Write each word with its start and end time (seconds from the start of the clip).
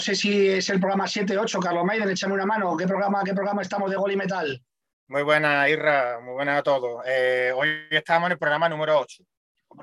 No 0.00 0.04
sé 0.04 0.14
si 0.14 0.48
es 0.48 0.70
el 0.70 0.80
programa 0.80 1.06
7, 1.06 1.36
8, 1.36 1.60
Carlos 1.60 1.84
Maiden, 1.84 2.08
échame 2.08 2.32
una 2.32 2.46
mano. 2.46 2.74
¿Qué 2.74 2.86
programa, 2.86 3.22
qué 3.22 3.34
programa 3.34 3.60
estamos 3.60 3.90
de 3.90 3.98
Gol 3.98 4.12
y 4.12 4.16
Metal? 4.16 4.64
Muy 5.08 5.22
buena, 5.22 5.68
Irra, 5.68 6.20
muy 6.20 6.32
buena 6.32 6.56
a 6.56 6.62
todos. 6.62 7.02
Eh, 7.06 7.52
hoy 7.54 7.68
estamos 7.90 8.28
en 8.28 8.32
el 8.32 8.38
programa 8.38 8.66
número 8.70 8.98
8. 8.98 9.22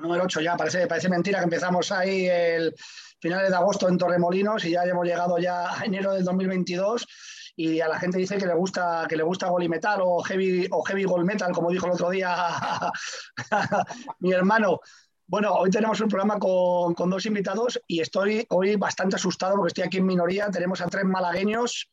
Número 0.00 0.24
8 0.24 0.40
ya, 0.40 0.56
parece, 0.56 0.88
parece 0.88 1.08
mentira 1.08 1.38
que 1.38 1.44
empezamos 1.44 1.92
ahí 1.92 2.26
el 2.26 2.74
finales 3.20 3.50
de 3.50 3.54
agosto 3.54 3.88
en 3.88 3.96
Torremolinos 3.96 4.64
y 4.64 4.72
ya 4.72 4.82
hemos 4.82 5.06
llegado 5.06 5.38
ya 5.38 5.78
a 5.78 5.84
enero 5.84 6.12
del 6.14 6.24
2022 6.24 7.06
y 7.54 7.80
a 7.80 7.86
la 7.86 8.00
gente 8.00 8.18
dice 8.18 8.38
que 8.38 8.46
le 8.46 8.54
gusta 8.54 9.06
que 9.08 9.16
le 9.16 9.22
gusta 9.22 9.46
Gol 9.46 9.62
y 9.62 9.68
Metal 9.68 10.00
o 10.02 10.20
Heavy, 10.24 10.66
o 10.72 10.82
heavy 10.82 11.04
Gol 11.04 11.24
Metal, 11.24 11.52
como 11.52 11.70
dijo 11.70 11.86
el 11.86 11.92
otro 11.92 12.10
día 12.10 12.34
mi 14.18 14.32
hermano. 14.32 14.80
Bueno, 15.30 15.52
hoy 15.52 15.68
tenemos 15.68 16.00
un 16.00 16.08
programa 16.08 16.38
con, 16.38 17.10
dos 17.10 17.26
invitados 17.26 17.78
y 17.86 18.00
estoy 18.00 18.46
hoy 18.48 18.76
bastante 18.76 19.16
asustado 19.16 19.56
porque 19.56 19.68
estoy 19.68 19.84
aquí 19.84 19.98
en 19.98 20.06
minoría. 20.06 20.50
Tenemos 20.50 20.80
a 20.80 20.86
tres 20.86 21.04
malagueños, 21.04 21.90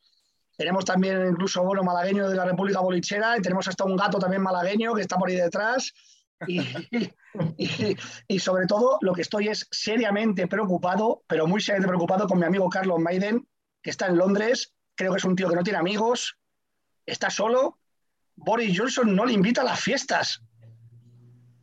tenemos 0.55 0.85
también 0.85 1.31
incluso 1.31 1.61
bueno 1.61 1.83
malagueño 1.83 2.29
de 2.29 2.35
la 2.37 2.45
República 2.45 2.79
Bolichera 2.79 3.37
y 3.37 3.41
tenemos 3.41 3.67
hasta 3.67 3.83
un 3.83 3.97
gato 3.97 4.19
también 4.19 4.41
malagueño 4.41 4.93
que 4.93 5.01
está 5.01 5.17
por 5.17 5.29
ahí 5.29 5.35
detrás. 5.35 5.93
Y, 7.57 7.97
y, 8.29 8.39
sobre 8.39 8.65
todo 8.65 8.97
lo 9.01 9.11
que 9.11 9.21
estoy 9.21 9.49
es 9.49 9.67
seriamente 9.69 10.47
preocupado, 10.47 11.23
pero 11.27 11.47
muy 11.47 11.59
seriamente 11.59 11.89
preocupado 11.89 12.27
con 12.27 12.39
mi 12.39 12.45
amigo 12.45 12.69
Carlos 12.69 12.99
Maiden, 12.99 13.45
que 13.81 13.89
está 13.89 14.07
en 14.07 14.17
Londres. 14.17 14.73
Creo 14.95 15.11
que 15.11 15.17
es 15.17 15.25
un 15.25 15.35
tío 15.35 15.49
que 15.49 15.55
no 15.55 15.63
tiene 15.63 15.79
amigos, 15.79 16.37
está 17.05 17.29
solo. 17.29 17.79
Boris 18.37 18.77
Johnson 18.77 19.13
no 19.13 19.25
le 19.25 19.33
invita 19.33 19.61
a 19.61 19.65
las 19.65 19.81
fiestas 19.81 20.41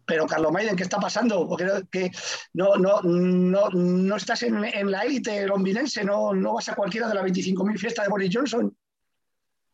pero 0.05 0.27
Carlos 0.27 0.53
Maiden, 0.53 0.77
¿qué 0.77 0.83
está 0.83 0.99
pasando? 0.99 1.49
Porque 1.49 1.67
que 1.91 2.11
no, 2.55 2.77
no, 2.77 3.01
no, 3.03 3.71
no 3.71 4.17
estás 4.17 4.43
en, 4.43 4.91
la 4.91 5.03
élite 5.03 5.47
londinense, 5.47 6.05
no, 6.05 6.33
no 6.33 6.55
vas 6.55 6.69
a 6.69 6.75
cualquiera 6.75 7.09
de 7.09 7.15
las 7.15 7.25
25.000 7.25 7.79
fiestas 7.79 8.05
de 8.05 8.11
Boris 8.11 8.31
Johnson. 8.33 8.77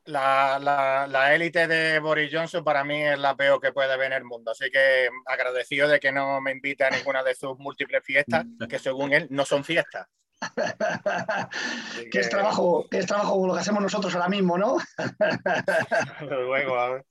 La, 0.05 1.31
élite 1.35 1.67
de 1.67 1.99
Boris 1.99 2.31
Johnson 2.33 2.65
para 2.65 2.83
mí 2.83 3.03
es 3.03 3.19
la 3.19 3.37
peor 3.37 3.61
que 3.61 3.73
puede 3.73 3.93
haber 3.93 4.07
en 4.07 4.15
el 4.15 4.25
mundo, 4.25 4.53
así 4.53 4.71
que 4.71 5.09
agradecido 5.27 5.87
de 5.87 6.01
que 6.01 6.13
no 6.13 6.41
me 6.41 6.53
invite 6.53 6.85
a 6.85 6.91
ninguna 6.91 7.23
de 7.23 7.35
sus 7.35 7.59
múltiples 7.59 8.03
fiestas, 8.03 8.47
que 8.69 8.79
según 8.79 9.13
él 9.13 9.27
no 9.31 9.45
son 9.45 9.65
fiestas. 9.65 10.07
¿Qué 12.13 12.21
es 12.21 12.31
trabajo, 12.31 12.87
qué 12.91 12.99
es 12.99 13.07
trabajo 13.07 13.47
lo 13.47 13.55
que 13.55 13.61
hacemos 13.61 13.83
nosotros 13.83 14.15
ahora 14.15 14.29
mismo, 14.29 14.57
¿no? 14.57 14.79
Luego, 16.21 16.79
a 16.79 16.91
ver. 16.91 17.05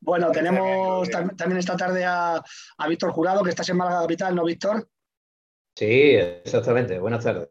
Bueno, 0.00 0.30
tenemos 0.32 1.08
también 1.10 1.58
esta 1.58 1.76
tarde 1.76 2.04
a, 2.04 2.42
Víctor 2.88 3.12
Jurado, 3.12 3.42
que 3.42 3.50
estás 3.50 3.68
en 3.68 3.76
Málaga 3.76 4.02
Capital, 4.02 4.34
¿no, 4.34 4.44
Víctor? 4.44 4.88
Sí, 5.76 6.14
exactamente. 6.14 6.98
Buenas 6.98 7.22
tardes. 7.22 7.48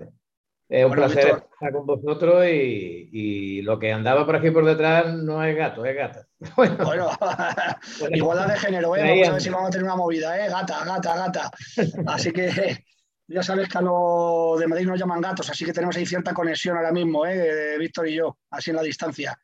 Es 0.68 0.86
un 0.86 0.92
placer 0.92 1.44
estar 1.52 1.72
con 1.72 1.86
vosotros 1.86 2.46
y, 2.48 3.62
lo 3.64 3.78
que 3.80 3.92
andaba 3.92 4.26
por 4.26 4.36
aquí 4.36 4.52
por 4.52 4.66
detrás 4.66 5.14
no 5.14 5.44
es 5.44 5.56
gato, 5.56 5.86
es 5.86 5.96
gata. 5.96 6.28
Bueno, 6.56 7.10
igualdad 8.12 8.48
de 8.48 8.58
género, 8.58 8.96
¿eh? 8.96 9.02
Vamos 9.02 9.28
a 9.28 9.32
ver 9.34 9.42
si 9.42 9.50
vamos 9.50 9.68
a 9.68 9.72
tener 9.72 9.86
una 9.86 9.96
movida, 9.96 10.44
¿eh? 10.44 10.50
Gata, 10.50 10.86
gata, 10.86 11.16
gata. 11.16 11.52
Así 12.08 12.32
que 12.32 12.86
ya 13.28 13.44
sabes 13.44 13.70
que 13.70 13.78
a 13.78 13.82
los 13.82 14.60
de 14.60 14.68
Madrid 14.68 14.88
nos 14.88 15.00
llaman 15.00 15.22
gatos, 15.22 15.48
así 15.52 15.64
que 15.64 15.72
tenemos 15.72 15.96
ahí 15.96 16.06
cierta 16.06 16.34
conexión 16.34 16.76
ahora 16.76 16.92
mismo, 16.92 17.28
¿eh? 17.28 17.78
Víctor 17.78 18.08
y 18.08 18.16
yo, 18.16 18.40
así 18.50 18.72
en 18.72 18.78
la 18.78 18.82
distancia. 18.82 19.40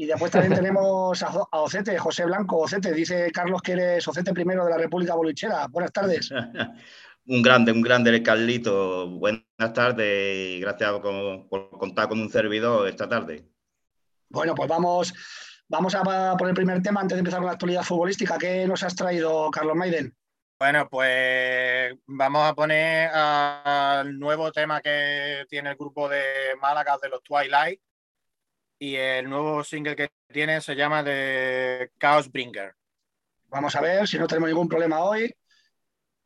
Y 0.00 0.06
después 0.06 0.30
también 0.30 0.54
tenemos 0.54 1.22
a, 1.22 1.46
Ocete, 1.50 1.98
José 1.98 2.24
Blanco. 2.24 2.56
Ocete, 2.56 2.94
dice 2.94 3.30
Carlos 3.30 3.60
que 3.60 3.72
eres 3.72 4.08
Ocete 4.08 4.32
primero 4.32 4.64
de 4.64 4.70
la 4.70 4.78
República 4.78 5.14
Bolichera. 5.14 5.66
Buenas 5.66 5.92
tardes. 5.92 6.30
un 7.26 7.42
grande, 7.42 7.70
un 7.70 7.82
grande 7.82 8.22
Carlito. 8.22 9.10
Buenas 9.10 9.44
tardes 9.74 10.56
y 10.56 10.60
gracias 10.60 10.92
por, 11.00 11.68
contar 11.78 12.08
con 12.08 12.18
un 12.18 12.30
servidor 12.30 12.88
esta 12.88 13.06
tarde. 13.10 13.44
Bueno, 14.30 14.54
pues 14.54 14.70
vamos, 14.70 15.12
vamos 15.68 15.94
a 15.94 16.34
por 16.38 16.48
el 16.48 16.54
primer 16.54 16.80
tema 16.80 17.02
antes 17.02 17.16
de 17.16 17.20
empezar 17.20 17.40
con 17.40 17.48
la 17.48 17.52
actualidad 17.52 17.82
futbolística. 17.82 18.38
¿Qué 18.38 18.66
nos 18.66 18.82
has 18.82 18.96
traído, 18.96 19.50
Carlos 19.50 19.76
Maiden? 19.76 20.16
Bueno, 20.58 20.88
pues 20.88 21.94
vamos 22.06 22.48
a 22.48 22.54
poner 22.54 23.10
al 23.12 24.18
nuevo 24.18 24.50
tema 24.50 24.80
que 24.80 25.44
tiene 25.50 25.68
el 25.68 25.76
grupo 25.76 26.08
de 26.08 26.22
Málaga 26.58 26.96
de 27.02 27.10
los 27.10 27.22
Twilight, 27.22 27.82
y 28.80 28.96
el 28.96 29.28
nuevo 29.28 29.62
single 29.62 29.94
que 29.94 30.10
tiene 30.32 30.60
se 30.60 30.74
llama 30.74 31.04
The 31.04 31.92
Chaos 31.98 32.32
Bringer. 32.32 32.74
Vamos 33.48 33.76
a 33.76 33.80
ver 33.82 34.08
si 34.08 34.18
no 34.18 34.26
tenemos 34.26 34.48
ningún 34.48 34.68
problema 34.68 35.00
hoy. 35.00 35.32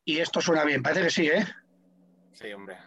Y 0.04 0.18
esto 0.18 0.40
suena 0.40 0.64
bien, 0.64 0.82
parece 0.82 1.02
que 1.02 1.10
sí, 1.10 1.26
¿eh? 1.26 1.44
Sí, 2.32 2.52
hombre. 2.52 2.78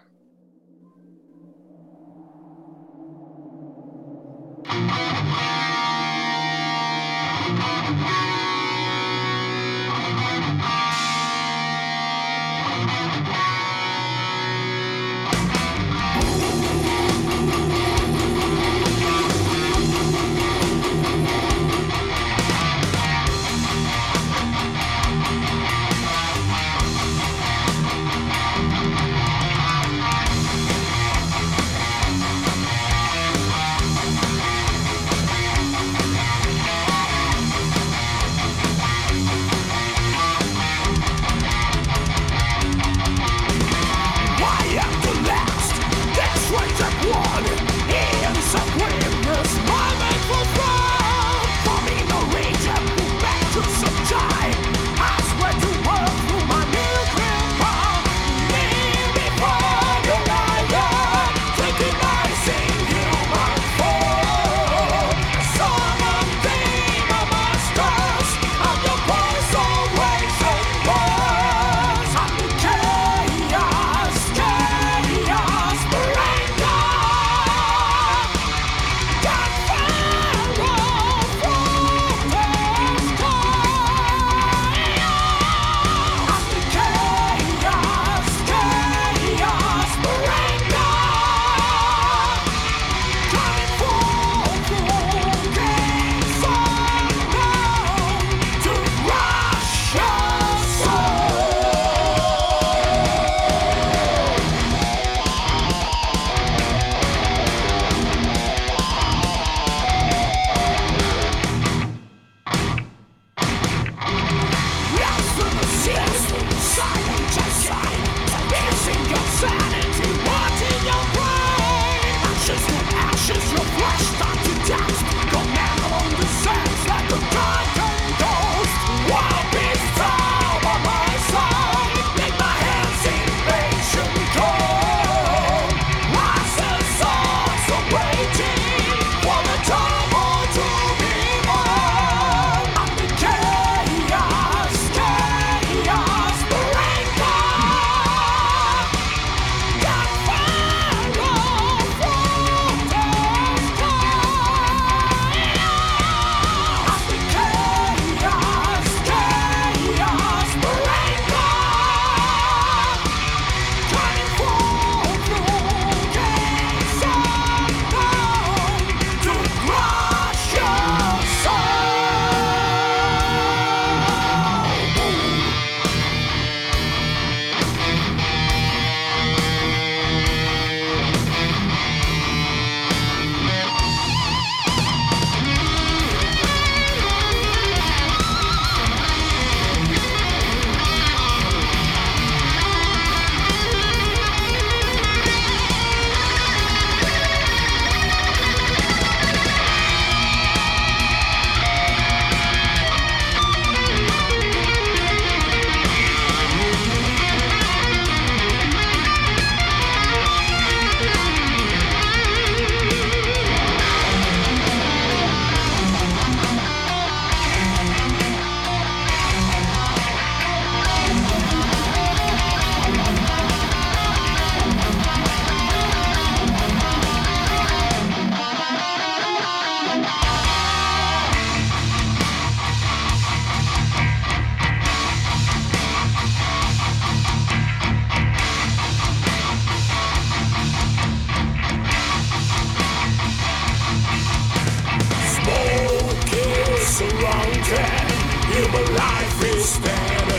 Human 248.50 248.96
life 248.96 249.44
is 249.44 249.78
better. 249.80 250.37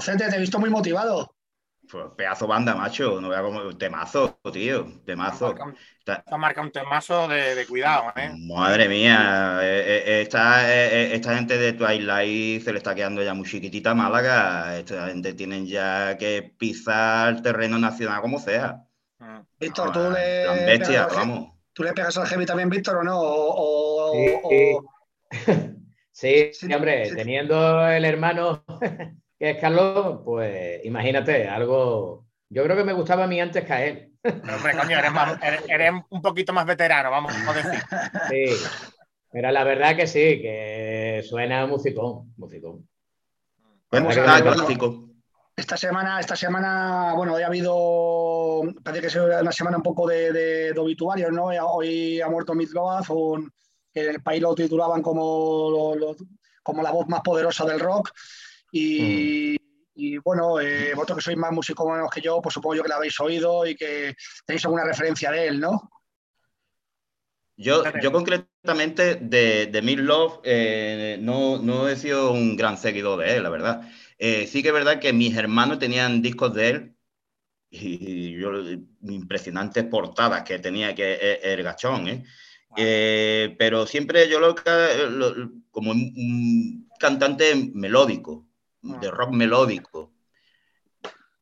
Ocente, 0.00 0.28
te 0.30 0.36
he 0.36 0.40
visto 0.40 0.58
muy 0.58 0.70
motivado. 0.70 1.36
Pues 1.90 2.06
pedazo 2.16 2.46
banda, 2.46 2.74
macho. 2.74 3.20
No 3.20 3.28
vea 3.28 3.42
como 3.42 3.76
temazo, 3.76 4.40
tío. 4.50 4.86
Temazo. 5.04 5.54
Está, 5.98 6.24
marca 6.38 6.62
un 6.62 6.72
temazo 6.72 7.28
de, 7.28 7.66
cuidado, 7.66 8.12
¿eh? 8.16 8.32
Madre 8.48 8.88
mía. 8.88 9.58
Eh, 9.60 10.04
eh, 10.06 10.22
esta, 10.22 10.72
eh, 10.72 11.14
esta, 11.14 11.36
gente 11.36 11.58
de 11.58 11.74
Twilight 11.74 12.64
se 12.64 12.72
le 12.72 12.78
está 12.78 12.94
quedando 12.94 13.22
ya 13.22 13.34
muy 13.34 13.46
chiquitita 13.46 13.94
Málaga. 13.94 14.78
Esta 14.78 15.08
gente 15.08 15.34
tienen 15.34 15.66
ya 15.66 16.16
que 16.16 16.54
pisar 16.56 17.42
terreno 17.42 17.78
nacional 17.78 18.22
como 18.22 18.38
sea. 18.38 18.82
Mm. 19.18 19.40
Víctor, 19.58 19.92
tú 19.92 20.10
le. 20.12 20.64
Bestia, 20.64 21.08
vamos. 21.08 21.50
¿Tú 21.74 21.82
le 21.82 21.92
pegas 21.92 22.16
al 22.16 22.26
heavy 22.26 22.46
también, 22.46 22.70
Víctor, 22.70 22.96
o 22.96 23.02
no? 23.02 24.12
sí, 26.10 26.50
sí. 26.52 26.72
hombre, 26.72 27.14
teniendo 27.14 27.86
el 27.86 28.04
hermano 28.04 28.64
que 29.40 29.50
es 29.50 29.56
Carlos, 29.56 30.20
pues 30.22 30.84
imagínate, 30.84 31.48
algo. 31.48 32.26
Yo 32.50 32.62
creo 32.62 32.76
que 32.76 32.84
me 32.84 32.92
gustaba 32.92 33.24
a 33.24 33.26
mí 33.26 33.40
antes 33.40 33.64
que 33.64 33.72
a 33.72 33.86
él. 33.86 34.12
hombre, 34.22 34.76
coño, 34.78 34.98
eres, 34.98 35.92
un 36.10 36.20
poquito 36.20 36.52
más 36.52 36.66
veterano, 36.66 37.10
vamos 37.10 37.32
a 37.34 37.52
decir. 37.54 37.80
Sí, 38.28 38.66
pero 39.32 39.50
la 39.50 39.64
verdad 39.64 39.96
que 39.96 40.06
sí, 40.06 40.42
que 40.42 41.24
suena 41.26 41.66
musicón, 41.66 42.34
musicón. 42.36 42.86
A 43.92 44.42
clásico. 44.42 45.08
Esta 45.56 45.78
semana, 45.78 46.20
esta 46.20 46.36
semana, 46.36 47.14
bueno, 47.16 47.34
hoy 47.34 47.42
ha 47.42 47.46
habido, 47.46 48.62
parece 48.84 49.00
que 49.00 49.06
es 49.06 49.16
una 49.16 49.52
semana 49.52 49.78
un 49.78 49.82
poco 49.82 50.06
de, 50.06 50.74
obituarios, 50.76 51.32
¿no? 51.32 51.46
Hoy 51.46 52.20
ha 52.20 52.28
muerto 52.28 52.54
Mitzloaf, 52.54 53.08
que 53.90 54.02
en 54.02 54.10
el 54.10 54.22
país 54.22 54.42
lo 54.42 54.54
titulaban 54.54 55.00
como, 55.00 55.94
como 56.62 56.82
la 56.82 56.90
voz 56.90 57.08
más 57.08 57.22
poderosa 57.22 57.64
del 57.64 57.80
rock. 57.80 58.10
Mm. 58.72 59.56
Y, 59.94 60.16
bueno, 60.18 60.60
eh, 60.60 60.92
vosotros 60.94 61.18
que 61.18 61.24
sois 61.24 61.36
más 61.36 61.52
musicómanos 61.52 62.10
que 62.10 62.20
yo, 62.20 62.40
pues 62.40 62.54
supongo 62.54 62.76
yo 62.76 62.82
que 62.82 62.88
la 62.88 62.96
habéis 62.96 63.18
oído 63.20 63.66
y 63.66 63.74
que 63.74 64.14
tenéis 64.46 64.64
alguna 64.64 64.84
referencia 64.84 65.30
de 65.30 65.48
él, 65.48 65.60
¿no? 65.60 65.90
Yo, 67.56 67.82
yo 68.00 68.10
concretamente 68.10 69.16
de, 69.16 69.66
de 69.66 69.82
Love 69.82 70.40
eh, 70.44 71.18
no, 71.20 71.58
no, 71.58 71.88
he 71.88 71.96
sido 71.96 72.32
un 72.32 72.56
gran 72.56 72.78
seguidor 72.78 73.20
de 73.20 73.36
él, 73.36 73.42
la 73.42 73.50
verdad. 73.50 73.92
Eh, 74.16 74.46
sí 74.46 74.62
que 74.62 74.68
es 74.68 74.74
verdad 74.74 74.98
que 74.98 75.12
mis 75.12 75.36
hermanos 75.36 75.78
tenían 75.78 76.22
discos 76.22 76.54
de 76.54 76.68
él 76.70 76.96
y, 77.68 78.40
yo 78.40 78.52
impresionantes 79.02 79.84
portadas 79.84 80.42
que 80.44 80.58
tenía 80.58 80.94
que 80.94 81.38
el 81.42 81.62
gachón, 81.62 82.08
¿eh? 82.08 83.54
pero 83.58 83.86
siempre 83.86 84.30
yo 84.30 84.40
lo, 84.40 84.54
lo 85.10 85.50
como 85.70 85.90
un 85.90 86.88
cantante 86.98 87.70
melódico, 87.74 88.49
de 88.82 89.10
rock 89.10 89.30
melódico. 89.30 90.12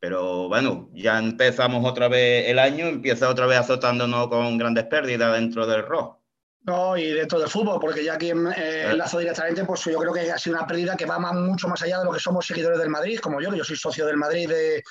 Pero 0.01 0.49
bueno, 0.49 0.91
ya 0.93 1.19
empezamos 1.19 1.85
otra 1.85 2.09
vez 2.09 2.49
el 2.49 2.59
año, 2.59 2.87
empieza 2.87 3.29
otra 3.29 3.47
vez 3.47 3.59
azotándonos 3.59 4.29
con 4.29 4.57
grandes 4.57 4.85
pérdidas 4.85 5.33
dentro 5.33 5.67
del 5.67 5.85
rock. 5.85 6.19
No, 6.63 6.97
y 6.97 7.13
dentro 7.13 7.39
del 7.39 7.49
fútbol, 7.49 7.81
porque 7.81 8.05
ya 8.05 8.15
aquí 8.15 8.31
eh, 8.31 8.91
enlazo 8.91 9.19
directamente, 9.19 9.65
pues 9.65 9.85
yo 9.85 9.99
creo 9.99 10.13
que 10.13 10.31
ha 10.31 10.39
sido 10.39 10.57
una 10.57 10.67
pérdida 10.67 10.97
que 10.97 11.07
va 11.07 11.19
mucho 11.19 11.67
más 11.67 11.83
allá 11.83 11.99
de 11.99 12.05
lo 12.05 12.13
que 12.13 12.21
somos 12.21 12.47
seguidores 12.47 12.79
del 12.79 12.91
Madrid, 12.91 13.19
como 13.21 13.41
yo, 13.41 13.51
que 13.51 13.59
yo 13.59 13.65
soy 13.65 13.77
socio 13.77 14.05
del 14.07 14.19
Madrid 14.19 14.49
de, 14.49 14.83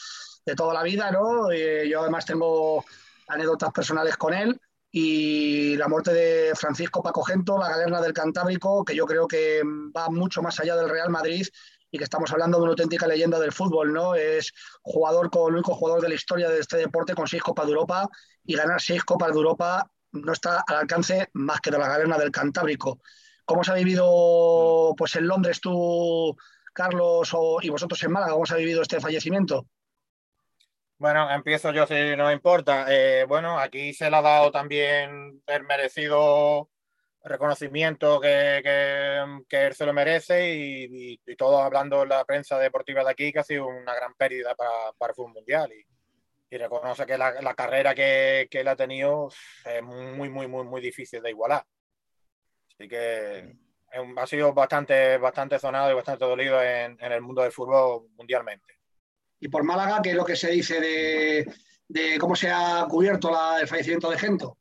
de 0.45 0.55
toda 0.55 0.73
la 0.73 0.83
vida, 0.83 1.11
¿no? 1.11 1.53
Y 1.53 1.89
yo 1.89 2.01
además 2.01 2.25
tengo 2.25 2.83
anécdotas 3.27 3.71
personales 3.71 4.17
con 4.17 4.33
él 4.33 4.59
y 4.91 5.75
la 5.75 5.87
muerte 5.87 6.13
de 6.13 6.53
Francisco 6.55 7.03
Paco 7.03 7.21
Gento, 7.21 7.57
la 7.59 7.69
galerna 7.69 8.01
del 8.01 8.13
Cantábrico, 8.13 8.83
que 8.83 8.95
yo 8.95 9.05
creo 9.05 9.27
que 9.27 9.61
va 9.95 10.09
mucho 10.09 10.41
más 10.41 10.59
allá 10.59 10.75
del 10.75 10.89
Real 10.89 11.09
Madrid 11.09 11.45
y 11.91 11.97
que 11.97 12.03
estamos 12.03 12.31
hablando 12.31 12.57
de 12.57 12.63
una 12.63 12.71
auténtica 12.71 13.07
leyenda 13.07 13.39
del 13.39 13.51
fútbol, 13.51 13.93
¿no? 13.93 14.15
Es 14.15 14.53
jugador 14.81 15.29
con 15.29 15.49
el 15.49 15.55
único 15.55 15.75
jugador 15.75 16.01
de 16.01 16.09
la 16.09 16.15
historia 16.15 16.49
de 16.49 16.59
este 16.59 16.77
deporte 16.77 17.15
con 17.15 17.27
seis 17.27 17.41
Copas 17.41 17.65
de 17.65 17.71
Europa 17.71 18.07
y 18.43 18.55
ganar 18.55 18.81
seis 18.81 19.03
Copas 19.03 19.29
de 19.29 19.37
Europa 19.37 19.89
no 20.11 20.33
está 20.33 20.63
al 20.67 20.77
alcance 20.77 21.29
más 21.33 21.59
que 21.61 21.71
de 21.71 21.77
la 21.77 21.87
galena 21.87 22.17
del 22.17 22.31
Cantábrico. 22.31 22.99
¿Cómo 23.45 23.63
se 23.63 23.71
ha 23.71 23.75
vivido 23.75 24.93
pues 24.97 25.15
en 25.15 25.27
Londres 25.27 25.61
tú, 25.61 26.35
Carlos, 26.73 27.35
y 27.61 27.69
vosotros 27.69 28.01
en 28.03 28.11
Málaga? 28.11 28.33
¿Cómo 28.33 28.45
se 28.45 28.55
ha 28.55 28.57
vivido 28.57 28.81
este 28.81 28.99
fallecimiento? 28.99 29.67
Bueno, 30.97 31.29
empiezo 31.31 31.71
yo 31.71 31.85
si 31.85 32.15
no 32.17 32.31
importa. 32.31 32.87
Eh, 32.89 33.25
bueno, 33.25 33.59
aquí 33.59 33.93
se 33.93 34.09
le 34.09 34.17
ha 34.17 34.21
dado 34.21 34.51
también 34.51 35.41
el 35.45 35.63
merecido 35.63 36.69
reconocimiento 37.29 38.19
que, 38.19 38.57
él 39.49 39.73
se 39.73 39.85
lo 39.85 39.93
merece 39.93 40.53
y, 40.55 41.17
todo 41.37 41.59
hablando 41.59 42.03
en 42.03 42.09
la 42.09 42.25
prensa 42.25 42.57
deportiva 42.57 43.03
de 43.03 43.11
aquí 43.11 43.31
que 43.31 43.39
ha 43.39 43.43
sido 43.43 43.67
una 43.67 43.93
gran 43.93 44.13
pérdida 44.15 44.55
para, 44.55 45.09
el 45.09 45.15
fútbol 45.15 45.33
mundial 45.33 45.71
y, 45.71 45.85
reconoce 46.57 47.05
que 47.05 47.17
la, 47.17 47.53
carrera 47.55 47.93
que, 47.93 48.47
él 48.49 48.67
ha 48.67 48.75
tenido 48.75 49.29
es 49.65 49.83
muy, 49.83 50.29
muy, 50.29 50.47
muy, 50.47 50.63
muy 50.63 50.81
difícil 50.81 51.21
de 51.21 51.29
igualar. 51.29 51.63
Así 52.69 52.87
que 52.87 53.53
ha 54.17 54.27
sido 54.27 54.53
bastante, 54.53 55.17
bastante 55.17 55.59
sonado 55.59 55.91
y 55.91 55.95
bastante 55.95 56.25
dolido 56.25 56.61
en, 56.61 56.97
el 56.99 57.21
mundo 57.21 57.41
del 57.41 57.51
fútbol 57.51 58.07
mundialmente. 58.15 58.75
Y 59.39 59.47
por 59.49 59.63
Málaga, 59.63 60.01
¿qué 60.01 60.11
es 60.11 60.15
lo 60.15 60.25
que 60.25 60.35
se 60.35 60.51
dice 60.51 60.79
de, 60.79 62.17
cómo 62.19 62.35
se 62.35 62.49
ha 62.49 62.85
cubierto 62.89 63.31
el 63.59 63.67
fallecimiento 63.67 64.09
de 64.09 64.17
Gento? 64.17 64.57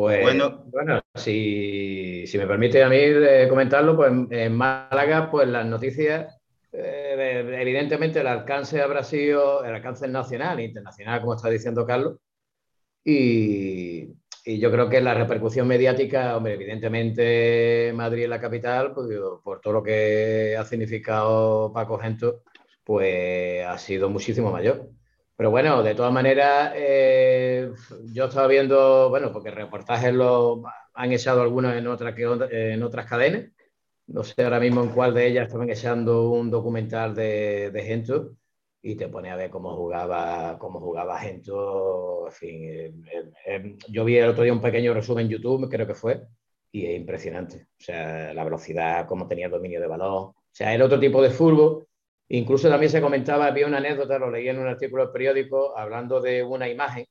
Pues 0.00 0.22
bueno, 0.22 0.64
bueno 0.66 1.00
si, 1.14 2.24
me 2.34 2.46
permite 2.46 2.82
a 2.82 2.88
mí 2.88 2.98
comentarlo, 3.48 3.96
pues 3.96 4.12
en 4.30 4.54
Málaga, 4.54 5.30
pues 5.30 5.48
las 5.48 5.66
noticias, 5.66 6.38
eh, 6.72 7.44
evidentemente 7.60 8.20
el 8.20 8.26
alcance 8.28 8.80
habrá 8.80 9.02
sido 9.02 9.64
el 9.64 9.74
alcance 9.74 10.06
nacional 10.06 10.60
e 10.60 10.64
internacional, 10.64 11.20
como 11.20 11.34
está 11.34 11.50
diciendo 11.50 11.84
Carlos, 11.84 12.16
y, 13.04 14.14
yo 14.46 14.70
creo 14.70 14.88
que 14.88 15.02
la 15.02 15.12
repercusión 15.12 15.68
mediática, 15.68 16.34
hombre, 16.36 16.54
evidentemente 16.54 17.92
Madrid 17.94 18.22
es 18.24 18.30
la 18.30 18.40
capital, 18.40 18.94
pues, 18.94 19.08
por 19.44 19.60
todo 19.60 19.74
lo 19.74 19.82
que 19.82 20.56
ha 20.58 20.64
significado 20.64 21.70
Paco 21.72 21.98
Gento, 21.98 22.42
pues 22.82 23.66
ha 23.66 23.76
sido 23.76 24.08
muchísimo 24.08 24.50
mayor. 24.50 24.88
Pero 25.38 25.52
bueno, 25.52 25.84
de 25.84 25.94
todas 25.94 26.12
maneras, 26.12 26.72
eh, 26.74 27.70
yo 28.12 28.24
estaba 28.24 28.48
viendo, 28.48 29.08
bueno, 29.08 29.32
porque 29.32 29.52
reportajes 29.52 30.12
lo 30.12 30.64
han 30.94 31.12
echado 31.12 31.42
algunos 31.42 31.76
en 31.76 31.86
otras, 31.86 32.12
en 32.18 32.82
otras 32.82 33.06
cadenas. 33.06 33.44
No 34.08 34.24
sé 34.24 34.42
ahora 34.42 34.58
mismo 34.58 34.82
en 34.82 34.88
cuál 34.90 35.14
de 35.14 35.28
ellas 35.28 35.46
estaban 35.46 35.70
echando 35.70 36.30
un 36.30 36.50
documental 36.50 37.14
de, 37.14 37.70
de 37.70 37.82
Gento 37.84 38.32
y 38.82 38.96
te 38.96 39.08
pone 39.08 39.30
a 39.30 39.36
ver 39.36 39.48
cómo 39.50 39.76
jugaba, 39.76 40.58
cómo 40.58 40.80
jugaba 40.80 41.20
Gento. 41.20 42.26
En 42.26 42.32
fin, 42.32 42.64
eh, 42.64 42.92
eh, 43.46 43.76
yo 43.88 44.04
vi 44.04 44.16
el 44.18 44.30
otro 44.30 44.42
día 44.42 44.52
un 44.52 44.60
pequeño 44.60 44.92
resumen 44.92 45.26
en 45.26 45.32
YouTube, 45.32 45.70
creo 45.70 45.86
que 45.86 45.94
fue, 45.94 46.20
y 46.72 46.86
es 46.86 46.96
impresionante. 46.96 47.68
O 47.80 47.84
sea, 47.84 48.34
la 48.34 48.42
velocidad, 48.42 49.06
cómo 49.06 49.28
tenía 49.28 49.48
dominio 49.48 49.80
de 49.80 49.86
balón. 49.86 50.14
O 50.14 50.34
sea, 50.50 50.74
el 50.74 50.82
otro 50.82 50.98
tipo 50.98 51.22
de 51.22 51.30
fútbol 51.30 51.87
Incluso 52.30 52.68
también 52.68 52.90
se 52.90 53.00
comentaba, 53.00 53.46
había 53.46 53.66
una 53.66 53.78
anécdota, 53.78 54.18
lo 54.18 54.30
leí 54.30 54.48
en 54.48 54.58
un 54.58 54.66
artículo 54.66 55.04
del 55.04 55.12
periódico, 55.12 55.76
hablando 55.76 56.20
de 56.20 56.42
una 56.42 56.68
imagen 56.68 57.06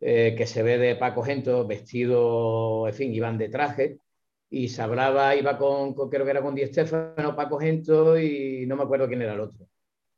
eh, 0.00 0.34
que 0.36 0.46
se 0.46 0.62
ve 0.62 0.78
de 0.78 0.96
Paco 0.96 1.22
Gento 1.22 1.66
vestido, 1.66 2.88
en 2.88 2.94
fin, 2.94 3.14
iban 3.14 3.38
de 3.38 3.48
traje, 3.48 3.98
y 4.50 4.68
se 4.68 4.82
hablaba, 4.82 5.36
iba 5.36 5.56
con, 5.56 5.94
creo 5.94 6.24
que 6.24 6.30
era 6.30 6.42
con 6.42 6.54
Di 6.54 6.66
Stefano, 6.66 7.36
Paco 7.36 7.58
Gento, 7.58 8.18
y 8.18 8.66
no 8.66 8.76
me 8.76 8.82
acuerdo 8.82 9.06
quién 9.06 9.22
era 9.22 9.34
el 9.34 9.40
otro. 9.40 9.66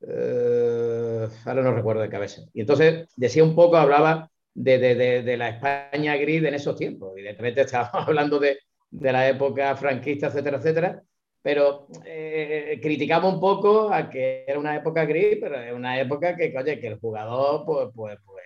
Eh, 0.01 1.29
ahora 1.45 1.63
no 1.63 1.75
recuerdo 1.75 2.03
de 2.03 2.09
cabeza. 2.09 2.43
Y 2.55 2.63
entonces 2.63 3.09
decía 3.17 3.45
un 3.45 3.55
poco, 3.55 3.77
hablaba 3.77 4.31
de, 4.55 4.79
de, 4.79 5.23
de, 5.23 5.37
la 5.37 5.51
España 5.51 6.17
gris 6.17 6.43
en 6.45 6.55
esos 6.55 6.77
tiempos. 6.77 7.13
Evidentemente 7.13 7.63
estábamos 7.63 7.95
hablando 8.09 8.39
de, 8.39 8.59
la 8.91 9.29
época 9.29 9.77
franquista, 9.77 10.29
etcétera, 10.29 10.59
etcétera 10.59 11.03
pero 11.43 11.89
eh, 12.05 12.79
criticamos 12.81 13.35
un 13.35 13.41
poco 13.41 13.93
a 13.93 14.09
que 14.09 14.45
era 14.47 14.59
una 14.59 14.77
época 14.77 15.05
gris, 15.05 15.39
pero 15.41 15.61
es 15.61 15.73
una 15.73 16.01
época 16.01 16.37
que, 16.37 16.55
oye, 16.57 16.79
que 16.79 16.87
el 16.87 16.99
jugador, 17.01 17.65
pues, 17.67 17.89
pues, 17.95 18.19
pues 18.25 18.45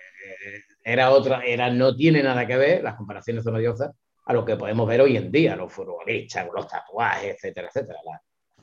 era 0.83 1.11
otra, 1.11 1.41
era, 1.45 1.69
no 1.69 1.95
tiene 1.95 2.23
nada 2.23 2.47
que 2.47 2.57
ver, 2.57 2.83
las 2.83 2.95
comparaciones 2.95 3.43
son 3.43 3.55
odiosas, 3.55 3.91
a 4.25 4.33
lo 4.33 4.43
que 4.43 4.57
podemos 4.57 4.87
ver 4.87 5.01
hoy 5.01 5.15
en 5.15 5.31
día, 5.31 5.55
los 5.55 5.71
futbolistas, 5.71 6.47
los 6.53 6.67
tatuajes, 6.67 7.35
etcétera, 7.35 7.67
etcétera, 7.67 7.99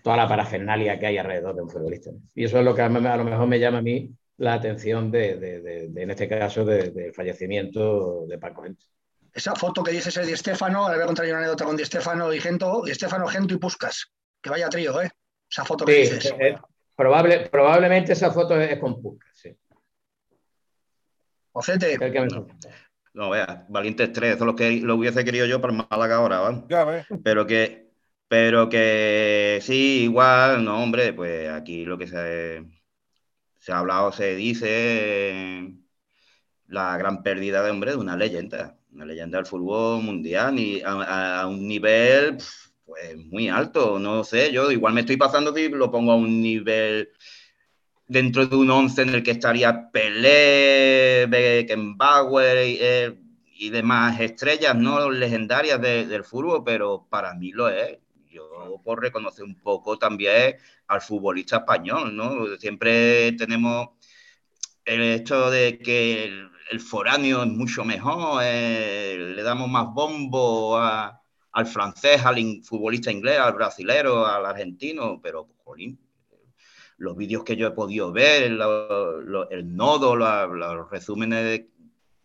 toda 0.02 0.16
la 0.16 0.28
parafernalia 0.28 0.98
que 0.98 1.06
hay 1.06 1.18
alrededor 1.18 1.54
de 1.54 1.62
un 1.62 1.70
futbolista. 1.70 2.10
Y 2.34 2.44
eso 2.44 2.58
es 2.58 2.64
lo 2.64 2.74
que 2.74 2.82
a, 2.82 2.88
lo 2.88 3.24
mejor 3.24 3.46
me 3.46 3.58
llama 3.58 3.78
a 3.78 3.82
mí 3.82 4.10
la 4.38 4.54
atención 4.54 5.10
de, 5.10 5.36
de, 5.36 5.60
de, 5.60 6.02
en 6.02 6.10
este 6.10 6.28
caso, 6.28 6.64
del 6.64 7.14
fallecimiento 7.14 8.26
de 8.26 8.38
Paco 8.38 8.62
Gento. 8.62 8.84
Esa 9.32 9.54
foto 9.54 9.82
que 9.82 9.92
dices 9.92 10.16
es 10.16 10.26
de 10.26 10.32
Estefano, 10.32 10.88
le 10.88 10.94
voy 10.94 11.02
a 11.02 11.06
contar 11.06 11.26
una 11.26 11.38
anécdota 11.38 11.64
con 11.64 11.76
Di 11.76 11.82
y 11.82 12.40
Gento, 12.40 12.82
Di 12.84 12.92
Gento 12.92 13.54
y 13.54 13.58
Puscas. 13.58 14.13
Que 14.44 14.50
vaya 14.50 14.68
trío, 14.68 15.00
¿eh? 15.00 15.10
Esa 15.50 15.64
foto 15.64 15.86
que 15.86 15.92
dices. 15.94 16.26
Eh, 16.26 16.48
eh, 16.48 16.56
probable, 16.94 17.48
probablemente 17.48 18.12
esa 18.12 18.30
foto 18.30 18.60
es 18.60 18.78
con 18.78 19.00
Puskas, 19.00 19.30
sí. 19.34 19.56
Ocete. 21.52 21.98
No, 23.14 23.30
vea, 23.30 23.64
Valientes 23.70 24.12
3, 24.12 24.34
eso 24.34 24.44
es 24.44 24.46
lo 24.46 24.54
que 24.54 24.80
lo 24.82 24.96
hubiese 24.96 25.24
querido 25.24 25.46
yo 25.46 25.62
para 25.62 25.72
Málaga 25.72 26.16
ahora, 26.16 26.40
¿vale? 26.40 27.06
Pero 27.22 27.46
que, 27.46 27.88
Pero 28.28 28.68
que 28.68 29.60
sí, 29.62 30.02
igual, 30.02 30.62
no, 30.62 30.82
hombre, 30.82 31.14
pues 31.14 31.48
aquí 31.48 31.86
lo 31.86 31.96
que 31.96 32.06
se, 32.06 32.66
se 33.58 33.72
ha 33.72 33.78
hablado, 33.78 34.12
se 34.12 34.34
dice 34.34 35.72
la 36.66 36.98
gran 36.98 37.22
pérdida 37.22 37.62
de 37.62 37.70
hombre 37.70 37.92
de 37.92 37.96
una 37.96 38.14
leyenda, 38.14 38.76
una 38.92 39.06
leyenda 39.06 39.38
del 39.38 39.46
fútbol 39.46 40.02
mundial 40.02 40.58
y 40.58 40.82
a, 40.84 41.46
un 41.46 41.66
nivel 41.66 42.36
pues 42.94 43.16
muy 43.26 43.48
alto, 43.48 43.98
no 43.98 44.24
sé, 44.24 44.52
yo 44.52 44.70
igual 44.70 44.94
me 44.94 45.00
estoy 45.00 45.16
pasando 45.16 45.54
si 45.54 45.68
lo 45.68 45.90
pongo 45.90 46.12
a 46.12 46.16
un 46.16 46.40
nivel 46.40 47.10
dentro 48.06 48.46
de 48.46 48.56
un 48.56 48.70
once 48.70 49.02
en 49.02 49.10
el 49.10 49.22
que 49.22 49.32
estaría 49.32 49.90
Pelé, 49.90 51.26
Beckenbauer 51.28 52.56
eh, 52.58 53.18
y, 53.56 53.70
demás 53.70 54.20
estrellas 54.20 54.76
no 54.76 55.10
legendarias 55.10 55.80
del 55.80 56.24
fútbol, 56.24 56.62
pero 56.64 57.06
para 57.10 57.34
mí 57.34 57.50
lo 57.52 57.68
es. 57.68 57.98
Yo 58.30 58.80
por 58.84 59.00
reconocer 59.00 59.44
un 59.44 59.60
poco 59.60 59.98
también 59.98 60.56
al 60.88 61.00
futbolista 61.00 61.58
español, 61.58 62.14
¿no? 62.16 62.46
Siempre 62.58 63.32
tenemos 63.32 63.90
el 64.84 65.02
hecho 65.02 65.50
de 65.50 65.78
que 65.78 66.24
el, 66.70 66.80
foráneo 66.80 67.42
es 67.44 67.48
mucho 67.48 67.84
mejor, 67.84 68.42
eh, 68.44 69.32
le 69.36 69.42
damos 69.42 69.68
más 69.68 69.86
bombo 69.94 70.76
al 71.54 71.66
francés, 71.66 72.24
al 72.24 72.62
futbolista 72.64 73.12
inglés, 73.12 73.38
al 73.38 73.54
brasilero, 73.54 74.26
al 74.26 74.44
argentino, 74.44 75.20
pero, 75.22 75.48
los 76.96 77.16
vídeos 77.16 77.44
que 77.44 77.56
yo 77.56 77.68
he 77.68 77.70
podido 77.72 78.12
ver, 78.12 78.42
el 78.42 79.76
nodo, 79.76 80.16
los 80.16 80.90
resúmenes 80.90 81.44
de 81.44 81.70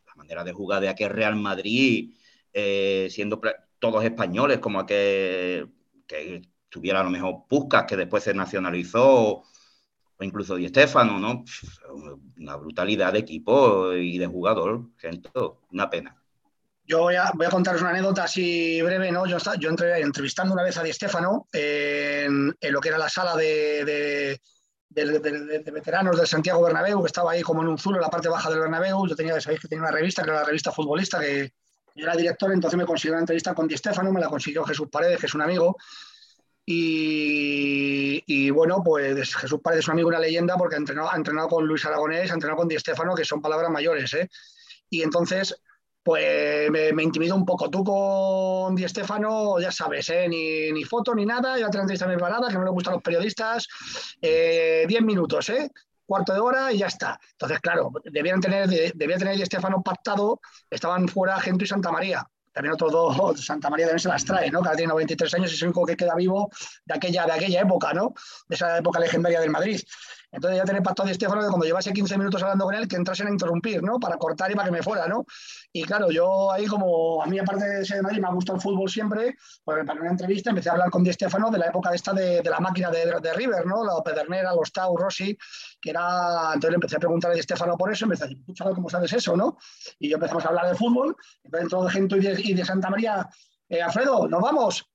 la 0.08 0.16
manera 0.16 0.44
de 0.44 0.54
jugar 0.54 0.82
de 0.82 0.90
aquel 0.90 1.12
Real 1.12 1.36
Madrid, 1.36 2.14
eh, 2.54 3.08
siendo 3.12 3.40
todos 3.78 4.04
españoles, 4.04 4.60
como 4.60 4.86
que, 4.86 5.68
que 6.08 6.42
tuviera 6.68 7.02
a 7.02 7.04
lo 7.04 7.10
mejor 7.12 7.44
Puskas, 7.48 7.86
que 7.86 7.98
después 7.98 8.24
se 8.24 8.34
nacionalizó, 8.34 9.44
o 10.18 10.24
incluso 10.24 10.56
Di 10.56 10.68
Stefano, 10.68 11.20
¿no? 11.20 11.46
Una 12.38 12.56
brutalidad 12.56 13.14
de 13.14 13.20
equipo 13.20 13.94
y 13.94 14.18
de 14.18 14.28
jugador, 14.28 14.90
gente, 14.98 15.30
una 15.72 15.90
pena. 15.90 16.19
Yo 16.90 17.02
voy 17.02 17.16
a, 17.16 17.32
contaros 17.52 17.82
una 17.82 17.92
anécdota 17.92 18.24
así 18.24 18.82
breve, 18.82 19.12
¿no? 19.12 19.28
Yo, 19.28 19.38
entré 19.70 20.02
entrevistando 20.02 20.56
una 20.56 20.64
vez 20.64 20.76
a 20.76 20.82
Di 20.82 20.92
Stefano 20.92 21.48
en, 21.54 22.56
lo 22.60 22.82
que 22.82 22.90
era 22.90 22.98
la 22.98 23.08
sala 23.08 23.36
de 23.36 24.42
veteranos 24.90 26.18
del 26.18 26.26
Santiago 26.26 26.64
Bernabéu, 26.64 27.00
que 27.02 27.06
estaba 27.06 27.34
ahí 27.34 27.44
como 27.44 27.62
en 27.62 27.68
un 27.68 27.78
zulo 27.78 27.98
en 27.98 28.02
la 28.02 28.10
parte 28.10 28.28
baja 28.28 28.50
del 28.50 28.62
Bernabéu. 28.62 29.06
Yo 29.06 29.16
tenía, 29.16 29.40
sabéis 29.40 29.62
que 29.62 29.68
tenía 29.68 29.84
una 29.84 29.92
revista, 29.92 30.24
que 30.24 30.32
era 30.32 30.40
la 30.40 30.46
revista 30.46 30.72
futbolista, 30.72 31.20
que 31.20 31.54
yo 31.94 32.06
era 32.06 32.16
director, 32.16 32.52
entonces 32.52 32.76
me 32.76 32.88
consiguió 32.88 33.14
una 33.14 33.22
entrevista 33.22 33.54
con 33.54 33.68
Di 33.68 33.78
Stefano, 33.78 34.12
me 34.12 34.20
la 34.20 34.28
consiguió 34.28 34.64
Jesús 34.64 34.88
Paredes, 34.92 35.20
que 35.20 35.28
es 35.28 35.34
un 35.36 35.44
amigo. 35.44 35.78
Y, 36.66 38.50
bueno, 38.50 38.82
pues 38.84 39.36
Jesús 39.36 39.60
Paredes 39.62 39.86
es 39.86 39.90
un 39.90 39.92
amigo, 39.92 40.08
una 40.08 40.18
leyenda, 40.18 40.58
porque 40.58 40.74
ha 40.74 40.80
entrenado, 40.80 41.12
ha 41.12 41.16
entrenado 41.16 41.50
con 41.50 41.68
Luis 41.68 41.86
Aragonés, 41.86 42.32
ha 42.32 42.34
entrenado 42.34 42.58
con 42.58 42.68
Di 42.68 42.80
Stefano, 42.80 43.14
que 43.14 43.26
son 43.26 43.44
palabras 43.44 43.70
mayores. 43.70 44.12
¿eh? 44.16 44.28
Y 44.90 45.04
entonces 45.04 45.56
pues 46.10 46.72
me, 46.72 46.92
me 46.92 47.04
intimidó 47.04 47.36
un 47.36 47.46
poco. 47.46 47.70
Tú 47.70 47.84
con 47.84 48.74
Di 48.74 48.88
Stefano, 48.88 49.60
ya 49.60 49.72
sabes, 49.72 50.10
¿eh? 50.10 50.28
ni, 50.28 50.72
ni, 50.72 50.84
foto 50.84 51.14
ni 51.14 51.24
nada, 51.24 51.54
te 51.54 51.60
la 51.60 51.68
entrevista 51.68 52.08
parada, 52.18 52.48
que 52.48 52.56
no 52.56 52.64
le 52.64 52.72
gustan 52.72 52.96
los 52.96 53.04
periodistas. 53.04 53.68
Eh, 54.20 54.86
diez 54.88 55.04
minutos, 55.04 55.50
¿eh? 55.50 55.70
cuarto 56.08 56.34
de 56.34 56.40
hora 56.40 56.74
y 56.74 56.80
ya 56.80 56.88
está. 56.88 57.20
Entonces, 57.34 57.60
claro, 57.60 57.92
debían 58.06 58.42
tener, 58.42 58.68
debía 58.96 59.18
tener 59.20 59.38
Di 59.38 59.46
Stefano 59.46 59.84
pactado, 59.84 60.42
estaban 60.68 61.08
fuera 61.08 61.40
Gento 61.40 61.66
y 61.66 61.68
Santa 61.68 61.92
María. 61.92 62.28
También 62.52 62.74
otros 62.74 62.92
dos, 62.92 63.46
Santa 63.46 63.70
María 63.70 63.86
también 63.86 64.00
se 64.00 64.10
las 64.10 64.26
trae, 64.26 64.50
¿no? 64.50 64.64
Que 64.64 64.70
tiene 64.78 64.88
93 64.88 65.32
años 65.36 65.52
y 65.52 65.54
es 65.54 65.62
el 65.62 65.68
único 65.68 65.86
que 65.86 65.96
queda 65.96 66.16
vivo 66.16 66.50
de 66.86 66.96
aquella, 66.96 67.28
de 67.28 67.34
aquella 67.34 67.62
época, 67.62 67.94
¿no? 67.94 68.16
De 68.48 68.56
esa 68.56 68.80
época 68.80 69.00
legendaria 69.00 69.42
del 69.42 69.52
Madrid. 69.52 69.80
Entonces 70.32 70.60
ya 70.60 70.64
tenía 70.64 70.82
pacto 70.82 71.04
a 71.04 71.06
Di 71.08 71.14
Stefano 71.14 71.42
de 71.42 71.50
cuando 71.50 71.66
llevase 71.66 71.92
15 71.92 72.18
minutos 72.18 72.42
hablando 72.44 72.66
con 72.66 72.76
él, 72.76 72.88
que 72.88 72.96
entrasen 72.96 73.28
a 73.28 73.32
interrumpir, 73.32 73.82
¿no? 73.82 74.00
Para 74.00 74.18
cortar 74.18 74.52
y 74.52 74.56
para 74.56 74.68
que 74.68 74.72
me 74.72 74.84
fuera, 74.84 75.08
¿no? 75.08 75.26
Y 75.74 75.84
claro, 75.84 76.12
yo 76.12 76.52
ahí 76.52 76.68
como 76.68 77.24
a 77.24 77.26
mí 77.26 77.40
aparte 77.40 77.66
de 77.66 77.86
ser 77.86 77.98
de 77.98 78.04
Madrid 78.04 78.20
me 78.20 78.28
ha 78.28 78.32
gustado 78.32 78.58
el 78.58 78.62
fútbol 78.62 78.90
siempre, 78.90 79.36
pues 79.64 79.86
para 79.86 80.00
una 80.00 80.12
entrevista 80.12 80.52
empecé 80.52 80.70
a 80.70 80.74
hablar 80.74 80.90
con 80.92 81.04
Di 81.04 81.12
de 81.12 81.58
la 81.58 81.68
época 81.68 81.94
esta 81.94 82.14
de, 82.14 82.42
de 82.42 82.50
la 82.50 82.60
máquina 82.60 82.92
de, 82.92 83.20
de, 83.20 83.34
River, 83.34 83.66
¿no? 83.66 83.84
La 83.84 84.04
Pedernera, 84.04 84.54
los 84.54 84.72
Tau, 84.72 84.96
Rossi, 84.96 85.38
que 85.82 85.90
era... 85.90 86.52
Entonces 86.54 86.70
le 86.70 86.76
empecé 86.76 86.96
a 86.98 87.00
preguntar 87.00 87.32
a 87.32 87.34
Di 87.34 87.42
por 87.78 87.92
eso, 87.92 88.06
empecé 88.06 88.26
a 88.26 88.28
decir, 88.28 88.44
¿cómo 88.76 88.90
sabes 88.90 89.14
eso, 89.14 89.36
no? 89.36 89.58
Y 89.98 90.10
yo 90.10 90.16
empezamos 90.16 90.46
a 90.46 90.50
hablar 90.50 90.68
de 90.68 90.76
fútbol, 90.76 91.16
entonces 91.44 91.62
dentro 91.62 91.84
de 91.84 91.90
Gento 91.90 92.18
y 92.18 92.54
de, 92.54 92.66
Santa 92.66 92.90
María, 92.90 93.28
eh, 93.68 93.82
Alfredo, 93.82 94.28
¿nos 94.28 94.42
vamos? 94.42 94.86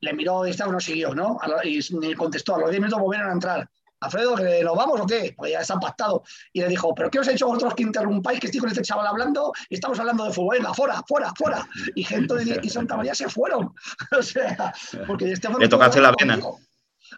Le 0.00 0.12
miró 0.12 0.42
Di 0.42 0.52
Stefano, 0.52 0.80
siguió, 0.80 1.14
¿no? 1.14 1.38
Y 1.64 2.14
contestó, 2.14 2.56
a 2.56 2.60
los 2.60 2.70
10 2.70 2.80
minutos 2.80 3.00
volvieron 3.00 3.30
a 3.30 3.32
entrar. 3.32 3.70
Alfredo, 4.00 4.34
¿que 4.34 4.64
nos 4.64 4.76
vamos 4.76 5.00
o 5.00 5.06
qué? 5.06 5.34
Pues 5.36 5.52
ya 5.52 5.60
está 5.60 5.78
pactado. 5.78 6.22
Y 6.52 6.60
le 6.60 6.68
dijo, 6.68 6.94
¿pero 6.94 7.10
qué 7.10 7.18
os 7.18 7.28
he 7.28 7.32
hecho 7.32 7.46
vosotros 7.46 7.74
que 7.74 7.82
interrumpáis 7.82 8.40
que 8.40 8.46
estoy 8.46 8.60
con 8.60 8.70
este 8.70 8.82
chaval 8.82 9.06
hablando 9.06 9.52
y 9.68 9.74
estamos 9.74 9.98
hablando 10.00 10.24
de 10.24 10.32
fútbol? 10.32 10.56
Venga, 10.56 10.72
fuera, 10.74 11.02
fuera, 11.06 11.32
fuera. 11.36 11.68
Y 11.94 12.04
gente 12.04 12.34
de 12.34 12.60
y 12.62 12.70
Santa 12.70 12.96
María 12.96 13.14
se 13.14 13.28
fueron. 13.28 13.74
o 14.18 14.22
sea, 14.22 14.72
porque 15.06 15.32
este 15.32 15.48
Le 15.58 15.68
tocaste 15.68 16.00
la 16.00 16.12
pena. 16.14 16.38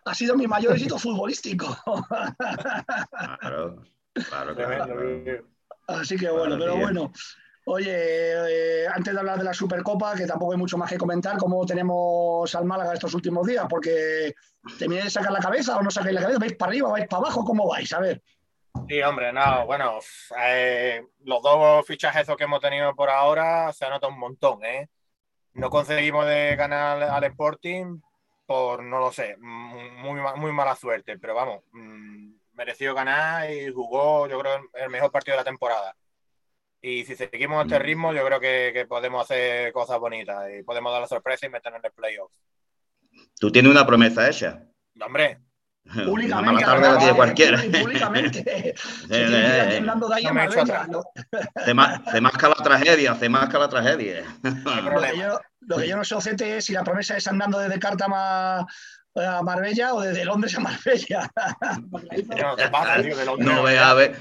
Ha 0.04 0.14
sido 0.14 0.36
mi 0.36 0.46
mayor 0.46 0.72
éxito 0.72 0.98
futbolístico. 0.98 1.76
claro, 3.40 3.82
claro, 4.14 4.54
claro, 4.54 5.46
Así 5.86 6.16
que 6.16 6.30
bueno, 6.30 6.56
pero 6.58 6.76
bueno. 6.76 7.12
Oye, 7.64 7.92
eh, 7.94 8.86
antes 8.92 9.14
de 9.14 9.20
hablar 9.20 9.38
de 9.38 9.44
la 9.44 9.54
Supercopa, 9.54 10.14
que 10.16 10.26
tampoco 10.26 10.52
hay 10.52 10.58
mucho 10.58 10.76
más 10.76 10.90
que 10.90 10.98
comentar, 10.98 11.36
¿cómo 11.38 11.64
tenemos 11.64 12.52
al 12.54 12.64
Málaga 12.64 12.94
estos 12.94 13.14
últimos 13.14 13.46
días? 13.46 13.66
Porque 13.68 14.34
¿termináis 14.78 15.04
de 15.04 15.10
sacar 15.10 15.32
la 15.32 15.38
cabeza 15.38 15.76
o 15.76 15.82
no 15.82 15.90
sacáis 15.90 16.14
la 16.14 16.22
cabeza? 16.22 16.40
¿Vais 16.40 16.56
para 16.56 16.70
arriba, 16.70 16.90
vais 16.90 17.06
para 17.06 17.22
abajo? 17.22 17.44
¿Cómo 17.44 17.68
vais? 17.68 17.92
A 17.92 18.00
ver. 18.00 18.20
Sí, 18.88 19.00
hombre, 19.02 19.32
no, 19.32 19.66
bueno, 19.66 19.98
eh, 20.40 21.04
los 21.24 21.42
dos 21.42 21.86
fichajes 21.86 22.26
que 22.36 22.44
hemos 22.44 22.60
tenido 22.60 22.94
por 22.96 23.10
ahora 23.10 23.72
se 23.72 23.88
nota 23.88 24.08
un 24.08 24.18
montón, 24.18 24.64
¿eh? 24.64 24.88
No 25.54 25.70
conseguimos 25.70 26.26
de 26.26 26.56
ganar 26.56 27.02
al 27.02 27.24
Sporting 27.24 28.00
por, 28.46 28.82
no 28.82 28.98
lo 28.98 29.12
sé, 29.12 29.36
muy, 29.38 30.20
muy 30.36 30.52
mala 30.52 30.74
suerte, 30.74 31.18
pero 31.18 31.34
vamos, 31.34 31.62
mm, 31.72 32.32
mereció 32.54 32.94
ganar 32.94 33.50
y 33.50 33.70
jugó, 33.72 34.26
yo 34.26 34.40
creo, 34.40 34.60
el 34.74 34.90
mejor 34.90 35.12
partido 35.12 35.36
de 35.36 35.40
la 35.42 35.50
temporada. 35.50 35.94
Y 36.84 37.04
si 37.04 37.14
seguimos 37.14 37.64
este 37.64 37.78
mm. 37.78 37.82
ritmo, 37.82 38.12
yo 38.12 38.26
creo 38.26 38.40
que, 38.40 38.86
podemos 38.88 39.22
hacer 39.22 39.72
cosas 39.72 40.00
bonitas 40.00 40.50
y 40.58 40.64
podemos 40.64 40.92
dar 40.92 41.02
la 41.02 41.06
sorpresa 41.06 41.46
y 41.46 41.50
meternos 41.50 41.78
en 41.78 41.86
el 41.86 41.92
playoff. 41.92 42.32
¿Tú 43.38 43.52
tienes 43.52 43.70
una 43.70 43.86
promesa 43.86 44.28
hecha? 44.28 44.64
hombre. 45.00 45.38
Públicamente. 46.04 46.64
tarde 46.64 46.82
la 46.82 46.98
tiene 46.98 47.14
cualquiera. 47.14 47.62
Públicamente. 47.80 48.74
se, 49.08 49.80
masca 52.20 52.48
la 52.48 52.54
tragedia, 52.54 53.14
se 53.14 53.28
masca 53.28 53.58
la 53.58 53.68
tragedia. 53.68 54.24
lo, 55.60 55.76
que 55.76 55.88
yo, 55.88 55.96
no 55.96 56.04
sé, 56.04 56.14
Ocete, 56.14 56.58
es 56.58 56.64
si 56.64 56.72
la 56.72 56.84
promesa 56.84 57.16
es 57.16 57.26
andando 57.26 57.58
desde 57.58 57.78
Cártama 57.78 58.66
a 59.14 59.42
Marbella 59.42 59.94
o 59.94 60.00
desde 60.00 60.24
Londres 60.24 60.56
a 60.56 60.60
Marbella. 60.60 61.30
no, 63.38 63.38
no, 63.38 63.66
a 63.66 63.94
ver, 63.94 64.16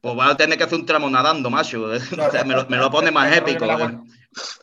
pues 0.00 0.16
va 0.16 0.30
a 0.30 0.36
tener 0.36 0.56
que 0.56 0.64
hacer 0.64 0.78
un 0.78 0.86
tramo 0.86 1.10
nadando, 1.10 1.50
macho. 1.50 1.88
me, 2.68 2.76
lo, 2.76 2.90
pone 2.90 3.10
más 3.10 3.36
épico. 3.36 3.66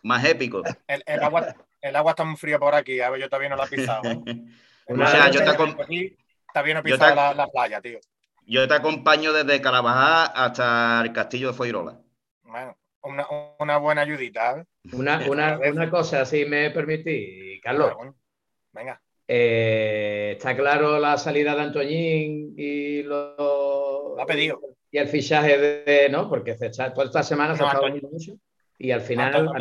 Más 0.04 0.24
épico. 0.26 0.64
El, 0.88 1.24
agua, 1.24 1.56
el, 1.82 1.96
agua, 1.96 2.12
está 2.12 2.24
muy 2.24 2.38
fría 2.38 2.58
por 2.58 2.74
aquí. 2.74 3.02
A 3.02 3.10
ver, 3.10 3.22
yo 3.22 3.30
todavía 3.30 3.50
no 3.50 3.58
la 3.58 3.66
he 3.66 3.68
pisado. 3.68 4.02
o 4.88 5.08
sea, 5.08 5.30
yo 5.30 5.44
te. 5.44 6.16
Todavía 6.54 6.74
no 6.74 6.80
he 6.80 6.84
pisado 6.84 7.34
la, 7.34 7.48
playa, 7.48 7.82
tío. 7.82 8.00
Yo 8.46 8.68
te 8.68 8.76
acompaño 8.76 9.34
desde 9.34 9.60
Carabajal 9.60 10.32
hasta 10.36 11.02
el 11.04 11.12
castillo 11.12 11.48
de 11.50 11.54
Foirola. 11.54 12.00
Bueno, 12.44 12.78
una, 13.02 13.26
una 13.60 13.78
buena 13.78 14.02
ayudita. 14.02 14.60
¿eh? 14.60 14.66
Una, 14.94 15.20
una, 15.28 15.60
una, 15.60 15.90
cosa, 15.90 16.26
si 16.26 16.46
me 16.46 16.70
permitís, 16.70 17.62
Carlos. 17.62 17.92
Venga. 18.72 19.02
Eh, 19.28 20.36
está 20.38 20.56
claro 20.56 21.00
la 21.00 21.18
salida 21.18 21.56
de 21.56 21.62
Antoñín 21.62 22.54
y 22.56 23.04
lo. 23.04 23.36
Lo 24.16 24.22
ha 24.22 24.26
pedido 24.26 24.60
y 24.96 24.98
el 24.98 25.10
fichaje 25.10 25.58
de, 25.58 26.08
¿no? 26.10 26.30
Porque 26.30 26.58
se 26.58 26.70
toda 26.70 27.04
esta 27.04 27.22
semana 27.22 27.54
se 27.54 27.62
ha 27.66 27.68
estado 27.68 27.90
mucho 27.90 28.40
y 28.78 28.92
al 28.92 29.02
final, 29.02 29.52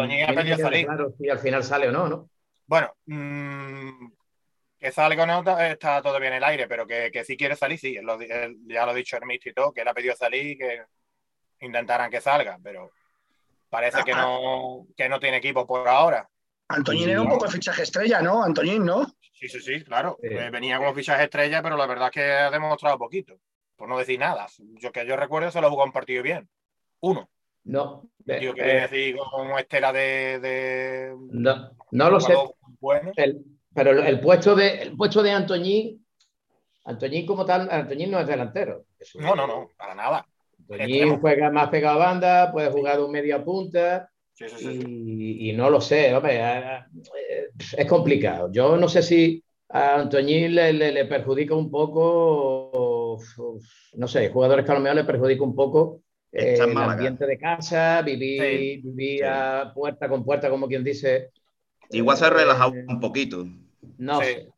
y 1.19 1.29
al 1.29 1.39
final 1.41 1.65
sale 1.65 1.89
o 1.89 1.93
no, 1.93 2.09
¿no? 2.09 2.31
Bueno, 2.67 2.95
mmm, 3.07 4.13
que 4.79 4.93
salga 4.93 5.25
o 5.25 5.27
no 5.27 5.59
está 5.59 6.01
todavía 6.03 6.29
en 6.29 6.35
el 6.35 6.45
aire, 6.45 6.69
pero 6.69 6.87
que, 6.87 7.11
que 7.13 7.25
sí 7.25 7.37
quiere 7.37 7.57
salir, 7.57 7.81
sí, 7.81 7.95
ya 7.95 8.85
lo 8.87 8.93
ha 8.93 8.95
dicho 8.95 9.17
Hermito 9.17 9.49
y 9.49 9.53
todo, 9.53 9.73
que 9.73 9.81
él 9.81 9.89
ha 9.89 9.95
pedido 9.95 10.15
salir 10.15 10.57
que 10.57 10.83
intentaran 11.63 12.13
que 12.13 12.21
salga, 12.21 12.57
pero 12.63 12.93
parece 13.69 14.05
que 14.05 14.13
no, 14.13 14.87
que 14.97 15.09
no 15.09 15.19
tiene 15.19 15.39
equipo 15.39 15.67
por 15.67 15.89
ahora. 15.89 16.29
Antoñín 16.69 17.11
era 17.11 17.23
un 17.23 17.29
poco 17.29 17.47
el 17.47 17.51
fichaje 17.51 17.83
estrella, 17.83 18.23
¿no? 18.23 18.45
Antoñín, 18.45 18.85
¿no? 18.85 19.05
Sí, 19.33 19.49
sí, 19.49 19.61
sí, 19.61 19.83
claro. 19.83 20.17
Eh, 20.23 20.49
venía 20.53 20.79
como 20.79 20.95
fichaje 20.95 21.25
estrella, 21.25 21.61
pero 21.61 21.77
la 21.77 21.87
verdad 21.87 22.07
es 22.07 22.13
que 22.13 22.23
ha 22.23 22.51
demostrado 22.53 22.99
poquito 22.99 23.37
por 23.85 23.91
no 23.91 23.99
decir 23.99 24.19
nada. 24.19 24.47
Yo 24.81 24.91
que 24.93 25.05
yo 25.07 25.15
recuerdo 25.15 25.51
solo 25.51 25.69
jugó 25.69 25.85
un 25.85 25.93
partido 25.93 26.23
bien. 26.23 26.49
Uno. 27.01 27.29
No. 27.65 28.09
Yo 28.25 28.55
que 28.55 28.63
eh, 28.63 28.81
decir 28.81 29.15
como 29.31 29.59
estela 29.59 29.93
de, 29.93 31.15
No, 31.31 31.71
no 31.91 32.11
lo 32.11 32.19
sé. 32.19 32.35
Bueno. 32.81 33.13
El, 33.15 33.45
pero 33.75 33.91
el, 33.91 34.21
puesto 34.21 34.55
de, 34.55 34.81
el 34.81 34.97
puesto 34.97 35.23
de 35.23 35.33
Antoñín, 35.33 36.03
Antoñín 36.87 37.27
como 37.27 37.45
tal, 37.45 37.69
Antoñín 37.71 38.11
no 38.11 38.21
es 38.21 38.27
delantero. 38.27 38.87
no, 39.17 39.37
no, 39.37 39.47
no, 39.47 39.69
para 39.77 39.95
nada. 39.95 40.27
Antoñín 40.61 41.21
juega 41.21 41.51
más 41.51 41.69
pegado 41.69 42.01
a 42.01 42.07
banda, 42.07 42.53
puede 42.53 42.71
jugar 42.71 42.97
de 42.97 43.05
un 43.05 43.13
media 43.13 43.45
punta. 43.45 44.09
y, 44.41 45.53
no 45.53 45.69
lo 45.69 45.83
sé, 45.83 46.15
hombre, 46.15 46.41
es 47.77 47.87
complicado. 47.87 48.51
Yo 48.51 48.79
no 48.79 48.89
sé 48.89 49.03
si 49.03 49.45
a 49.75 49.97
Antoñín 49.97 50.55
le, 50.55 51.05
perjudica 51.07 51.53
un 51.55 51.69
poco, 51.69 52.71
no 53.95 54.09
sé, 54.09 54.29
jugadores 54.31 54.67
colombianos 54.67 55.05
le 55.05 55.13
perjudica 55.13 55.43
un 55.43 55.55
poco 55.55 56.05
eh, 56.35 56.59
el 56.61 56.77
ambiente 56.77 57.27
de 57.27 57.39
casa, 57.39 58.03
vivir, 58.03 58.83
puerta 59.73 60.09
con 60.09 60.25
puerta, 60.25 60.51
como 60.51 60.67
quien 60.67 60.83
dice. 60.83 61.31
Igual 61.91 62.17
se 62.17 62.25
ha 62.25 62.31
relajado 62.31 62.75
eh, 62.75 62.85
un 62.89 62.99
poquito. 62.99 63.47
No, 63.99 64.21
sé, 64.21 64.49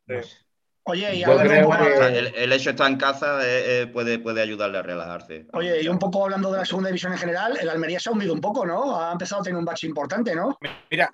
Oye, 0.88 1.16
y 1.16 1.23
el, 1.25 2.53
hecho 2.53 2.71
de 2.71 2.71
estar 2.71 2.88
en 2.88 2.97
casa 2.97 3.40
eh, 3.42 3.88
puede, 3.88 4.21
puede 4.21 4.40
ayudarle 4.40 4.79
a 4.79 4.83
relajarse. 4.83 5.45
Oye, 5.53 5.83
y 5.83 5.88
un 5.88 5.99
poco 5.99 6.23
hablando 6.25 6.53
de 6.53 6.59
la 6.59 6.64
segunda 6.64 6.90
división 6.90 7.12
en 7.12 7.19
general, 7.19 7.59
el 7.61 7.69
Almería 7.69 7.99
se 7.99 8.09
ha 8.09 8.12
hundido 8.12 8.33
un 8.33 8.40
poco, 8.40 8.64
¿no? 8.64 8.97
Ha 8.99 9.11
empezado 9.11 9.40
a 9.40 9.45
tener 9.45 9.59
un 9.59 9.64
bache 9.64 9.88
importante, 9.88 10.35
¿no? 10.37 10.57
Mira, 10.88 11.11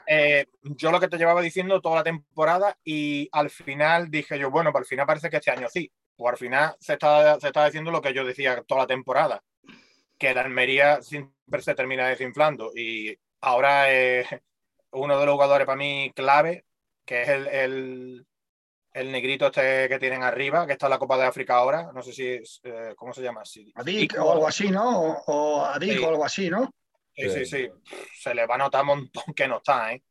yo 0.63 0.91
lo 0.93 1.01
que 1.01 1.09
te 1.09 1.17
llevaba 1.17 1.41
diciendo 1.41 1.81
toda 1.81 1.97
la 1.97 2.05
temporada 2.05 2.77
y 2.85 3.31
al 3.33 3.49
final 3.49 4.11
dije 4.11 4.39
yo, 4.39 4.51
bueno, 4.51 4.73
pues 4.73 4.83
al 4.83 4.87
final 4.87 5.07
parece 5.07 5.31
que 5.31 5.39
este 5.39 5.51
año 5.51 5.67
sí. 5.73 5.91
O 6.17 6.29
al 6.29 6.37
final 6.37 6.77
se 6.79 6.95
está, 6.95 7.39
se 7.41 7.49
está 7.49 7.65
diciendo 7.65 7.91
lo 7.91 8.03
que 8.03 8.15
yo 8.15 8.25
decía 8.25 8.63
toda 8.67 8.83
la 8.83 8.87
temporada 8.87 9.43
que 10.23 10.31
el 10.31 10.39
Almería 10.39 11.03
siempre 11.03 11.63
se 11.63 11.75
termina 11.75 12.07
desinflando 12.07 12.71
y 12.77 13.19
ahora 13.41 13.91
es 13.91 14.29
uno 14.93 15.19
de 15.19 15.27
los 15.27 15.35
jugadores 15.35 15.67
para 15.67 15.77
mí 15.77 16.13
clave, 16.15 16.65
que 17.05 17.23
es 17.23 17.29
el, 17.29 18.25
el, 18.93 19.11
negrito 19.11 19.47
este 19.47 19.89
que 19.89 19.99
tienen 19.99 20.23
arriba, 20.23 20.65
que 20.65 20.75
está 20.75 20.87
en 20.87 20.91
la 20.91 21.01
Copa 21.01 21.17
de 21.17 21.25
África 21.25 21.57
ahora, 21.57 21.91
no 21.93 22.03
sé 22.03 22.13
si 22.13 22.29
es, 22.29 22.61
eh, 22.63 22.95
¿cómo 22.97 23.13
se 23.13 23.21
llama? 23.21 23.43
Adik 23.75 24.15
o 24.21 24.31
algo 24.31 24.47
así, 24.47 24.71
¿no? 24.71 25.17
O, 25.27 25.65
Adik 25.65 26.01
o 26.05 26.09
algo 26.11 26.25
así, 26.25 26.49
¿no? 26.49 26.73
Sí, 27.17 27.29
sí, 27.29 27.45
sí. 27.45 27.69
Se 28.17 28.33
le 28.33 28.47
va 28.47 28.55
a 28.55 28.59
notar 28.59 28.83
un 28.83 28.87
montón 28.87 29.35
que 29.35 29.49
no 29.49 29.57
está, 29.57 29.93
¿eh? 29.93 30.05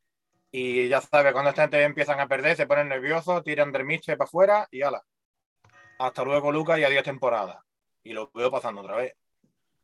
Y 0.52 0.90
ya 0.90 1.00
sabes, 1.00 1.32
cuando 1.32 1.52
esta 1.52 1.62
gente 1.62 1.82
empiezan 1.82 2.20
a 2.20 2.28
perder, 2.28 2.58
se 2.58 2.68
ponen 2.68 2.90
nerviosos, 2.90 3.42
tiran 3.46 3.72
del 3.72 3.86
mister 3.86 4.18
para 4.18 4.28
afuera 4.28 4.68
y 4.70 4.82
ala. 4.82 5.02
Hasta 6.02 6.24
luego, 6.24 6.52
Lucas, 6.52 6.80
y 6.80 6.84
adiós 6.84 7.04
temporada. 7.04 7.64
Y 8.04 8.14
lo 8.14 8.32
veo 8.34 8.50
pasando 8.50 8.82
otra 8.82 8.96
vez. 8.96 9.14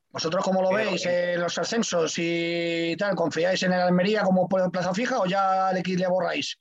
¿Vosotros 0.10 0.44
cómo 0.44 0.64
lo 0.64 0.74
veis 0.74 1.06
en 1.06 1.40
los 1.40 1.56
ascensos 1.60 2.16
y 2.18 2.96
tal? 2.98 3.14
¿Confiáis 3.14 3.62
en 3.62 3.74
el 3.74 3.82
Almería 3.82 4.24
como 4.24 4.48
plaza 4.48 4.96
fija 4.96 5.20
o 5.20 5.28
ya 5.28 5.72
le, 5.72 5.84
le 5.84 6.08
borráis? 6.08 6.58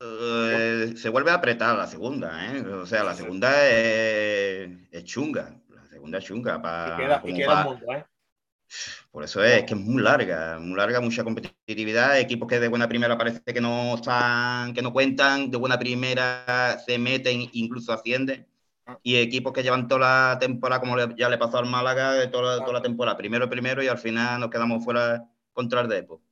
Eh, 0.00 0.94
se 0.96 1.08
vuelve 1.08 1.32
a 1.32 1.34
apretar 1.34 1.76
la 1.76 1.88
segunda, 1.88 2.46
¿eh? 2.46 2.60
O 2.60 2.86
sea, 2.86 3.02
la 3.02 3.14
segunda 3.14 3.68
es, 3.68 5.02
chunga. 5.02 5.58
La 5.68 5.84
segunda 5.86 6.18
es 6.18 6.24
chunga. 6.24 6.62
Para, 6.62 7.20
y 7.24 7.34
queda, 7.34 7.64
mundo, 7.64 7.92
¿eh? 7.92 8.04
Por 9.10 9.24
eso 9.24 9.42
es, 9.42 9.64
que 9.64 9.74
es 9.74 9.80
muy 9.80 10.00
larga, 10.00 10.58
muy 10.60 10.76
larga, 10.76 11.00
mucha 11.00 11.24
competitividad. 11.24 12.20
Equipos 12.20 12.48
que 12.48 12.60
de 12.60 12.68
buena 12.68 12.86
primera 12.86 13.18
parece 13.18 13.42
que 13.42 13.60
no 13.60 13.96
están, 13.96 14.74
que 14.74 14.82
no 14.82 14.92
cuentan, 14.92 15.50
de 15.50 15.56
buena 15.56 15.76
primera 15.76 16.78
se 16.86 16.98
meten, 16.98 17.48
incluso 17.52 17.92
ascienden 17.92 18.46
y 19.02 19.16
equipos 19.16 19.52
que 19.52 19.62
llevan 19.62 19.88
toda 19.88 20.32
la 20.32 20.38
temporada, 20.38 20.80
como 20.80 20.96
ya 21.16 21.28
le 21.28 21.38
pasó 21.38 21.58
al 21.58 21.66
Málaga, 21.66 22.30
toda, 22.30 22.60
toda 22.60 22.74
la 22.74 22.82
temporada, 22.82 23.16
primero, 23.16 23.48
primero, 23.48 23.82
y 23.82 23.88
al 23.88 23.98
final 23.98 24.40
nos 24.40 24.50
quedamos 24.50 24.84
fuera 24.84 25.24
contra 25.52 25.80
el 25.80 25.88
Depo. 25.88 26.22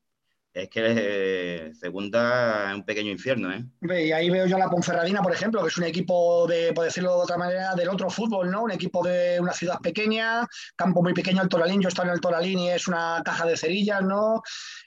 Es 0.53 0.69
que 0.69 0.83
eh, 0.87 1.73
segunda 1.75 2.71
es 2.71 2.77
un 2.77 2.85
pequeño 2.85 3.11
infierno, 3.11 3.53
¿eh? 3.53 3.65
Y 4.07 4.13
ahí 4.13 4.31
veo 4.31 4.47
yo 4.47 4.55
a 4.55 4.61
la 4.61 4.71
Ponferradina, 4.71 5.21
por 5.21 5.33
ejemplo, 5.33 5.61
que 5.61 5.67
es 5.67 5.77
un 5.79 5.83
equipo 5.83 6.47
de, 6.47 6.73
por 6.73 6.85
decirlo 6.85 7.17
de 7.17 7.23
otra 7.25 7.37
manera, 7.37 7.75
del 7.75 7.89
otro 7.89 8.09
fútbol, 8.09 8.53
¿no? 8.53 8.63
Un 8.63 8.71
equipo 8.71 9.05
de 9.05 9.41
una 9.41 9.53
ciudad 9.53 9.81
pequeña, 9.81 10.47
campo 10.77 11.03
muy 11.03 11.13
pequeño, 11.13 11.43
el 11.43 11.49
Toralín, 11.49 11.81
yo 11.81 11.89
estoy 11.89 12.07
en 12.07 12.13
el 12.13 12.21
Toralín 12.21 12.61
y 12.61 12.71
es 12.71 12.87
una 12.87 13.21
caja 13.25 13.47
de 13.47 13.57
cerillas, 13.57 14.03
¿no? 14.03 14.43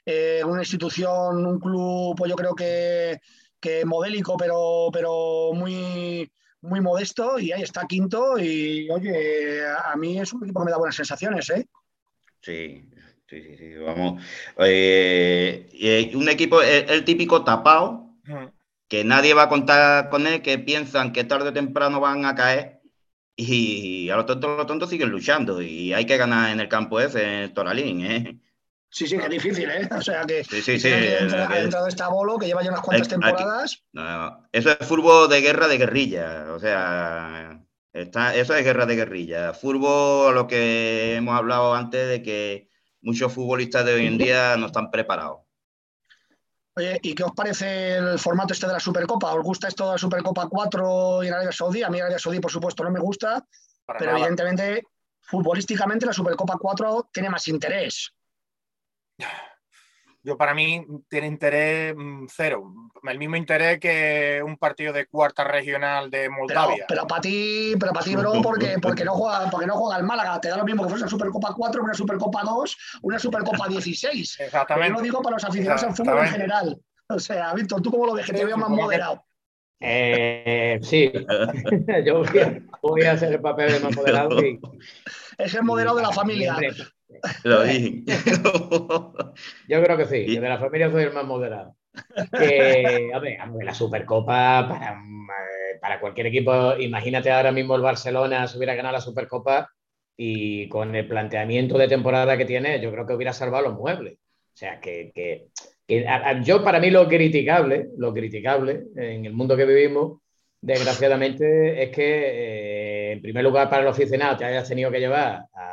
Eh, 0.06 0.40
una 0.42 0.62
institución, 0.62 1.44
un 1.44 1.60
club, 1.60 2.16
pues 2.16 2.30
yo 2.30 2.36
creo 2.36 2.54
que, 2.54 3.20
que 3.60 3.84
modélico, 3.84 4.38
pero, 4.38 4.88
pero 4.90 5.52
muy, 5.52 6.32
muy 6.60 6.80
modesto 6.80 7.38
y 7.38 7.52
ahí 7.52 7.62
está 7.62 7.86
quinto 7.86 8.38
y 8.38 8.90
oye, 8.90 9.64
a 9.66 9.94
mí 9.96 10.18
es 10.18 10.32
un 10.32 10.44
equipo 10.44 10.60
que 10.60 10.66
me 10.66 10.70
da 10.70 10.78
buenas 10.78 10.96
sensaciones, 10.96 11.48
¿eh? 11.50 11.66
Sí, 12.40 12.88
sí, 13.28 13.56
sí, 13.56 13.74
vamos. 13.74 14.22
Eh, 14.58 16.10
un 16.14 16.28
equipo, 16.28 16.62
el, 16.62 17.04
típico 17.04 17.44
tapado, 17.44 18.14
que 18.88 19.04
nadie 19.04 19.34
va 19.34 19.44
a 19.44 19.48
contar 19.48 20.08
con 20.08 20.26
él, 20.26 20.42
que 20.42 20.58
piensan 20.58 21.12
que 21.12 21.24
tarde 21.24 21.50
o 21.50 21.52
temprano 21.52 22.00
van 22.00 22.24
a 22.24 22.34
caer 22.34 22.80
y 23.36 24.10
a 24.10 24.16
los 24.16 24.26
tontos, 24.26 24.56
los 24.56 24.66
tontos 24.66 24.90
siguen 24.90 25.10
luchando 25.10 25.62
y 25.62 25.92
hay 25.92 26.06
que 26.06 26.16
ganar 26.16 26.50
en 26.50 26.60
el 26.60 26.68
campo 26.68 27.00
ese, 27.00 27.22
en 27.22 27.42
el 27.44 27.52
Toralín, 27.52 28.04
¿eh? 28.04 28.38
Sí, 28.90 29.06
sí, 29.06 29.18
que 29.18 29.24
es 29.24 29.30
difícil, 29.30 29.70
¿eh? 29.70 29.88
O 29.96 30.00
sea 30.00 30.24
que, 30.24 30.42
sí, 30.44 30.62
sí, 30.62 30.80
sí, 30.80 30.88
ha 30.88 31.60
entrado 31.60 31.86
este 31.86 32.04
bolo 32.04 32.38
que 32.38 32.46
lleva 32.46 32.62
ya 32.62 32.70
unas 32.70 32.80
cuantas 32.80 33.08
temporadas. 33.08 33.82
eso 34.52 34.70
es 34.70 34.86
fútbol 34.86 35.28
de 35.28 35.40
guerra 35.40 35.68
de 35.68 35.78
guerrilla. 35.78 36.46
O 36.52 36.58
sea, 36.58 37.62
está, 37.92 38.34
eso 38.34 38.54
es 38.54 38.64
guerra 38.64 38.86
de 38.86 38.96
guerrilla. 38.96 39.52
Fútbol, 39.52 40.34
lo 40.34 40.46
que 40.46 41.16
hemos 41.16 41.36
hablado 41.36 41.74
antes 41.74 42.08
de 42.08 42.22
que 42.22 42.70
muchos 43.02 43.32
futbolistas 43.32 43.84
de 43.84 43.94
hoy 43.94 44.06
en 44.06 44.18
día 44.18 44.56
no 44.56 44.66
están 44.66 44.90
preparados. 44.90 45.40
Oye, 46.76 46.98
¿y 47.02 47.14
qué 47.14 47.24
os 47.24 47.32
parece 47.32 47.96
el 47.96 48.18
formato 48.18 48.54
este 48.54 48.68
de 48.68 48.72
la 48.72 48.80
Supercopa? 48.80 49.34
¿Os 49.34 49.42
gusta 49.42 49.68
esto 49.68 49.84
de 49.84 49.92
la 49.92 49.98
Supercopa 49.98 50.48
4 50.48 51.24
y 51.24 51.26
en 51.26 51.34
Arabia 51.34 51.52
Saudí? 51.52 51.82
A 51.82 51.90
mí 51.90 51.98
Arabia 51.98 52.20
Saudí, 52.20 52.38
por 52.38 52.52
supuesto, 52.52 52.84
no 52.84 52.90
me 52.90 53.00
gusta, 53.00 53.44
pero 53.98 54.12
evidentemente, 54.12 54.84
futbolísticamente, 55.20 56.06
la 56.06 56.12
Supercopa 56.12 56.56
4 56.56 57.10
tiene 57.12 57.30
más 57.30 57.48
interés. 57.48 58.14
Yo 60.28 60.36
para 60.36 60.52
mí 60.52 60.84
tiene 61.08 61.26
interés 61.26 61.94
mm, 61.96 62.26
cero, 62.28 62.72
el 63.02 63.18
mismo 63.18 63.36
interés 63.36 63.78
que 63.78 64.42
un 64.44 64.58
partido 64.58 64.92
de 64.92 65.06
cuarta 65.06 65.44
regional 65.44 66.10
de 66.10 66.28
Moldavia. 66.28 66.84
Pero, 66.88 67.06
para 67.06 67.20
ti, 67.20 67.74
pero 67.78 67.92
para 67.92 68.04
ti, 68.04 68.16
bro, 68.16 68.32
porque, 68.42 68.76
porque, 68.82 69.04
no 69.04 69.14
juega, 69.14 69.48
porque 69.48 69.66
no 69.66 69.76
juega 69.76 69.96
el 69.96 70.04
Málaga, 70.04 70.40
te 70.40 70.48
da 70.48 70.56
lo 70.56 70.64
mismo 70.64 70.82
que 70.82 70.90
fuese 70.90 71.04
una 71.04 71.10
Supercopa 71.10 71.54
4, 71.56 71.82
una 71.82 71.94
Supercopa 71.94 72.42
2, 72.42 72.76
una 73.02 73.18
Supercopa 73.18 73.68
16. 73.68 74.40
Exactamente. 74.40 74.88
yo 74.90 74.96
lo 74.96 75.02
digo 75.02 75.22
para 75.22 75.36
los 75.36 75.44
aficionados 75.44 75.84
al 75.84 75.94
fútbol 75.94 76.18
en 76.18 76.28
general. 76.28 76.78
O 77.08 77.18
sea, 77.18 77.54
Víctor, 77.54 77.80
¿tú 77.80 77.90
cómo 77.90 78.06
lo 78.06 78.14
ves? 78.14 78.26
Que 78.26 78.32
te 78.32 78.44
veo 78.44 78.58
más 78.58 78.68
moderado. 78.68 79.24
Eh, 79.80 80.80
sí, 80.82 81.12
yo 82.04 82.22
voy 82.82 83.02
a, 83.04 83.12
hacer 83.12 83.32
el 83.32 83.40
papel 83.40 83.72
de 83.72 83.80
más 83.80 83.96
moderado. 83.96 84.44
Y, 84.44 84.60
es 85.38 85.54
el 85.54 85.62
moderado 85.62 85.96
de 85.96 86.02
la 86.02 86.12
familia. 86.12 86.56
Lo 87.44 87.62
dije. 87.64 88.02
Yo 89.68 89.82
creo 89.82 89.96
que 89.96 90.04
sí, 90.04 90.26
que 90.26 90.40
de 90.40 90.48
la 90.48 90.58
familia 90.58 90.90
soy 90.90 91.04
el 91.04 91.12
más 91.12 91.24
moderado. 91.24 91.74
Que, 92.38 93.10
a 93.14 93.18
ver, 93.18 93.38
la 93.64 93.74
Supercopa 93.74 94.68
para, 94.68 94.92
eh, 94.92 95.78
para 95.80 96.00
cualquier 96.00 96.26
equipo, 96.26 96.76
imagínate 96.76 97.30
ahora 97.30 97.52
mismo 97.52 97.74
el 97.76 97.82
Barcelona 97.82 98.46
se 98.46 98.56
hubiera 98.58 98.74
ganado 98.74 98.94
la 98.94 99.00
Supercopa 99.00 99.70
y 100.16 100.68
con 100.68 100.94
el 100.94 101.06
planteamiento 101.06 101.78
de 101.78 101.88
temporada 101.88 102.36
que 102.36 102.44
tiene, 102.44 102.80
yo 102.80 102.90
creo 102.90 103.06
que 103.06 103.14
hubiera 103.14 103.32
salvado 103.32 103.68
los 103.68 103.78
muebles. 103.78 104.14
O 104.14 104.56
sea, 104.58 104.80
que, 104.80 105.12
que, 105.14 105.46
yo 106.42 106.64
para 106.64 106.80
mí 106.80 106.90
lo 106.90 107.06
criticable, 107.06 107.88
lo 107.96 108.12
criticable 108.12 108.86
en 108.96 109.24
el 109.24 109.32
mundo 109.32 109.56
que 109.56 109.64
vivimos, 109.64 110.20
desgraciadamente, 110.60 111.84
es 111.84 111.90
que 111.90 112.02
eh, 112.02 113.12
en 113.12 113.22
primer 113.22 113.44
lugar 113.44 113.70
para 113.70 113.82
el 113.82 113.88
aficionado 113.88 114.36
te 114.36 114.44
hayas 114.44 114.68
tenido 114.68 114.90
que 114.90 114.98
llevar 114.98 115.44
a 115.54 115.67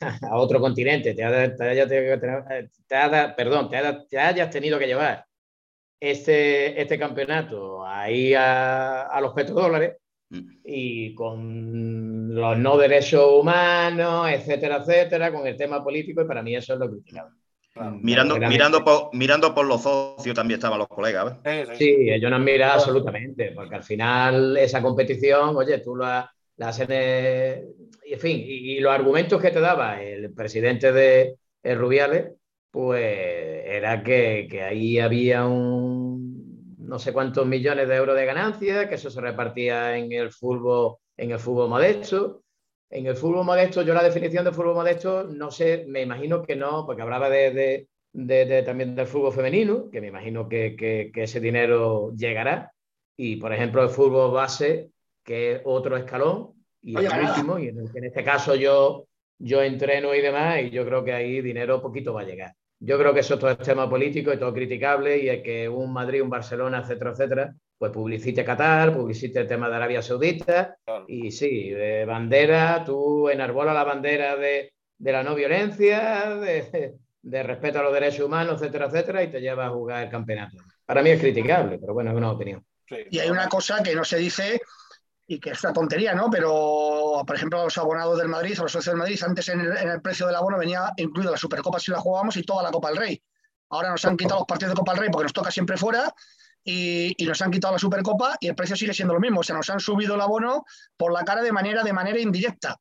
a 0.30 0.36
otro 0.36 0.60
continente, 0.60 1.14
te, 1.14 1.22
perdón, 3.36 3.68
te, 3.70 4.18
hayas 4.18 4.50
tenido 4.50 4.78
que 4.78 4.86
llevar 4.86 5.24
este, 5.98 6.80
este 6.80 6.98
campeonato 6.98 7.84
ahí 7.84 8.32
a, 8.34 9.18
los 9.20 9.32
petrodólares 9.32 9.96
mm. 10.30 10.50
y 10.64 11.14
con 11.14 12.34
los 12.34 12.58
no 12.58 12.78
derechos 12.78 13.40
humanos, 13.40 14.28
etcétera, 14.30 14.76
etcétera, 14.76 15.32
con 15.32 15.46
el 15.46 15.56
tema 15.56 15.82
político, 15.82 16.22
y 16.22 16.26
para 16.26 16.42
mí 16.42 16.54
eso 16.54 16.74
es 16.74 16.80
lo 16.80 16.90
criticable. 16.90 17.34
Mirando, 18.00 18.36
mirando, 18.38 18.84
por, 18.84 19.10
mirando 19.12 19.54
por 19.54 19.64
los 19.64 19.82
socios 19.82 20.34
también 20.34 20.58
estaban 20.58 20.80
los 20.80 20.88
colegas. 20.88 21.36
Sí, 21.76 22.10
ellos 22.10 22.30
nos 22.30 22.40
miran 22.40 22.70
absolutamente, 22.70 23.52
porque 23.54 23.76
al 23.76 23.84
final 23.84 24.56
esa 24.56 24.82
competición, 24.82 25.56
oye, 25.56 25.78
tú 25.78 25.94
la, 25.94 26.28
la 26.58 26.68
hacen 26.68 26.88
en 26.90 28.20
fin, 28.20 28.42
y, 28.44 28.80
los 28.80 28.92
argumentos 28.92 29.40
que 29.40 29.50
te 29.50 29.60
daba 29.60 30.02
el 30.02 30.32
presidente 30.32 30.92
de 30.92 31.36
Rubiales, 31.62 32.32
pues 32.70 33.64
era 33.64 34.02
que, 34.02 34.48
ahí 34.62 34.98
había 34.98 35.46
un 35.46 36.76
no 36.78 36.98
sé 36.98 37.12
cuántos 37.12 37.46
millones 37.46 37.88
de 37.88 37.96
euros 37.96 38.16
de 38.16 38.24
ganancias, 38.24 38.86
que 38.86 38.94
eso 38.94 39.10
se 39.10 39.20
repartía 39.20 39.98
en 39.98 40.10
el 40.12 40.30
fútbol, 40.30 40.96
en 41.16 41.32
el 41.32 41.38
fútbol 41.38 41.68
modesto. 41.68 42.42
En 42.90 43.06
el 43.06 43.14
fútbol 43.14 43.44
modesto, 43.44 43.82
yo 43.82 43.92
la 43.92 44.02
definición 44.02 44.44
de 44.44 44.52
fútbol 44.52 44.74
modesto, 44.74 45.24
no 45.24 45.50
sé, 45.50 45.84
me 45.86 46.00
imagino 46.00 46.42
que 46.42 46.56
no, 46.56 46.86
porque 46.86 47.02
hablaba 47.02 47.28
de, 47.28 47.88
también 48.64 48.94
del 48.94 49.06
fútbol 49.06 49.34
femenino, 49.34 49.90
que 49.90 50.00
me 50.00 50.06
imagino 50.06 50.48
que, 50.48 50.76
que 51.12 51.22
ese 51.22 51.40
dinero 51.40 52.14
llegará, 52.16 52.72
y, 53.16 53.36
por 53.36 53.52
ejemplo, 53.52 53.82
el 53.82 53.90
fútbol 53.90 54.32
base, 54.32 54.90
que 55.28 55.52
es 55.52 55.60
otro 55.64 55.94
escalón, 55.94 56.54
y 56.80 56.96
el 56.96 57.04
último, 57.04 57.58
y 57.58 57.68
en, 57.68 58.04
este 58.04 58.24
caso 58.24 58.54
yo, 58.54 59.04
yo 59.38 59.62
entreno 59.62 60.14
y 60.14 60.22
demás, 60.22 60.62
y 60.62 60.70
yo 60.70 60.86
creo 60.86 61.04
que 61.04 61.12
ahí 61.12 61.42
dinero 61.42 61.82
poquito 61.82 62.14
va 62.14 62.22
a 62.22 62.24
llegar. 62.24 62.54
Yo 62.80 62.96
creo 62.98 63.12
que 63.12 63.20
eso 63.20 63.38
todo 63.38 63.50
es 63.50 63.58
tema 63.58 63.90
político 63.90 64.32
y 64.32 64.38
todo 64.38 64.54
criticable, 64.54 65.18
y 65.18 65.28
es 65.28 65.42
que 65.42 65.68
un 65.68 65.92
Madrid, 65.92 66.22
un 66.22 66.30
Barcelona, 66.30 66.78
etcétera, 66.78 67.10
etcétera, 67.10 67.54
pues 67.76 67.92
publicite 67.92 68.42
Qatar, 68.42 68.94
publicite 68.94 69.40
el 69.40 69.46
tema 69.46 69.68
de 69.68 69.76
Arabia 69.76 70.00
Saudita, 70.00 70.78
y 71.06 71.30
sí, 71.30 71.68
de 71.68 72.06
bandera, 72.06 72.82
tú 72.82 73.28
enarbola 73.28 73.74
la 73.74 73.84
bandera 73.84 74.34
de, 74.34 74.72
de 74.96 75.12
la 75.12 75.22
no 75.22 75.34
violencia, 75.34 76.36
de, 76.36 76.94
de 77.20 77.42
respeto 77.42 77.80
a 77.80 77.82
los 77.82 77.92
derechos 77.92 78.24
humanos, 78.24 78.62
etcétera, 78.62 78.86
etcétera, 78.86 79.22
y 79.24 79.30
te 79.30 79.42
lleva 79.42 79.66
a 79.66 79.70
jugar 79.70 80.04
el 80.04 80.10
campeonato. 80.10 80.56
Para 80.86 81.02
mí 81.02 81.10
es 81.10 81.20
criticable, 81.20 81.78
pero 81.78 81.92
bueno, 81.92 82.12
es 82.12 82.16
una 82.16 82.30
opinión. 82.30 82.64
Y 83.10 83.18
hay 83.18 83.28
una 83.28 83.46
cosa 83.46 83.82
que 83.82 83.94
no 83.94 84.04
se 84.04 84.16
dice 84.16 84.58
y 85.30 85.38
que 85.38 85.50
es 85.50 85.62
una 85.62 85.74
tontería, 85.74 86.14
¿no? 86.14 86.30
Pero, 86.30 87.22
por 87.26 87.36
ejemplo, 87.36 87.62
los 87.62 87.76
abonados 87.76 88.18
del 88.18 88.28
Madrid 88.28 88.58
o 88.58 88.62
los 88.62 88.72
socios 88.72 88.94
del 88.94 88.96
Madrid, 88.96 89.22
antes 89.22 89.46
en 89.50 89.60
el, 89.60 90.00
precio 90.00 90.26
del 90.26 90.34
abono 90.34 90.56
venía 90.56 90.90
incluido 90.96 91.30
la 91.30 91.36
Supercopa 91.36 91.78
si 91.78 91.90
la 91.90 92.00
jugábamos 92.00 92.38
y 92.38 92.42
toda 92.42 92.62
la 92.62 92.70
Copa 92.70 92.88
del 92.88 92.96
Rey. 92.96 93.22
Ahora 93.68 93.90
nos 93.90 94.02
han 94.06 94.16
quitado 94.16 94.40
los 94.40 94.46
partidos 94.46 94.72
de 94.72 94.78
Copa 94.78 94.92
del 94.92 95.02
Rey 95.02 95.10
porque 95.12 95.24
nos 95.24 95.34
toca 95.34 95.50
siempre 95.50 95.76
fuera 95.76 96.10
y, 96.64 97.14
nos 97.26 97.42
han 97.42 97.50
quitado 97.50 97.74
la 97.74 97.78
Supercopa 97.78 98.38
y 98.40 98.48
el 98.48 98.54
precio 98.54 98.74
sigue 98.74 98.94
siendo 98.94 99.12
lo 99.12 99.20
mismo. 99.20 99.40
O 99.40 99.42
sea, 99.42 99.54
nos 99.54 99.68
han 99.68 99.80
subido 99.80 100.14
el 100.14 100.20
abono 100.22 100.64
por 100.96 101.12
la 101.12 101.22
cara 101.24 101.42
de 101.42 101.52
manera, 101.52 101.84
de 101.84 101.92
manera 101.92 102.18
indirecta 102.18 102.80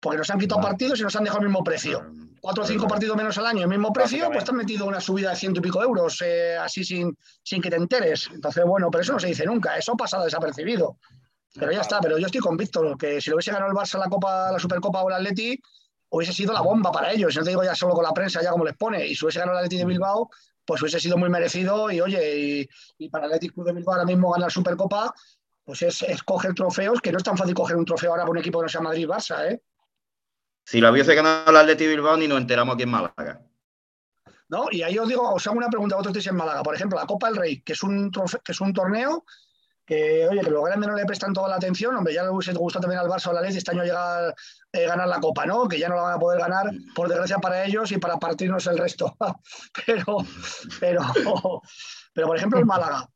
porque 0.00 0.18
nos 0.18 0.28
han 0.28 0.38
quitado 0.38 0.60
partidos 0.60 1.00
y 1.00 1.02
nos 1.02 1.16
han 1.16 1.24
dejado 1.24 1.40
el 1.42 1.46
mismo 1.48 1.64
precio. 1.64 2.04
Cuatro 2.40 2.64
o 2.64 2.66
cinco 2.66 2.86
partidos 2.86 3.16
menos 3.16 3.38
al 3.38 3.46
año, 3.46 3.62
el 3.62 3.68
mismo 3.68 3.90
precio, 3.90 4.30
pues 4.30 4.44
te 4.44 4.50
han 4.50 4.58
metido 4.58 4.84
una 4.84 5.00
subida 5.00 5.30
de 5.30 5.36
ciento 5.36 5.60
y 5.60 5.62
pico 5.62 5.82
euros, 5.82 6.20
eh, 6.20 6.58
así 6.58 6.84
sin, 6.84 7.16
sin 7.42 7.62
que 7.62 7.70
te 7.70 7.76
enteres. 7.76 8.28
Entonces, 8.30 8.62
bueno, 8.66 8.90
pero 8.90 9.00
eso 9.00 9.14
no 9.14 9.18
se 9.18 9.28
dice 9.28 9.46
nunca, 9.46 9.78
eso 9.78 9.96
pasa 9.96 10.22
desapercibido. 10.22 10.98
Pero 11.54 11.70
ya 11.70 11.82
está, 11.82 12.00
pero 12.00 12.18
yo 12.18 12.26
estoy 12.26 12.40
con 12.40 12.56
Víctor, 12.56 12.98
que 12.98 13.20
si 13.20 13.30
lo 13.30 13.36
hubiese 13.36 13.52
ganado 13.52 13.70
el 13.70 13.76
Barça 13.76 13.98
la 13.98 14.08
Copa, 14.08 14.50
la 14.50 14.58
Supercopa 14.58 15.02
o 15.02 15.08
el 15.08 15.14
Atleti, 15.14 15.60
hubiese 16.08 16.32
sido 16.32 16.52
la 16.52 16.60
bomba 16.60 16.90
para 16.90 17.12
ellos. 17.12 17.36
No 17.36 17.44
te 17.44 17.50
digo 17.50 17.62
ya 17.62 17.74
solo 17.74 17.94
con 17.94 18.02
la 18.02 18.12
prensa, 18.12 18.42
ya 18.42 18.50
como 18.50 18.64
les 18.64 18.76
pone. 18.76 19.06
Y 19.06 19.14
si 19.14 19.24
hubiese 19.24 19.38
ganado 19.38 19.58
el 19.58 19.64
Atleti 19.64 19.78
de 19.78 19.84
Bilbao, 19.84 20.30
pues 20.64 20.82
hubiese 20.82 20.98
sido 20.98 21.16
muy 21.16 21.28
merecido. 21.28 21.90
Y 21.90 22.00
oye, 22.00 22.68
y, 22.98 23.08
para 23.08 23.26
el 23.26 23.32
Atleti 23.32 23.50
Club 23.50 23.66
de 23.66 23.72
Bilbao 23.72 23.94
ahora 23.94 24.04
mismo 24.04 24.32
ganar 24.32 24.48
la 24.48 24.50
Supercopa, 24.50 25.14
pues 25.64 25.82
es, 25.82 26.02
es, 26.02 26.22
coger 26.24 26.54
trofeos, 26.54 27.00
que 27.00 27.12
no 27.12 27.18
es 27.18 27.24
tan 27.24 27.36
fácil 27.36 27.54
coger 27.54 27.76
un 27.76 27.84
trofeo 27.84 28.10
ahora 28.10 28.24
por 28.24 28.32
un 28.32 28.38
equipo 28.38 28.58
que 28.58 28.64
no 28.64 28.68
sea 28.68 28.80
Madrid-Barça, 28.80 29.52
¿eh? 29.52 29.62
Si 30.66 30.80
lo 30.80 30.90
hubiese 30.90 31.14
ganado 31.14 31.50
el 31.50 31.56
Atleti 31.56 31.86
Bilbao, 31.86 32.16
ni 32.16 32.26
nos 32.26 32.38
enteramos 32.38 32.74
aquí 32.74 32.82
en 32.82 32.90
Málaga. 32.90 33.42
¿No? 34.48 34.66
Y 34.70 34.82
ahí 34.82 34.98
os 34.98 35.08
digo, 35.08 35.30
os 35.30 35.46
hago 35.46 35.56
una 35.56 35.68
pregunta, 35.68 35.96
vosotros 35.96 36.16
estáis 36.16 36.32
en 36.32 36.36
Málaga. 36.36 36.62
Por 36.62 36.74
ejemplo, 36.74 36.98
la 36.98 37.06
Copa 37.06 37.28
del 37.28 37.36
Rey, 37.36 37.62
que 37.62 37.74
es 37.74 37.82
un, 37.82 38.10
que 38.10 38.52
es 38.52 38.60
un 38.60 38.72
torneo 38.72 39.24
que, 39.84 40.26
oye, 40.28 40.40
que 40.40 40.50
los 40.50 40.64
grandes 40.64 40.88
no 40.88 40.96
le 40.96 41.04
prestan 41.04 41.32
toda 41.32 41.48
la 41.48 41.56
atención, 41.56 41.94
hombre, 41.94 42.14
ya 42.14 42.22
le 42.22 42.30
hubiese 42.30 42.52
gustado 42.54 42.82
también 42.82 43.00
al 43.00 43.08
Barça 43.08 43.26
o 43.28 43.30
a 43.30 43.34
la 43.34 43.42
Leti 43.42 43.58
este 43.58 43.72
año 43.72 43.82
llegar 43.82 44.28
a 44.30 44.34
eh, 44.72 44.86
ganar 44.86 45.08
la 45.08 45.20
Copa, 45.20 45.44
¿no? 45.44 45.68
Que 45.68 45.78
ya 45.78 45.88
no 45.88 45.96
la 45.96 46.02
van 46.02 46.14
a 46.14 46.18
poder 46.18 46.40
ganar, 46.40 46.70
por 46.94 47.08
desgracia 47.08 47.38
para 47.38 47.64
ellos 47.64 47.92
y 47.92 47.98
para 47.98 48.16
partirnos 48.16 48.66
el 48.66 48.78
resto. 48.78 49.14
pero, 49.86 50.18
pero, 50.80 51.02
pero, 52.14 52.26
por 52.26 52.36
ejemplo, 52.36 52.58
el 52.58 52.64
Málaga, 52.64 53.06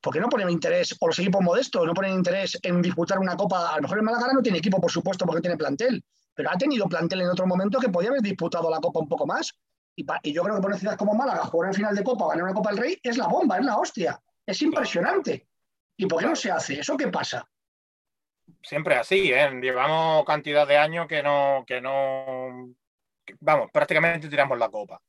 ¿por 0.00 0.14
qué 0.14 0.20
no 0.20 0.28
ponen 0.28 0.48
interés, 0.48 0.96
o 0.98 1.06
los 1.06 1.18
equipos 1.18 1.42
modestos, 1.42 1.86
no 1.86 1.92
ponen 1.92 2.14
interés 2.14 2.58
en 2.62 2.80
disputar 2.80 3.18
una 3.18 3.36
Copa? 3.36 3.74
A 3.74 3.76
lo 3.76 3.82
mejor 3.82 3.98
el 3.98 4.04
Málaga 4.04 4.32
no 4.32 4.42
tiene 4.42 4.58
equipo, 4.58 4.80
por 4.80 4.90
supuesto, 4.90 5.26
porque 5.26 5.42
tiene 5.42 5.58
plantel, 5.58 6.02
pero 6.34 6.50
ha 6.50 6.56
tenido 6.56 6.88
plantel 6.88 7.20
en 7.20 7.28
otro 7.28 7.46
momento 7.46 7.78
que 7.78 7.90
podía 7.90 8.08
haber 8.08 8.22
disputado 8.22 8.70
la 8.70 8.80
Copa 8.80 9.00
un 9.00 9.08
poco 9.08 9.26
más. 9.26 9.52
Y, 9.94 10.32
yo 10.32 10.44
creo 10.44 10.54
que 10.54 10.62
por 10.62 10.70
una 10.70 10.78
ciudad 10.78 10.96
como 10.96 11.12
Málaga, 11.12 11.44
jugar 11.44 11.70
en 11.70 11.74
final 11.74 11.94
de 11.94 12.04
Copa, 12.04 12.28
ganar 12.28 12.44
una 12.44 12.54
Copa 12.54 12.70
del 12.70 12.78
Rey, 12.78 12.98
es 13.02 13.18
la 13.18 13.26
bomba, 13.26 13.58
es 13.58 13.64
la 13.64 13.76
hostia. 13.76 14.18
Es 14.46 14.62
impresionante. 14.62 15.47
¿Y 16.00 16.06
por 16.06 16.20
qué 16.20 16.26
no 16.26 16.36
se 16.36 16.50
hace? 16.50 16.78
¿Eso 16.78 16.96
qué 16.96 17.08
pasa? 17.08 17.46
Siempre 18.62 18.94
así, 18.94 19.32
¿eh? 19.32 19.50
Llevamos 19.60 20.24
cantidad 20.24 20.66
de 20.66 20.78
años 20.78 21.08
que 21.08 21.22
no, 21.24 21.64
que 21.66 21.80
no, 21.80 22.72
vamos, 23.40 23.68
prácticamente 23.72 24.28
tiramos 24.28 24.56
la 24.56 24.68
copa. 24.68 25.02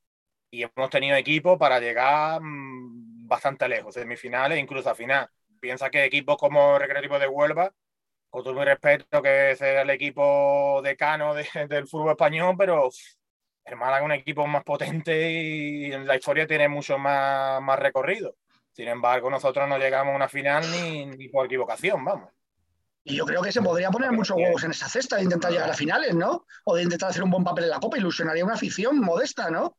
Y 0.50 0.64
hemos 0.64 0.90
tenido 0.90 1.16
equipo 1.16 1.60
para 1.60 1.80
llegar 1.80 2.42
mm, 2.42 3.28
bastante 3.28 3.70
lejos, 3.70 3.94
semifinales, 3.94 4.58
incluso 4.60 4.90
a 4.90 4.96
final. 4.96 5.30
Piensa 5.60 5.92
que 5.92 6.06
equipos 6.06 6.38
como 6.38 6.80
Recreativo 6.80 7.20
de 7.20 7.28
Huelva 7.28 7.72
con 8.32 8.44
todo 8.44 8.54
mi 8.56 8.66
respeto, 8.66 9.22
que 9.22 9.52
es 9.52 9.62
el 9.62 9.90
equipo 9.92 10.82
decano 10.84 11.34
del 11.70 11.88
fútbol 11.88 12.12
español, 12.12 12.56
pero 12.58 12.90
el 13.66 13.76
Málaga 13.76 14.00
es 14.00 14.06
un 14.06 14.12
equipo 14.14 14.48
más 14.48 14.64
potente 14.64 15.32
y 15.32 15.92
en 15.94 16.08
la 16.08 16.16
historia 16.16 16.48
tiene 16.48 16.68
mucho 16.68 16.98
más, 16.98 17.62
más 17.62 17.78
recorrido. 17.78 18.36
Sin 18.80 18.88
embargo, 18.88 19.30
nosotros 19.30 19.68
no 19.68 19.78
llegamos 19.78 20.14
a 20.14 20.16
una 20.16 20.30
final 20.30 20.64
ni, 20.72 21.28
por 21.28 21.46
equivocación, 21.46 22.06
vamos. 22.06 22.30
Y 23.04 23.18
yo 23.18 23.26
creo 23.26 23.42
que 23.42 23.52
se 23.52 23.62
podría 23.62 23.92
poner 23.92 24.14
muchos 24.14 24.38
huevos 24.38 24.64
en 24.64 24.72
esa 24.72 24.88
cesta 24.88 25.18
de 25.18 25.24
intentar 25.24 25.52
llegar 25.52 25.70
a 25.70 25.74
finales, 25.74 26.16
¿no? 26.16 26.46
O 26.64 26.78
de 26.78 26.84
intentar 26.84 27.10
hacer 27.10 27.22
un 27.24 27.30
buen 27.30 27.44
papel 27.44 27.66
en 27.66 27.72
la 27.72 27.82
Copa, 27.82 27.98
ilusionaría 27.98 28.46
una 28.46 28.54
afición 28.54 28.98
modesta, 29.02 29.52
¿no? 29.52 29.76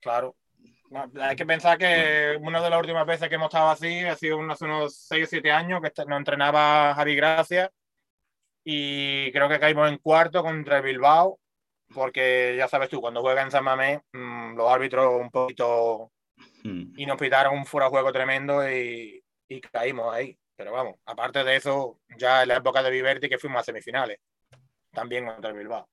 Claro, 0.00 0.36
hay 1.20 1.36
que 1.36 1.44
pensar 1.44 1.76
que 1.76 2.38
una 2.40 2.62
de 2.62 2.70
las 2.70 2.80
últimas 2.80 3.06
veces 3.06 3.28
que 3.28 3.34
hemos 3.34 3.48
estado 3.48 3.68
así 3.68 4.00
ha 4.00 4.16
sido 4.16 4.40
hace 4.50 4.64
unos 4.64 4.96
6 5.06 5.26
o 5.26 5.28
7 5.28 5.52
años 5.52 5.82
que 5.82 5.92
nos 6.06 6.18
entrenaba 6.18 6.94
Javi 6.94 7.14
Gracia 7.14 7.70
y 8.64 9.30
creo 9.32 9.50
que 9.50 9.60
caímos 9.60 9.86
en 9.86 9.98
cuarto 9.98 10.42
contra 10.42 10.78
el 10.78 10.82
Bilbao 10.82 11.38
porque 11.92 12.54
ya 12.56 12.68
sabes 12.68 12.88
tú, 12.88 13.02
cuando 13.02 13.20
juega 13.20 13.42
en 13.42 13.50
San 13.50 13.64
Mamés 13.64 14.00
mm, 14.14 14.56
los 14.56 14.70
árbitros 14.70 15.20
un 15.20 15.30
poquito 15.30 16.10
hmm. 16.62 16.94
y 16.96 17.06
nos 17.06 17.16
pitaron 17.16 17.56
un 17.56 17.66
fuera 17.66 17.86
de 17.86 17.90
juego 17.90 18.12
tremendo 18.12 18.68
y, 18.68 19.22
y 19.48 19.60
caímos 19.60 20.14
ahí. 20.14 20.38
Pero 20.58 20.72
vamos, 20.72 20.96
aparte 21.06 21.44
de 21.44 21.54
eso, 21.54 22.00
ya 22.18 22.42
en 22.42 22.48
la 22.48 22.56
época 22.56 22.82
de 22.82 22.90
Viverti 22.90 23.28
que 23.28 23.38
fuimos 23.38 23.60
a 23.60 23.64
semifinales, 23.64 24.18
también 24.92 25.24
contra 25.24 25.50
el 25.50 25.56
Bilbao. 25.56 25.88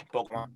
Un 0.00 0.06
poco 0.06 0.34
más. 0.34 0.50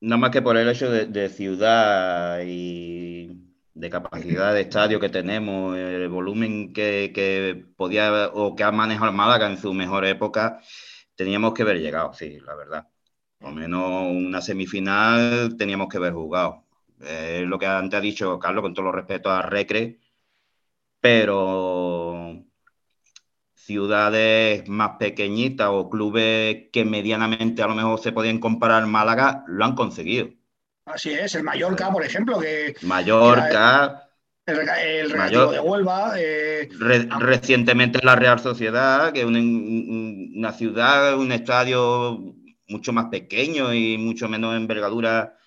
Nada 0.00 0.18
más 0.18 0.30
que 0.32 0.42
por 0.42 0.56
el 0.56 0.68
hecho 0.68 0.90
de, 0.90 1.28
ciudad 1.28 2.40
y 2.44 3.54
de 3.74 3.90
capacidad 3.90 4.52
de 4.52 4.62
estadio 4.62 4.98
que 4.98 5.08
tenemos, 5.08 5.76
el 5.76 6.08
volumen 6.08 6.72
que, 6.72 7.64
podía 7.76 8.30
o 8.34 8.56
que 8.56 8.64
ha 8.64 8.72
manejado 8.72 9.12
Málaga 9.12 9.48
en 9.48 9.58
su 9.58 9.72
mejor 9.72 10.04
época, 10.04 10.60
teníamos 11.14 11.54
que 11.54 11.62
haber 11.62 11.78
llegado, 11.78 12.12
sí, 12.14 12.40
la 12.40 12.56
verdad. 12.56 12.88
Por 13.38 13.50
lo 13.50 13.54
menos 13.54 14.10
una 14.10 14.40
semifinal 14.40 15.56
teníamos 15.56 15.88
que 15.88 15.98
haber 15.98 16.12
jugado. 16.12 16.64
Lo 17.02 17.58
que 17.58 17.66
antes 17.66 17.98
ha 17.98 18.00
dicho 18.00 18.38
Carlos, 18.38 18.62
con 18.62 18.74
todo 18.74 18.86
los 18.86 18.94
respeto 18.94 19.30
a 19.30 19.42
Recre, 19.42 20.00
pero 21.00 22.44
ciudades 23.54 24.68
más 24.68 24.92
pequeñitas 24.98 25.68
o 25.70 25.88
clubes 25.88 26.68
que 26.72 26.84
medianamente 26.84 27.62
a 27.62 27.66
lo 27.66 27.74
mejor 27.74 28.00
se 28.00 28.12
podían 28.12 28.38
comparar 28.38 28.86
Málaga 28.86 29.44
lo 29.46 29.64
han 29.64 29.74
conseguido. 29.74 30.28
Así 30.84 31.12
es, 31.12 31.34
el 31.34 31.44
Mallorca, 31.44 31.90
por 31.92 32.04
ejemplo, 32.04 32.38
que... 32.40 32.74
Mallorca... 32.82 34.08
El, 34.44 34.58
el 34.68 35.08
de 35.08 35.60
Huelva. 35.60 36.14
Eh, 36.18 36.68
recientemente 37.20 38.00
la 38.02 38.16
Real 38.16 38.40
Sociedad, 38.40 39.12
que 39.12 39.20
es 39.20 39.26
una, 39.26 40.52
ciudad, 40.52 41.16
un 41.16 41.30
estadio 41.30 42.34
mucho 42.66 42.92
más 42.92 43.06
pequeño 43.06 43.72
y 43.72 43.96
mucho 43.98 44.28
menos 44.28 44.56
envergadura 44.56 45.38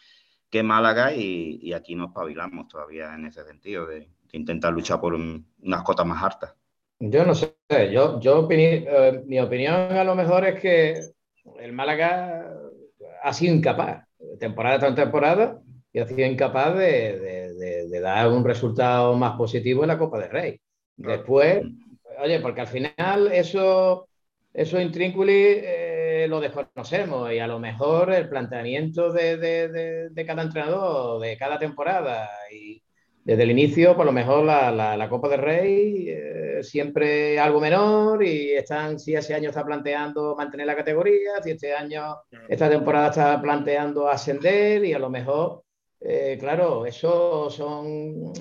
que 0.50 0.64
Málaga 0.64 1.14
y, 1.14 1.74
aquí 1.74 1.96
nos 1.96 2.12
pavilamos 2.12 2.68
todavía 2.68 3.14
en 3.14 3.26
ese 3.26 3.44
sentido 3.44 3.86
de 3.86 4.10
intentar 4.32 4.74
luchar 4.74 5.00
por 5.00 5.14
unas 5.14 5.84
cotas 5.84 6.06
más 6.06 6.24
hartas. 6.24 6.54
Yo 7.00 7.26
no 7.26 7.36
sé, 7.36 7.56
yo, 7.92 8.20
yo 8.20 8.48
eh, 8.52 9.24
mi 9.26 9.40
opinión 9.40 9.74
a 9.74 10.04
lo 10.04 10.16
mejor 10.16 10.46
es 10.46 10.62
que 10.62 11.00
el 11.60 11.74
Málaga 11.74 12.54
ha 13.22 13.34
sido 13.34 13.54
incapaz, 13.54 14.08
temporada 14.40 14.80
tras 14.80 14.96
temporada, 14.96 15.62
y 15.92 16.00
ha 16.00 16.08
sido 16.08 16.26
incapaz 16.26 16.78
de, 16.78 17.20
de, 17.90 18.00
dar 18.00 18.30
un 18.30 18.44
resultado 18.44 19.16
más 19.16 19.38
positivo 19.38 19.84
en 19.84 19.88
la 19.88 19.98
Copa 19.98 20.20
del 20.20 20.30
Rey. 20.30 20.60
Después, 20.98 21.64
oye, 22.22 22.40
porque 22.40 22.62
al 22.62 22.68
final 22.68 23.32
eso, 23.32 24.08
eso 24.54 24.80
intrínculo 24.80 25.32
eh, 25.32 25.95
lo 26.28 26.40
desconocemos 26.40 27.32
y 27.32 27.40
a 27.40 27.48
lo 27.48 27.60
mejor 27.60 28.14
el 28.14 28.30
planteamiento 28.30 29.12
de, 29.12 29.38
de, 29.38 30.26
cada 30.26 30.44
entrenador, 30.44 31.22
de 31.22 31.38
cada 31.38 31.60
temporada 31.60 32.30
y, 32.52 32.82
desde 33.26 33.42
el 33.42 33.52
inicio, 33.52 33.96
por 33.96 34.06
lo 34.06 34.12
mejor 34.12 34.46
la, 34.46 34.72
la, 34.72 35.10
Copa 35.10 35.28
del 35.28 35.42
Rey 35.42 36.06
eh, 36.10 36.60
siempre 36.62 37.40
algo 37.40 37.60
menor 37.60 38.24
y 38.24 38.54
están, 38.54 39.00
si 39.00 39.16
ese 39.16 39.34
año 39.34 39.50
está 39.50 39.66
planteando 39.66 40.36
mantener 40.36 40.68
la 40.68 40.76
categoría, 40.76 41.42
si 41.44 41.52
este 41.52 41.74
año, 41.74 42.18
esta 42.48 42.70
temporada 42.70 43.10
está 43.10 43.42
planteando 43.42 44.08
ascender 44.08 44.86
y 44.86 44.94
a 44.94 45.00
lo 45.00 45.10
mejor, 45.10 45.64
eh, 46.00 46.38
claro, 46.40 46.86
eso 46.86 47.50
son 47.50 48.32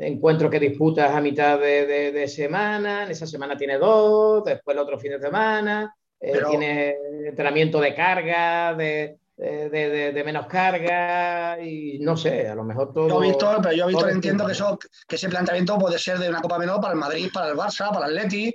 encuentros 0.00 0.50
que 0.50 0.58
disputas 0.58 1.10
a 1.10 1.20
mitad 1.20 1.60
de, 1.60 2.10
de, 2.10 2.28
semana, 2.28 3.04
en 3.04 3.10
esa 3.10 3.26
semana 3.26 3.58
tiene 3.58 3.76
dos, 3.76 4.42
después 4.42 4.74
el 4.74 4.82
otro 4.82 4.98
fin 4.98 5.12
de 5.12 5.20
semana, 5.20 5.94
eh, 6.20 6.42
tiene 6.48 6.96
entrenamiento 7.28 7.80
de 7.80 7.94
carga, 7.94 8.74
de 8.74 9.20
de, 9.40 10.22
menos 10.24 10.46
carga 10.46 11.58
y 11.62 11.98
no 12.00 12.16
sé, 12.16 12.48
a 12.48 12.54
lo 12.54 12.64
mejor 12.64 12.92
todo. 12.92 13.08
Yo, 13.08 13.20
Víctor, 13.20 13.60
pero 13.62 13.74
yo, 13.74 14.08
entiendo 14.08 14.44
que, 14.44 14.52
eso, 14.52 14.78
que 15.08 15.16
ese 15.16 15.28
planteamiento 15.28 15.78
puede 15.78 15.98
ser 15.98 16.18
de 16.18 16.28
una 16.28 16.42
Copa 16.42 16.58
menor 16.58 16.80
para 16.80 16.92
el 16.92 16.98
Madrid, 16.98 17.30
para 17.32 17.48
el 17.48 17.56
Barça, 17.56 17.90
para 17.92 18.06
el 18.06 18.18
Atleti, 18.18 18.54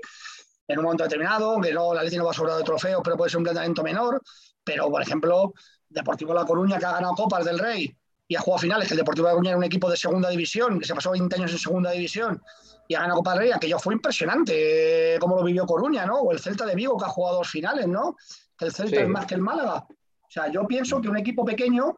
en 0.67 0.77
un 0.77 0.83
momento 0.83 1.03
determinado, 1.03 1.59
que 1.59 1.73
no, 1.73 1.93
el 1.93 1.99
Atleti 1.99 2.17
no 2.17 2.25
va 2.25 2.31
a 2.31 2.35
sobrar 2.35 2.57
de 2.57 2.63
trofeos, 2.63 3.01
pero 3.03 3.17
puede 3.17 3.31
ser 3.31 3.39
un 3.39 3.45
planteamiento 3.45 3.83
menor. 3.83 4.21
Pero, 4.63 4.89
por 4.89 5.01
ejemplo, 5.01 5.53
Deportivo 5.89 6.33
La 6.33 6.45
Coruña, 6.45 6.77
que 6.77 6.85
ha 6.85 6.93
ganado 6.93 7.13
Copas 7.13 7.45
del 7.45 7.59
Rey 7.59 7.95
y 8.27 8.35
ha 8.35 8.41
jugado 8.41 8.61
finales, 8.61 8.87
que 8.87 8.93
el 8.93 8.99
Deportivo 8.99 9.27
La 9.27 9.33
Coruña 9.33 9.51
era 9.51 9.57
un 9.57 9.63
equipo 9.63 9.89
de 9.89 9.97
segunda 9.97 10.29
división, 10.29 10.79
que 10.79 10.85
se 10.85 10.93
pasó 10.93 11.11
20 11.11 11.35
años 11.35 11.51
en 11.51 11.57
segunda 11.59 11.91
división 11.91 12.41
y 12.87 12.95
ha 12.95 13.01
ganado 13.01 13.17
Copa 13.17 13.31
del 13.31 13.39
Rey, 13.39 13.51
aquello 13.51 13.79
fue 13.79 13.93
impresionante, 13.95 15.17
como 15.19 15.35
lo 15.35 15.43
vivió 15.43 15.65
Coruña, 15.65 16.05
¿no? 16.05 16.19
O 16.19 16.31
el 16.31 16.39
Celta 16.39 16.65
de 16.65 16.75
Vigo, 16.75 16.97
que 16.97 17.05
ha 17.05 17.09
jugado 17.09 17.37
dos 17.37 17.49
finales, 17.49 17.87
¿no? 17.87 18.15
Que 18.57 18.65
el 18.65 18.73
Celta 18.73 19.01
es 19.01 19.07
más 19.07 19.25
que 19.25 19.35
el 19.35 19.41
Málaga. 19.41 19.85
O 19.87 20.31
sea, 20.31 20.51
yo 20.51 20.65
pienso 20.67 21.01
que 21.01 21.09
un 21.09 21.17
equipo 21.17 21.45
pequeño, 21.45 21.95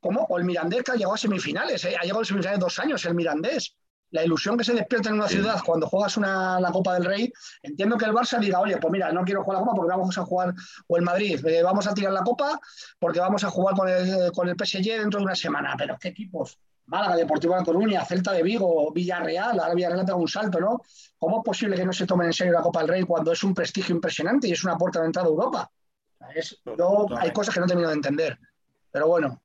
como 0.00 0.22
o 0.22 0.38
el 0.38 0.44
Mirandés, 0.44 0.82
que 0.82 0.92
ha 0.92 0.94
llegado 0.94 1.14
a 1.14 1.18
semifinales, 1.18 1.84
¿eh? 1.84 1.96
ha 1.96 2.02
llegado 2.02 2.20
a 2.20 2.24
semifinales 2.24 2.60
dos 2.60 2.78
años 2.78 3.04
el 3.04 3.14
Mirandés. 3.14 3.76
La 4.12 4.24
ilusión 4.24 4.58
que 4.58 4.64
se 4.64 4.74
despierta 4.74 5.08
en 5.08 5.16
una 5.16 5.28
ciudad 5.28 5.60
cuando 5.64 5.86
juegas 5.86 6.16
una, 6.16 6.58
la 6.58 6.72
Copa 6.72 6.94
del 6.94 7.04
Rey, 7.04 7.32
entiendo 7.62 7.96
que 7.96 8.06
el 8.06 8.12
Barça 8.12 8.40
diga, 8.40 8.58
oye, 8.58 8.76
pues 8.78 8.90
mira, 8.90 9.12
no 9.12 9.22
quiero 9.22 9.44
jugar 9.44 9.60
la 9.60 9.64
Copa 9.64 9.76
porque 9.76 9.90
vamos 9.90 10.18
a 10.18 10.24
jugar, 10.24 10.54
o 10.88 10.96
el 10.96 11.02
Madrid, 11.02 11.46
eh, 11.46 11.62
vamos 11.62 11.86
a 11.86 11.94
tirar 11.94 12.12
la 12.12 12.22
Copa 12.24 12.58
porque 12.98 13.20
vamos 13.20 13.44
a 13.44 13.50
jugar 13.50 13.76
con 13.76 13.88
el, 13.88 14.32
con 14.32 14.48
el 14.48 14.56
PSG 14.56 14.98
dentro 14.98 15.20
de 15.20 15.26
una 15.26 15.36
semana. 15.36 15.76
Pero 15.78 15.96
¿qué 16.00 16.08
equipos? 16.08 16.58
Málaga, 16.90 17.16
Deportivo 17.16 17.56
de 17.56 17.64
Coruña, 17.64 18.04
Celta 18.04 18.32
de 18.32 18.42
Vigo, 18.42 18.92
Villarreal, 18.92 19.60
ahora 19.60 19.74
Villarreal 19.74 20.00
ha 20.00 20.04
pegado 20.04 20.20
un 20.20 20.28
salto, 20.28 20.58
¿no? 20.58 20.80
¿Cómo 21.18 21.38
es 21.38 21.44
posible 21.44 21.76
que 21.76 21.84
no 21.84 21.92
se 21.92 22.04
tomen 22.04 22.26
en 22.26 22.32
serio 22.32 22.52
la 22.52 22.62
Copa 22.62 22.80
del 22.80 22.88
Rey 22.88 23.02
cuando 23.04 23.30
es 23.30 23.42
un 23.44 23.54
prestigio 23.54 23.94
impresionante 23.94 24.48
y 24.48 24.52
es 24.52 24.64
una 24.64 24.76
puerta 24.76 25.00
de 25.00 25.06
entrada 25.06 25.28
a 25.28 25.30
Europa? 25.30 25.70
hay 27.18 27.32
cosas 27.32 27.54
que 27.54 27.60
no 27.60 27.66
termino 27.66 27.88
de 27.88 27.94
entender, 27.94 28.38
pero 28.90 29.06
bueno. 29.06 29.40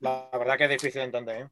La 0.00 0.28
verdad 0.32 0.56
que 0.56 0.64
es 0.64 0.70
difícil 0.70 1.00
de 1.00 1.04
entender, 1.04 1.40
¿eh? 1.42 1.48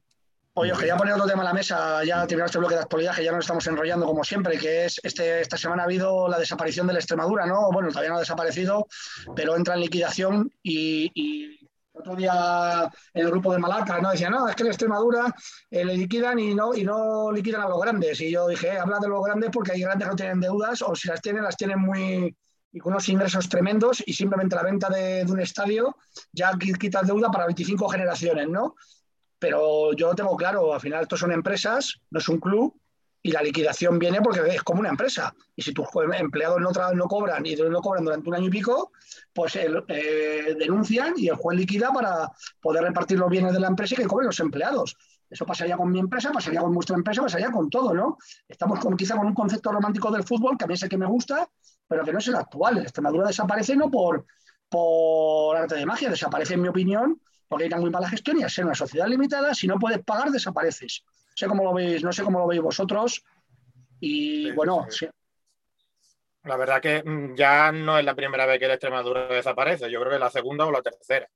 Oye, 0.55 0.71
os 0.71 0.77
quería 0.77 0.95
poner 0.95 1.15
otro 1.15 1.25
tema 1.25 1.41
a 1.41 1.45
la 1.45 1.53
mesa, 1.53 2.03
ya 2.03 2.27
terminado 2.27 2.45
este 2.45 2.59
bloque 2.59 2.75
de 2.75 2.81
actualidad, 2.81 3.15
que 3.15 3.23
ya 3.23 3.31
nos 3.31 3.39
estamos 3.39 3.65
enrollando 3.65 4.05
como 4.05 4.23
siempre, 4.23 4.59
que 4.59 4.85
es 4.85 5.01
este, 5.01 5.41
esta 5.41 5.57
semana 5.57 5.81
ha 5.81 5.85
habido 5.85 6.27
la 6.27 6.37
desaparición 6.37 6.85
de 6.85 6.93
la 6.93 6.99
Extremadura, 6.99 7.47
¿no? 7.47 7.71
Bueno, 7.71 7.89
todavía 7.89 8.11
no 8.11 8.17
ha 8.17 8.19
desaparecido, 8.19 8.87
pero 9.35 9.55
entra 9.55 9.73
en 9.73 9.81
liquidación 9.81 10.53
y 10.61 11.62
otro 11.93 12.15
día 12.15 12.91
en 13.13 13.21
el 13.25 13.31
grupo 13.31 13.53
de 13.53 13.59
Malaca, 13.59 13.99
¿no? 14.01 14.11
Decían, 14.11 14.31
no, 14.31 14.47
es 14.47 14.55
que 14.55 14.63
en 14.63 14.69
Extremadura 14.69 15.33
eh, 15.69 15.85
le 15.85 15.95
liquidan 15.95 16.39
y 16.39 16.53
no, 16.53 16.73
y 16.73 16.83
no 16.83 17.31
liquidan 17.31 17.61
a 17.61 17.69
los 17.69 17.79
grandes. 17.79 18.19
Y 18.21 18.31
yo 18.31 18.47
dije, 18.47 18.67
eh, 18.67 18.77
habla 18.77 18.99
de 18.99 19.07
los 19.07 19.23
grandes 19.23 19.51
porque 19.51 19.73
hay 19.73 19.81
grandes 19.81 20.07
que 20.07 20.11
no 20.11 20.15
tienen 20.15 20.39
deudas 20.41 20.81
o 20.81 20.95
si 20.95 21.07
las 21.07 21.21
tienen, 21.21 21.43
las 21.43 21.55
tienen 21.55 21.79
muy 21.79 22.35
y 22.75 22.79
con 22.79 22.93
unos 22.93 23.07
ingresos 23.07 23.47
tremendos 23.47 24.03
y 24.05 24.13
simplemente 24.13 24.55
la 24.55 24.63
venta 24.63 24.89
de, 24.89 25.23
un 25.29 25.39
estadio 25.39 25.95
ya 26.31 26.57
quita 26.57 27.03
deuda 27.03 27.29
para 27.29 27.45
25 27.45 27.87
generaciones, 27.87 28.49
¿no? 28.49 28.75
Pero 29.37 29.93
yo 29.93 30.07
lo 30.07 30.15
tengo 30.15 30.35
claro, 30.35 30.73
al 30.73 30.81
final 30.81 31.03
esto 31.03 31.15
son 31.15 31.31
empresas, 31.31 32.01
no 32.09 32.19
es 32.19 32.27
un 32.27 32.39
club 32.39 32.75
y 33.25 33.31
la 33.31 33.41
liquidación 33.41 33.97
viene 33.97 34.21
porque 34.21 34.41
es 34.53 34.61
como 34.63 34.81
una 34.81 34.89
empresa. 34.89 35.33
Y 35.55 35.61
si 35.61 35.73
tus 35.73 35.87
empleados 36.19 36.59
no, 36.59 36.71
no 36.93 37.07
cobran 37.07 37.45
y 37.45 37.55
no 37.55 37.81
cobran 37.81 38.03
durante 38.03 38.29
un 38.29 38.35
año 38.35 38.47
y 38.47 38.49
pico, 38.49 38.91
pues 39.31 39.55
eh, 39.55 40.55
denuncian 40.59 41.13
y 41.15 41.29
el 41.29 41.35
juez 41.35 41.57
liquida 41.57 41.91
para 41.93 42.29
poder 42.61 42.83
repartir 42.83 43.17
los 43.17 43.29
bienes 43.29 43.53
de 43.53 43.61
la 43.61 43.67
empresa 43.67 43.95
y 43.95 43.97
que 43.97 44.07
cobren 44.07 44.27
los 44.27 44.39
empleados. 44.41 44.97
Eso 45.29 45.45
pasaría 45.45 45.77
con 45.77 45.89
mi 45.89 45.99
empresa, 45.99 46.31
pasaría 46.31 46.59
con 46.59 46.73
vuestra 46.73 46.97
empresa, 46.97 47.21
pasaría 47.21 47.49
con 47.49 47.69
todo, 47.69 47.93
¿no? 47.93 48.17
Estamos 48.47 48.79
quizá 48.97 49.15
con 49.15 49.25
un 49.25 49.33
concepto 49.33 49.71
romántico 49.71 50.11
del 50.11 50.23
fútbol, 50.23 50.57
que 50.57 50.65
a 50.65 50.67
mí 50.67 50.75
el 50.79 50.89
que 50.89 50.97
me 50.97 51.07
gusta, 51.07 51.49
pero 51.87 52.03
que 52.03 52.11
no 52.11 52.19
es 52.19 52.27
el 52.27 52.35
actual. 52.35 52.79
Extremadura 52.79 53.27
desaparece 53.27 53.77
no 53.77 53.89
por, 53.89 54.25
por 54.67 55.55
arte 55.55 55.75
de 55.75 55.85
magia, 55.85 56.09
desaparece, 56.09 56.55
en 56.55 56.61
mi 56.61 56.67
opinión, 56.67 57.21
porque 57.47 57.63
hay 57.63 57.67
una 57.69 57.77
muy 57.77 57.89
mala 57.89 58.09
gestión 58.09 58.37
y 58.37 58.43
al 58.43 58.51
ser 58.51 58.65
una 58.65 58.75
sociedad 58.75 59.07
limitada, 59.07 59.55
si 59.55 59.65
no 59.65 59.79
puedes 59.79 60.03
pagar, 60.03 60.29
desapareces 60.29 61.03
sé 61.35 61.47
cómo 61.47 61.63
lo 61.63 61.73
veis, 61.73 62.03
no 62.03 62.11
sé 62.11 62.23
cómo 62.23 62.39
lo 62.39 62.47
veis 62.47 62.61
vosotros. 62.61 63.23
Y 63.99 64.51
bueno, 64.51 64.87
La 66.43 66.57
verdad 66.57 66.81
que 66.81 67.03
mm, 67.03 67.35
ya 67.35 67.71
no 67.71 67.97
es 67.97 68.05
la 68.05 68.15
primera 68.15 68.45
vez 68.45 68.59
que 68.59 68.67
la 68.67 68.73
Extremadura 68.73 69.27
desaparece, 69.27 69.89
yo 69.89 69.99
creo 69.99 70.09
que 70.09 70.15
es 70.15 70.21
la 70.21 70.29
segunda 70.29 70.65
o 70.65 70.71
la 70.71 70.81
tercera. 70.81 71.27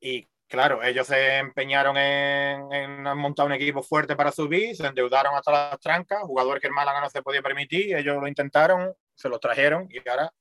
Y 0.00 0.26
claro, 0.48 0.82
ellos 0.82 1.06
se 1.06 1.36
empeñaron 1.38 1.96
en, 1.96 3.02
montar 3.16 3.46
un 3.46 3.52
equipo 3.52 3.82
fuerte 3.82 4.16
para 4.16 4.32
subir, 4.32 4.74
se 4.74 4.86
endeudaron 4.86 5.34
hasta 5.34 5.52
las 5.52 5.80
trancas, 5.80 6.22
jugador 6.22 6.60
que 6.60 6.68
el 6.68 6.72
Málaga 6.72 7.00
no 7.00 7.10
se 7.10 7.22
podía 7.22 7.42
permitir, 7.42 7.94
ellos 7.96 8.16
lo 8.20 8.28
intentaron, 8.28 8.94
se 9.14 9.28
los 9.28 9.40
trajeron 9.40 9.88
y 9.90 10.08
ahora 10.08 10.32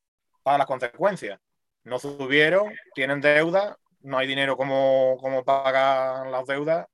pagan 0.43 0.59
las 0.59 0.67
consecuencias. 0.67 1.39
No 1.83 1.99
subieron, 1.99 2.73
tienen 2.93 3.21
deuda, 3.21 3.77
no 4.01 4.17
hay 4.17 4.27
dinero 4.27 4.55
como, 4.57 5.17
como 5.19 5.43
pagar 5.43 6.27
las 6.27 6.45
deudas 6.45 6.87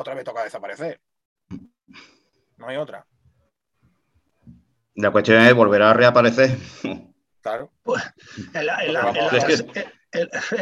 otra 0.00 0.14
vez 0.14 0.24
toca 0.24 0.44
desaparecer. 0.44 1.00
No 2.56 2.68
hay 2.68 2.76
otra. 2.76 3.06
La 4.94 5.10
cuestión 5.10 5.42
es 5.42 5.54
volver 5.54 5.82
a 5.82 5.92
reaparecer. 5.92 6.56
Claro. 7.42 7.70
Pues, 7.82 8.02
en, 8.52 8.66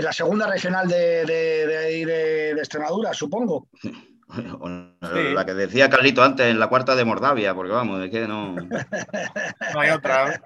la, 0.05 0.13
segunda 0.13 0.47
regional 0.47 0.87
de, 0.87 1.25
de, 1.25 2.51
Extremadura, 2.53 3.13
supongo. 3.15 3.69
La 4.29 5.47
que 5.47 5.55
decía 5.55 5.89
Carlito 5.89 6.23
antes, 6.23 6.47
en 6.47 6.61
la 6.61 6.69
cuarta 6.69 6.95
de 6.95 7.05
Mordavia, 7.05 7.55
porque 7.55 7.73
vamos, 7.73 8.05
es 8.05 8.11
que 8.11 8.29
no. 8.29 8.55
no 9.75 9.81
hay 9.81 9.89
otra. 9.91 10.43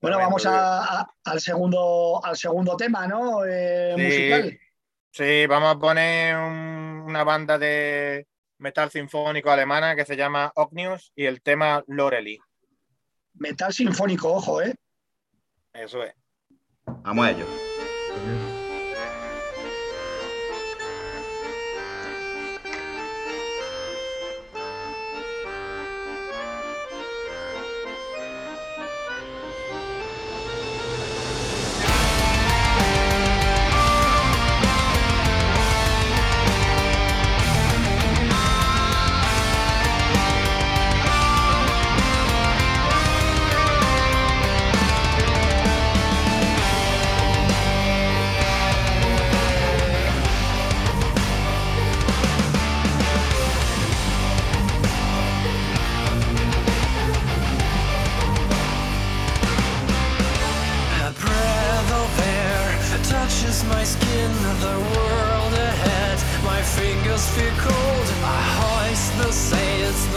bueno, 0.00 0.16
vamos 0.16 0.46
al, 0.46 1.40
segundo, 1.40 2.22
al 2.24 2.36
segundo 2.36 2.76
tema, 2.76 3.06
¿no? 3.06 3.44
Eh, 3.44 3.94
musical. 3.98 4.58
Sí, 5.14 5.46
vamos 5.46 5.76
a 5.76 5.78
poner 5.78 6.36
una 6.36 7.22
banda 7.22 7.56
de 7.56 8.26
metal 8.58 8.90
sinfónico 8.90 9.48
alemana 9.48 9.94
que 9.94 10.04
se 10.04 10.16
llama 10.16 10.50
Ognius 10.56 11.12
y 11.14 11.26
el 11.26 11.40
tema 11.40 11.84
Loreley. 11.86 12.40
Metal 13.34 13.72
sinfónico, 13.72 14.32
ojo, 14.32 14.60
¿eh? 14.60 14.74
Eso 15.72 16.02
es. 16.02 16.14
Vamos 16.84 17.26
a 17.26 17.30
ello. 17.30 17.46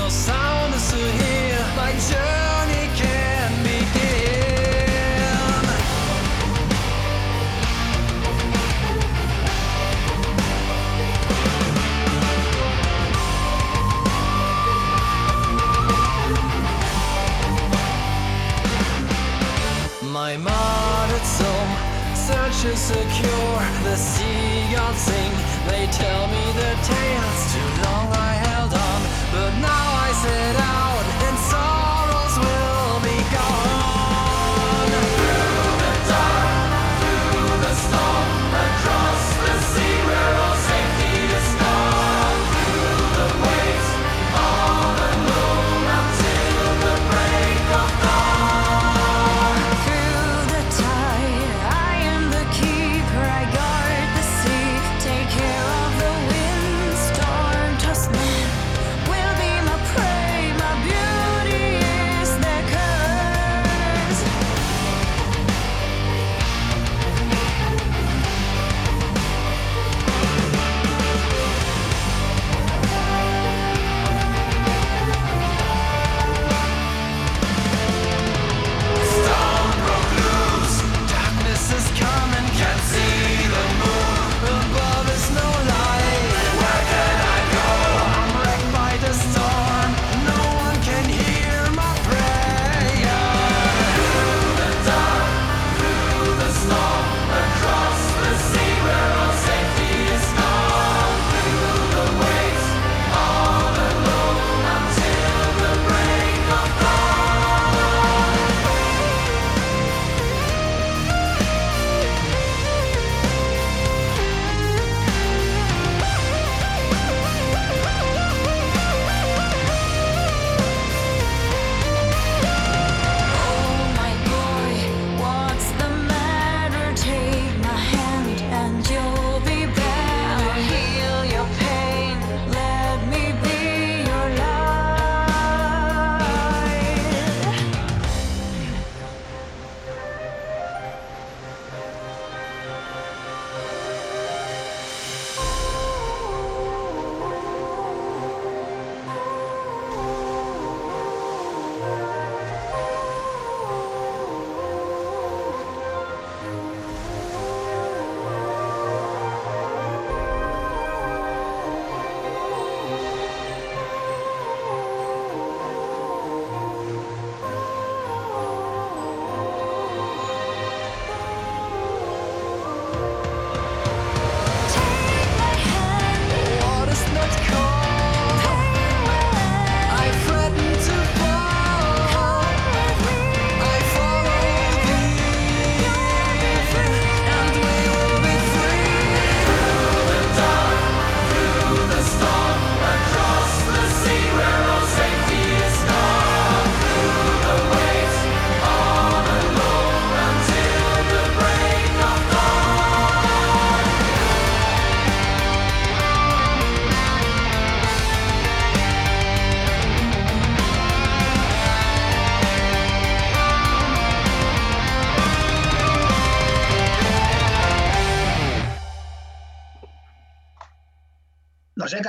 sound. 0.09 0.66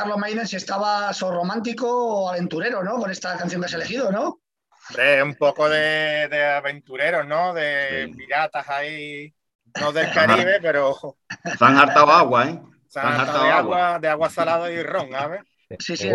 Carlos 0.08 0.22
Maiden, 0.22 0.46
si 0.48 0.56
estabas 0.56 1.22
o 1.22 1.30
romántico 1.30 1.86
o 1.86 2.30
aventurero, 2.30 2.82
¿no? 2.82 2.96
Con 2.96 3.10
esta 3.10 3.36
canción 3.36 3.60
que 3.60 3.66
has 3.66 3.74
elegido, 3.74 4.10
¿no? 4.10 4.40
un 5.22 5.34
poco 5.34 5.68
de, 5.68 6.28
de 6.28 6.44
aventureros, 6.46 7.26
¿no? 7.26 7.52
De 7.52 8.10
piratas 8.16 8.66
ahí, 8.70 9.34
no 9.78 9.92
del 9.92 10.10
Caribe, 10.10 10.60
pero. 10.62 10.96
Se 11.58 11.62
han 11.62 11.76
hartado 11.76 12.10
agua, 12.10 12.48
¿eh? 12.48 12.58
Se 12.88 13.00
han 13.00 13.20
hartado 13.20 13.44
de 13.44 13.50
agua, 13.50 13.98
de 13.98 14.08
agua 14.08 14.30
salada 14.30 14.72
y 14.72 14.82
ron, 14.82 15.10
¿sabes? 15.10 15.42
Sí, 15.78 15.94
sí. 15.94 16.08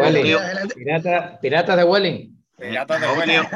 Pirata, 0.74 1.40
pirata, 1.40 1.76
de 1.76 1.84
Welling. 1.84 2.44
Piratas 2.58 3.00
de 3.00 3.08
Welling. 3.10 3.48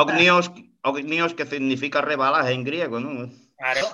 Ognios, 0.00 0.50
ognios, 0.80 1.34
que 1.34 1.44
significa 1.44 2.00
rebalaje 2.00 2.52
en 2.52 2.64
griego, 2.64 3.00
¿no? 3.00 3.30
Claro. 3.58 3.86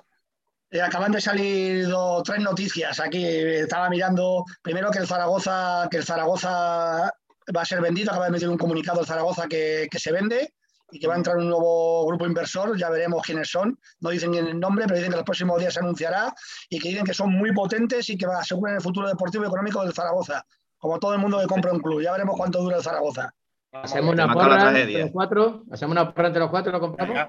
Eh, 0.71 0.81
acaban 0.81 1.13
de 1.13 1.21
salir 1.21 1.89
tres 2.25 2.41
noticias 2.41 3.01
aquí. 3.01 3.25
Estaba 3.25 3.89
mirando 3.89 4.45
primero 4.63 4.91
que 4.91 4.99
el 4.99 5.07
Zaragoza, 5.07 5.89
que 5.91 5.99
el 5.99 6.05
Zaragoza 6.05 7.13
va 7.55 7.63
a 7.63 7.65
ser 7.65 7.81
vendido. 7.81 8.11
Acaba 8.11 8.27
de 8.27 8.33
meter 8.33 8.49
un 8.49 8.59
comunicado 8.59 9.01
el 9.01 9.07
Zaragoza 9.07 9.47
que, 9.47 9.89
que 9.91 9.99
se 9.99 10.13
vende 10.13 10.53
y 10.91 11.01
que 11.01 11.09
va 11.09 11.15
a 11.15 11.17
entrar 11.17 11.37
un 11.37 11.49
nuevo 11.49 12.07
grupo 12.07 12.25
inversor, 12.27 12.79
ya 12.79 12.89
veremos 12.89 13.23
quiénes 13.23 13.51
son, 13.51 13.79
no 14.01 14.11
dicen 14.11 14.33
el 14.35 14.61
nombre, 14.61 14.85
pero 14.87 14.97
dicen 14.97 15.11
que 15.11 15.17
los 15.17 15.25
próximos 15.25 15.59
días 15.59 15.75
se 15.75 15.81
anunciará 15.81 16.33
y 16.69 16.79
que 16.79 16.91
dicen 16.91 17.05
que 17.05 17.15
son 17.15 17.33
muy 17.33 17.53
potentes 17.53 18.09
y 18.11 18.17
que 18.17 18.27
aseguran 18.27 18.77
el 18.77 18.81
futuro 18.81 19.09
deportivo 19.09 19.43
y 19.43 19.47
económico 19.49 19.83
del 19.83 19.93
Zaragoza, 19.93 20.45
como 20.79 21.01
todo 21.01 21.15
el 21.15 21.19
mundo 21.19 21.41
que 21.41 21.47
compra 21.47 21.73
un 21.73 21.81
club. 21.81 22.01
Ya 22.01 22.13
veremos 22.13 22.37
cuánto 22.37 22.61
dura 22.61 22.77
el 22.77 22.83
Zaragoza. 22.83 23.35
Hacemos 23.73 24.13
una 24.13 24.33
porra 24.33 24.69
entre 24.69 25.01
los 25.01 25.11
cuatro, 25.11 25.65
hacemos 25.73 25.93
una 25.93 26.15
porra 26.15 26.29
entre 26.29 26.41
los 26.41 26.51
cuatro, 26.51 26.71
lo 26.71 26.81
compramos. 26.81 27.29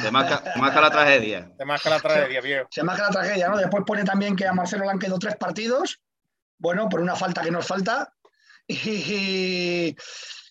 Se 0.00 0.10
marca, 0.10 0.80
la 0.80 0.90
tragedia. 0.90 1.50
Se 1.56 1.64
marca 1.64 1.90
la 1.90 2.00
tragedia, 2.00 2.40
viejo. 2.40 2.68
Se 2.70 2.82
marca 2.82 3.02
la 3.04 3.10
tragedia, 3.10 3.48
¿no? 3.48 3.56
Después 3.56 3.84
pone 3.86 4.04
también 4.04 4.36
que 4.36 4.46
a 4.46 4.52
Marcelo 4.52 4.84
le 4.84 4.90
han 4.90 4.98
quedado 4.98 5.18
tres 5.18 5.36
partidos, 5.36 6.00
bueno, 6.58 6.88
por 6.88 7.00
una 7.00 7.16
falta 7.16 7.42
que 7.42 7.50
nos 7.50 7.66
falta. 7.66 8.12
Y, 8.66 9.94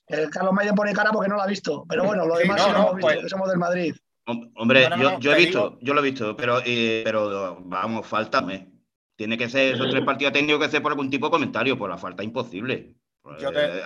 el 0.06 0.30
Carlos 0.30 0.54
Maiden 0.54 0.76
pone 0.76 0.94
cara 0.94 1.12
porque 1.12 1.30
no 1.30 1.36
lo 1.36 1.42
ha 1.42 1.48
visto. 1.48 1.84
Pero 1.90 2.04
bueno, 2.04 2.26
lo 2.28 2.38
demás 2.38 2.62
sí, 2.62 2.72
lo 2.72 2.78
hemos 2.78 2.96
visto, 2.96 3.12
pues- 3.12 3.30
somos 3.32 3.50
del 3.50 3.58
Madrid. 3.58 3.96
Hombre, 4.26 4.90
yo, 5.20 5.34
he 5.34 5.38
visto, 5.38 5.78
yo 5.82 5.94
lo 5.94 6.00
he 6.00 6.12
visto, 6.12 6.36
pero, 6.38 6.62
pero 6.64 7.58
vamos, 7.62 8.08
faltame. 8.08 8.72
Tiene 9.16 9.38
que 9.38 9.50
ser, 9.50 9.76
esos 9.76 9.90
tres 9.90 10.04
partidos 10.04 10.32
ha 10.32 10.34
tenido 10.34 10.60
que 10.60 10.70
ser 10.70 10.82
por 10.82 10.92
algún 10.92 11.10
tipo 11.10 11.28
de 11.28 11.32
comentario, 11.32 11.78
por 11.78 11.90
la 11.90 11.98
falta 11.98 12.24
imposible. 12.24 12.96
Yo 13.40 13.52
te... 13.52 13.80
Eh, 13.80 13.84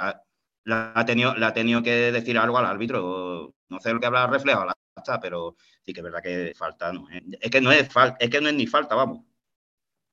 la, 0.66 0.92
ha 0.94 1.06
tenido, 1.06 1.34
la 1.36 1.48
ha 1.48 1.54
tenido 1.54 1.82
que 1.82 2.12
decir 2.12 2.38
algo 2.38 2.58
al 2.58 2.66
árbitro. 2.66 3.54
No 3.70 3.80
sé 3.80 3.94
lo 3.94 4.00
que 4.00 4.06
habrá 4.06 4.28
reflejado, 4.28 4.68
pero 5.22 5.56
sí 5.84 5.94
que 5.94 6.00
es 6.00 6.04
verdad 6.04 6.22
que 6.22 6.54
falta. 6.56 6.92
No, 6.92 7.08
es 7.10 7.52
que 7.52 7.62
no 7.62 7.72
es, 7.72 7.88
es 8.20 8.30
que 8.30 8.42
no 8.42 8.50
es 8.50 8.56
ni 8.56 8.68
falta, 8.68 8.96
vamos. 8.96 9.26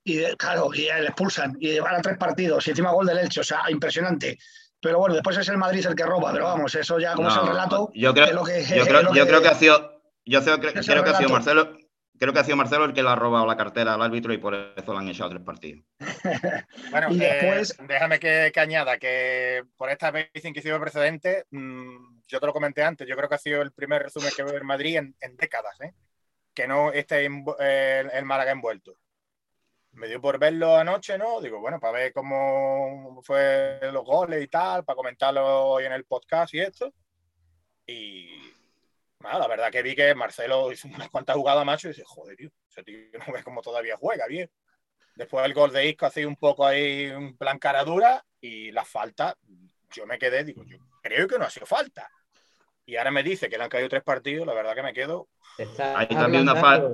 Y 0.05 0.22
claro, 0.37 0.70
y 0.74 0.82
le 0.82 1.07
expulsan 1.07 1.57
y 1.59 1.72
llevan 1.72 1.95
a 1.95 2.03
tres 2.03 2.18
partidos 2.18 2.66
y 2.66 2.70
encima 2.70 2.93
gol 2.93 3.07
del 3.07 3.18
Elche, 3.18 3.41
o 3.41 3.45
sea, 3.45 3.70
impresionante. 3.70 4.39
Pero 4.80 4.99
bueno, 4.99 5.14
después 5.14 5.37
es 5.39 5.49
el 5.49 5.57
Madrid 5.57 5.87
el 5.87 5.95
que 5.95 6.05
roba, 6.05 6.30
pero 6.30 6.45
vamos, 6.45 6.74
eso 6.74 6.99
ya 6.99 7.14
como 7.14 7.28
es 7.28 7.37
el 7.37 7.47
relato. 7.47 7.91
Yo 7.95 8.12
creo, 8.12 8.26
que, 8.45 8.64
yo 8.64 8.85
creo, 8.85 9.41
que, 9.41 9.49
ha 9.49 9.55
sido, 9.55 10.03
yo 10.26 10.43
creo, 10.45 10.61
que 10.61 10.78
ha 10.78 10.82
sido 11.16 11.30
Marcelo, 11.30 11.74
creo 12.19 12.33
que 12.33 12.39
ha 12.39 12.45
sido 12.45 12.57
Marcelo 12.57 12.85
el 12.85 12.93
que 12.93 13.03
le 13.03 13.09
ha 13.09 13.17
robado 13.17 13.47
la 13.47 13.57
cartera 13.57 13.95
al 13.95 14.03
árbitro 14.03 14.33
y 14.33 14.39
por 14.39 14.55
eso 14.55 14.93
le 14.93 14.99
han 14.99 15.09
echado 15.09 15.31
tres 15.31 15.43
partidos. 15.43 15.85
bueno, 16.91 17.09
después... 17.12 17.77
déjame 17.87 18.19
que, 18.19 18.53
añada 18.57 18.99
que 18.99 19.65
por 19.77 19.91
esta 19.91 20.11
vez 20.11 20.31
que 20.33 20.53
hicieron 20.55 20.81
precedente, 20.81 21.45
mmm, 21.51 22.21
yo 22.27 22.41
te 22.41 22.47
lo 22.47 22.53
comenté 22.53 22.83
antes, 22.83 23.09
yo 23.09 23.17
creo 23.17 23.29
que 23.29 23.35
ha 23.35 23.39
sido 23.39 23.62
el 23.62 23.73
primer 23.73 24.03
resumen 24.03 24.33
que 24.35 24.43
veo 24.43 24.57
en 24.57 24.67
Madrid 24.67 24.97
en, 24.97 25.37
décadas, 25.37 25.81
¿eh? 25.81 25.93
que 26.55 26.69
no 26.69 26.93
esté 26.93 27.27
el, 27.27 28.11
el 28.12 28.25
Málaga 28.25 28.53
envuelto 28.53 28.97
me 29.95 30.09
dio 30.09 30.21
por 30.21 30.39
verlo 30.39 30.77
anoche, 30.77 31.17
¿no? 31.19 31.41
Digo, 31.41 31.61
bueno, 31.61 31.79
para 31.79 31.99
ver 31.99 32.12
cómo 32.12 33.21
fue 33.23 33.79
los 33.93 34.05
goles 34.05 34.43
y 34.43 34.49
tal, 34.49 34.85
para 34.85 34.97
comentarlo 34.97 35.67
hoy 35.67 35.85
en 35.85 35.93
el 35.93 36.05
podcast 36.05 36.53
y 36.55 36.61
esto. 36.61 36.93
Y 37.87 38.54
la 39.33 39.49
verdad 39.49 39.70
que 39.70 39.83
vi 39.83 39.95
que 39.95 40.14
Marcelo 40.14 40.70
hizo 40.70 40.89
unas 40.89 41.09
cuantas 41.11 41.37
jugadas 41.37 41.64
macho 41.64 41.89
y 41.89 41.93
dice, 41.93 42.05
joder, 42.05 42.37
tío, 42.37 42.51
ese 42.68 42.83
tío 42.83 42.97
no 43.27 43.33
ve 43.33 43.43
cómo 43.43 43.62
todavía 43.62 43.97
juega 43.97 44.27
bien. 44.27 44.51
Después 45.16 45.45
el 45.47 45.55
gol 45.55 45.72
de 45.72 45.87
Isco 45.89 46.07
hacía 46.07 46.27
un 46.27 46.37
poco 46.37 46.66
ahí 46.66 47.07
un 47.07 47.37
plan 47.37 47.59
cara 47.59 47.85
dura 47.85 48.25
y 48.41 48.72
la 48.72 48.85
falta, 48.85 49.37
yo 49.91 50.07
me 50.07 50.18
quedé, 50.18 50.45
digo, 50.45 50.64
yo 50.64 50.79
creo 51.03 51.27
que 51.29 51.39
no 51.39 51.45
ha 51.45 51.51
sido 51.51 51.66
falta. 51.66 52.11
Y 52.85 52.97
ahora 52.97 53.11
me 53.11 53.22
dice 53.22 53.49
que 53.49 53.57
le 53.57 53.64
han 53.64 53.70
caído 53.70 53.89
tres 53.89 54.03
partidos, 54.03 54.47
la 54.47 54.55
verdad 54.55 54.75
que 54.75 54.83
me 54.83 54.93
quedo 54.93 55.29
Hay 55.97 56.07
también 56.09 56.43
una 56.43 56.57
falta. 56.57 56.89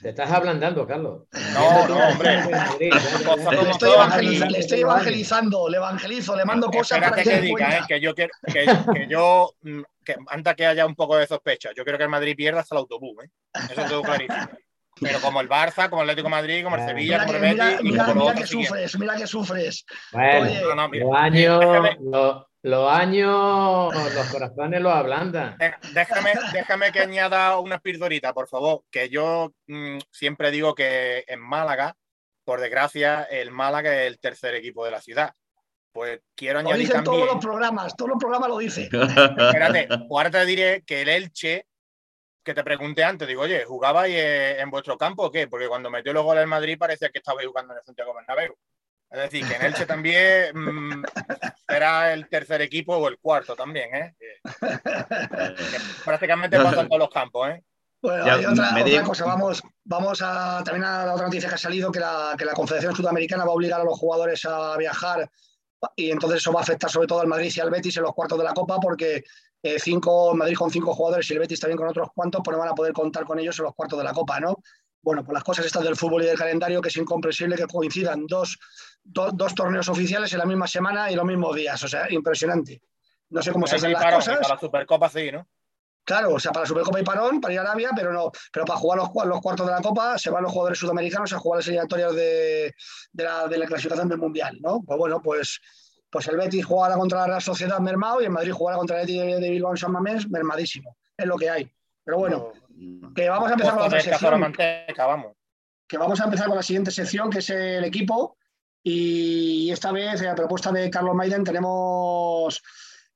Te 0.00 0.08
estás 0.08 0.32
ablandando, 0.32 0.86
Carlos. 0.86 1.22
No, 1.54 1.88
no, 1.88 2.08
hombre. 2.08 2.42
le, 2.80 4.58
estoy 4.58 4.80
evangelizando, 4.80 5.68
le 5.68 5.76
evangelizo, 5.76 6.34
le 6.34 6.44
mando 6.44 6.70
cosas 6.70 6.98
para 6.98 7.16
que, 7.16 7.22
que 7.22 7.40
diga, 7.40 7.78
eh, 7.78 7.80
que 7.86 8.00
yo 8.00 8.14
quiero, 8.14 8.32
que, 8.52 8.66
que 8.94 9.06
yo, 9.06 9.54
mm, 9.62 9.82
que 10.04 10.16
antes 10.28 10.54
que 10.56 10.66
haya 10.66 10.86
un 10.86 10.96
poco 10.96 11.16
de 11.16 11.26
sospecha, 11.26 11.70
yo 11.76 11.84
quiero 11.84 11.98
que 11.98 12.04
el 12.04 12.10
Madrid 12.10 12.34
pierda 12.34 12.60
hasta 12.60 12.74
el 12.74 12.80
autobús, 12.80 13.24
¿eh? 13.24 13.28
Eso 13.70 13.84
todo 13.88 14.02
clarísimo. 14.02 14.48
Pero 15.00 15.20
como 15.20 15.40
el 15.40 15.48
Barça, 15.48 15.88
como 15.88 16.02
el 16.02 16.10
Atlético 16.10 16.28
de 16.28 16.36
Madrid, 16.36 16.64
como 16.64 16.76
el 16.76 16.86
Sevilla, 16.86 17.24
como 17.24 17.32
el 17.32 17.40
Betis. 17.40 17.82
Mira, 17.82 18.04
mira, 18.04 18.14
mira 18.14 18.34
que 18.34 18.46
sufres, 18.46 18.98
mira 18.98 19.16
que 19.16 19.26
sufres. 19.26 19.84
Bueno, 20.12 20.46
Oye, 20.46 20.60
no, 20.62 20.74
no, 20.74 20.88
mira, 20.88 21.04
los 21.04 21.16
años, 21.16 21.96
los 22.00 22.44
años, 22.88 23.94
los 24.14 24.26
corazones 24.30 24.80
los 24.80 24.92
ablandan. 24.92 25.56
Déjame, 25.92 26.32
déjame 26.52 26.92
que 26.92 27.00
añada 27.00 27.58
una 27.58 27.78
pildorita, 27.78 28.32
por 28.32 28.48
favor. 28.48 28.84
Que 28.90 29.08
yo 29.08 29.52
mm, 29.66 29.98
siempre 30.10 30.50
digo 30.50 30.74
que 30.74 31.24
en 31.26 31.40
Málaga, 31.40 31.96
por 32.44 32.60
desgracia, 32.60 33.24
el 33.24 33.50
Málaga 33.50 34.02
es 34.02 34.08
el 34.08 34.20
tercer 34.20 34.54
equipo 34.54 34.84
de 34.84 34.92
la 34.92 35.00
ciudad. 35.00 35.32
Pues 35.92 36.20
quiero 36.34 36.60
añadir. 36.60 36.76
Lo 36.76 36.88
dicen 36.88 37.04
todos 37.04 37.26
los 37.26 37.44
programas, 37.44 37.96
todos 37.96 38.10
los 38.10 38.18
programas 38.18 38.48
lo 38.48 38.58
dicen. 38.58 38.84
Espérate, 38.84 39.88
ahora 40.10 40.30
te 40.30 40.46
diré 40.46 40.82
que 40.86 41.02
el 41.02 41.08
Elche, 41.08 41.66
que 42.44 42.54
te 42.54 42.64
pregunté 42.64 43.04
antes, 43.04 43.28
digo, 43.28 43.42
oye, 43.42 43.64
¿jugabais 43.64 44.14
en 44.58 44.70
vuestro 44.70 44.96
campo 44.96 45.24
o 45.24 45.30
qué? 45.30 45.48
Porque 45.48 45.68
cuando 45.68 45.90
metió 45.90 46.12
los 46.12 46.24
goles 46.24 46.44
en 46.44 46.48
Madrid 46.48 46.78
parecía 46.78 47.10
que 47.10 47.18
estaba 47.18 47.42
jugando 47.44 47.72
en 47.74 47.80
el 47.80 47.84
Santiago 47.84 48.14
Bernabéu. 48.14 48.56
Es 49.12 49.20
decir, 49.20 49.46
que 49.46 49.54
en 49.56 49.62
Elche 49.62 49.84
también 49.84 50.56
mm, 50.56 51.04
será 51.68 52.14
el 52.14 52.28
tercer 52.28 52.62
equipo 52.62 52.96
o 52.96 53.08
el 53.08 53.18
cuarto 53.18 53.54
también, 53.54 53.94
¿eh? 53.94 54.16
prácticamente 56.04 56.58
pasan 56.58 56.88
todos 56.88 57.00
los 57.00 57.10
campos, 57.10 57.50
¿eh? 57.50 57.62
Bueno, 58.00 58.24
hay 58.24 58.44
otra, 58.46 59.02
cosa, 59.04 59.26
vamos, 59.26 59.62
vamos 59.84 60.20
a 60.22 60.62
también 60.64 60.84
a 60.84 61.06
la 61.06 61.14
otra 61.14 61.26
noticia 61.26 61.48
que 61.48 61.54
ha 61.54 61.58
salido, 61.58 61.92
que 61.92 62.00
la, 62.00 62.34
que 62.36 62.44
la 62.44 62.52
Confederación 62.52 62.96
Sudamericana 62.96 63.44
va 63.44 63.52
a 63.52 63.54
obligar 63.54 63.80
a 63.80 63.84
los 63.84 63.96
jugadores 63.96 64.44
a 64.44 64.76
viajar 64.76 65.30
y 65.94 66.10
entonces 66.10 66.38
eso 66.40 66.52
va 66.52 66.60
a 66.60 66.62
afectar 66.62 66.90
sobre 66.90 67.06
todo 67.06 67.20
al 67.20 67.28
Madrid 67.28 67.52
y 67.54 67.60
al 67.60 67.70
Betis 67.70 67.96
en 67.98 68.02
los 68.02 68.12
cuartos 68.12 68.38
de 68.38 68.44
la 68.44 68.54
Copa 68.54 68.78
porque 68.80 69.22
eh, 69.62 69.78
cinco, 69.78 70.34
Madrid 70.34 70.56
con 70.56 70.70
cinco 70.70 70.94
jugadores 70.94 71.30
y 71.30 71.34
el 71.34 71.38
Betis 71.38 71.60
también 71.60 71.78
con 71.78 71.86
otros 71.86 72.08
cuantos, 72.12 72.40
pues 72.44 72.56
no 72.56 72.60
van 72.60 72.70
a 72.70 72.74
poder 72.74 72.92
contar 72.92 73.24
con 73.24 73.38
ellos 73.38 73.56
en 73.60 73.66
los 73.66 73.74
cuartos 73.74 73.98
de 73.98 74.04
la 74.04 74.12
Copa, 74.12 74.40
¿no? 74.40 74.56
Bueno, 75.02 75.24
pues 75.24 75.34
las 75.34 75.44
cosas 75.44 75.66
estas 75.66 75.82
del 75.82 75.96
fútbol 75.96 76.22
y 76.22 76.26
del 76.26 76.38
calendario 76.38 76.80
que 76.80 76.88
es 76.88 76.96
incomprensible 76.96 77.56
que 77.56 77.66
coincidan 77.66 78.26
dos 78.26 78.58
dos 79.04 79.54
torneos 79.54 79.88
oficiales 79.88 80.32
en 80.32 80.38
la 80.38 80.46
misma 80.46 80.66
semana 80.66 81.10
y 81.10 81.16
los 81.16 81.24
mismos 81.24 81.56
días. 81.56 81.82
O 81.82 81.88
sea, 81.88 82.10
impresionante. 82.10 82.80
No 83.30 83.42
sé 83.42 83.52
cómo 83.52 83.66
se 83.66 83.76
hacen 83.76 83.92
las 83.92 84.14
cosas. 84.14 84.38
Para 84.38 84.54
la 84.54 84.60
Supercopa 84.60 85.08
sí, 85.08 85.32
¿no? 85.32 85.46
Claro, 86.04 86.34
o 86.34 86.40
sea, 86.40 86.52
para 86.52 86.64
la 86.64 86.68
Supercopa 86.68 87.00
y 87.00 87.04
parón, 87.04 87.40
para 87.40 87.54
ir 87.54 87.60
a 87.60 87.62
Arabia, 87.62 87.90
pero 87.94 88.12
no. 88.12 88.30
Pero 88.52 88.64
para 88.64 88.78
jugar 88.78 88.98
los, 88.98 89.26
los 89.26 89.40
cuartos 89.40 89.66
de 89.66 89.72
la 89.72 89.80
Copa 89.80 90.18
se 90.18 90.30
van 90.30 90.42
los 90.42 90.52
jugadores 90.52 90.78
sudamericanos 90.78 91.32
a 91.32 91.38
jugar 91.38 91.58
las 91.58 91.66
eliminatorias 91.66 92.14
de, 92.14 92.74
de, 93.12 93.24
la, 93.24 93.46
de 93.46 93.58
la 93.58 93.66
clasificación 93.66 94.08
del 94.08 94.18
Mundial, 94.18 94.58
¿no? 94.60 94.82
Pues 94.84 94.98
bueno, 94.98 95.20
pues, 95.22 95.60
pues 96.10 96.28
el 96.28 96.36
Betis 96.36 96.64
jugará 96.64 96.96
contra 96.96 97.20
la 97.20 97.26
Real 97.26 97.42
Sociedad 97.42 97.78
mermado 97.78 98.20
y 98.20 98.24
el 98.24 98.30
Madrid 98.30 98.52
jugará 98.52 98.76
contra 98.76 99.00
el 99.00 99.06
Betis 99.06 99.40
de 99.40 99.50
Bilbao 99.50 99.72
en 99.72 99.76
San 99.76 99.92
Mamés 99.92 100.28
mermadísimo. 100.28 100.96
Es 101.16 101.26
lo 101.26 101.36
que 101.36 101.48
hay. 101.48 101.72
Pero 102.04 102.18
bueno, 102.18 102.52
que 103.14 103.28
vamos 103.28 103.50
a 103.50 103.52
empezar 103.52 103.72
con 103.72 103.80
la 103.80 103.86
otra 103.86 104.00
sección. 104.00 105.34
Que 105.88 105.98
vamos 105.98 106.20
a 106.20 106.24
empezar 106.24 106.46
con 106.46 106.56
la 106.56 106.62
siguiente 106.62 106.90
sección, 106.90 107.30
que 107.30 107.38
es 107.38 107.50
el 107.50 107.84
equipo. 107.84 108.36
Y 108.82 109.70
esta 109.70 109.92
vez, 109.92 110.22
a 110.22 110.34
propuesta 110.34 110.72
de 110.72 110.90
Carlos 110.90 111.14
Maiden, 111.14 111.44
tenemos, 111.44 112.62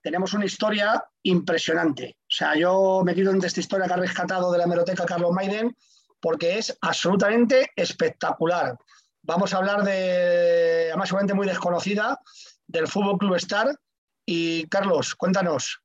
tenemos 0.00 0.32
una 0.34 0.44
historia 0.44 1.02
impresionante. 1.22 2.16
O 2.20 2.30
sea, 2.30 2.54
yo 2.54 3.02
me 3.04 3.14
quedo 3.14 3.32
entre 3.32 3.48
esta 3.48 3.60
historia 3.60 3.86
que 3.86 3.94
ha 3.94 3.96
rescatado 3.96 4.52
de 4.52 4.58
la 4.58 4.64
hemeroteca 4.64 5.04
Carlos 5.04 5.32
Maiden 5.32 5.74
porque 6.20 6.58
es 6.58 6.76
absolutamente 6.80 7.70
espectacular. 7.76 8.76
Vamos 9.22 9.52
a 9.52 9.58
hablar 9.58 9.82
de, 9.82 10.86
además, 10.88 11.08
seguramente 11.08 11.34
muy 11.34 11.46
desconocida, 11.46 12.20
del 12.66 12.86
Fútbol 12.86 13.18
Club 13.18 13.34
Star. 13.36 13.76
Y 14.24 14.68
Carlos, 14.68 15.14
cuéntanos. 15.14 15.80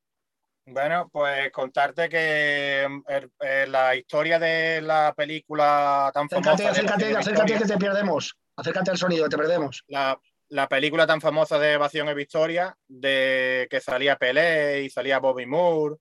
Bueno, 0.66 1.10
pues 1.12 1.52
contarte 1.52 2.08
que 2.08 2.88
er, 3.08 3.30
eh, 3.40 3.66
la 3.68 3.96
historia 3.96 4.38
de 4.38 4.82
la 4.82 5.14
película 5.16 6.12
tan 6.14 6.30
famosa. 6.30 6.70
Acércate, 6.70 7.16
acércate, 7.16 7.58
que 7.58 7.66
te 7.66 7.78
perdemos. 7.78 8.38
Acércate 8.56 8.92
al 8.92 8.98
sonido, 8.98 9.28
te 9.28 9.38
perdemos. 9.38 9.84
La, 9.88 10.68
película 10.68 11.08
tan 11.08 11.22
famosa 11.22 11.58
de 11.58 11.74
Evasión 11.74 12.10
y 12.10 12.14
Victoria, 12.14 12.76
de 12.88 13.68
que 13.70 13.80
salía 13.80 14.18
Pelé 14.18 14.84
y 14.84 14.90
salía 14.90 15.20
Bobby 15.20 15.46
Moore, 15.46 15.96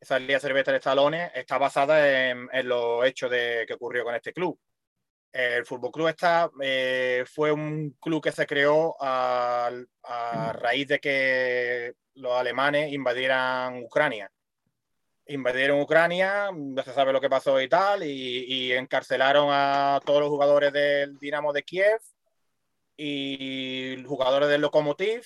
salía 0.00 0.38
Sylvester 0.38 0.74
Stallone, 0.74 1.32
está 1.34 1.56
basada 1.56 2.28
en, 2.28 2.48
en 2.52 2.68
los 2.68 3.04
hechos 3.06 3.30
de, 3.30 3.64
que 3.66 3.74
ocurrió 3.74 4.04
con 4.04 4.14
este 4.14 4.32
club. 4.32 4.58
El 5.34 5.66
Fútbol 5.66 5.90
Club 5.90 6.08
está, 6.08 6.48
eh, 6.62 7.24
fue 7.26 7.50
un 7.50 7.96
club 8.00 8.22
que 8.22 8.30
se 8.30 8.46
creó 8.46 8.94
a, 9.00 9.68
raíz 10.52 10.86
de 10.86 11.00
que 11.00 11.94
los 12.14 12.32
alemanes 12.38 12.92
invadieran 12.92 13.82
Ucrania. 13.82 14.30
Invadieron 15.26 15.80
Ucrania, 15.80 16.50
no 16.54 16.82
se 16.84 16.92
sabe 16.92 17.12
lo 17.12 17.20
que 17.20 17.28
pasó 17.28 17.60
y 17.60 17.68
tal, 17.68 18.04
y, 18.04 18.44
y 18.46 18.72
encarcelaron 18.74 19.48
a 19.50 20.00
todos 20.06 20.20
los 20.20 20.28
jugadores 20.30 20.72
del 20.72 21.18
Dinamo 21.18 21.52
de 21.52 21.64
Kiev 21.64 22.00
y 22.96 24.04
jugadores 24.06 24.48
del 24.48 24.60
Lokomotiv 24.60 25.24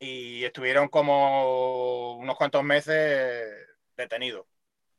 y 0.00 0.44
estuvieron 0.44 0.88
como 0.88 2.16
unos 2.16 2.36
cuantos 2.36 2.64
meses 2.64 3.44
detenidos. 3.96 4.46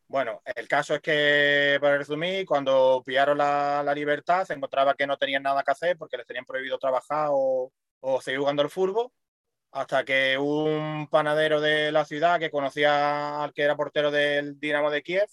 Bueno, 0.10 0.41
el 0.55 0.68
caso 0.70 0.95
es 0.95 1.01
que, 1.01 1.78
para 1.82 1.97
resumir, 1.97 2.45
cuando 2.45 3.03
pillaron 3.05 3.38
la, 3.38 3.93
libertad, 3.93 4.45
se 4.45 4.53
encontraba 4.53 4.95
que 4.95 5.05
no 5.05 5.18
tenían 5.18 5.43
nada 5.43 5.64
que 5.64 5.72
hacer 5.72 5.97
porque 5.97 6.16
les 6.18 6.26
tenían 6.26 6.45
prohibido 6.45 6.78
trabajar 6.78 7.30
o, 7.32 7.72
seguir 8.22 8.39
jugando 8.39 8.62
al 8.62 8.70
fútbol, 8.70 9.12
hasta 9.72 10.05
que 10.05 10.38
un 10.38 11.08
panadero 11.10 11.60
de 11.62 11.91
la 11.91 12.05
ciudad 12.05 12.39
que 12.39 12.51
conocía 12.51 13.43
al 13.43 13.53
que 13.53 13.64
era 13.64 13.76
portero 13.76 14.12
del 14.12 14.60
Dinamo 14.60 14.91
de 14.91 15.03
Kiev, 15.03 15.28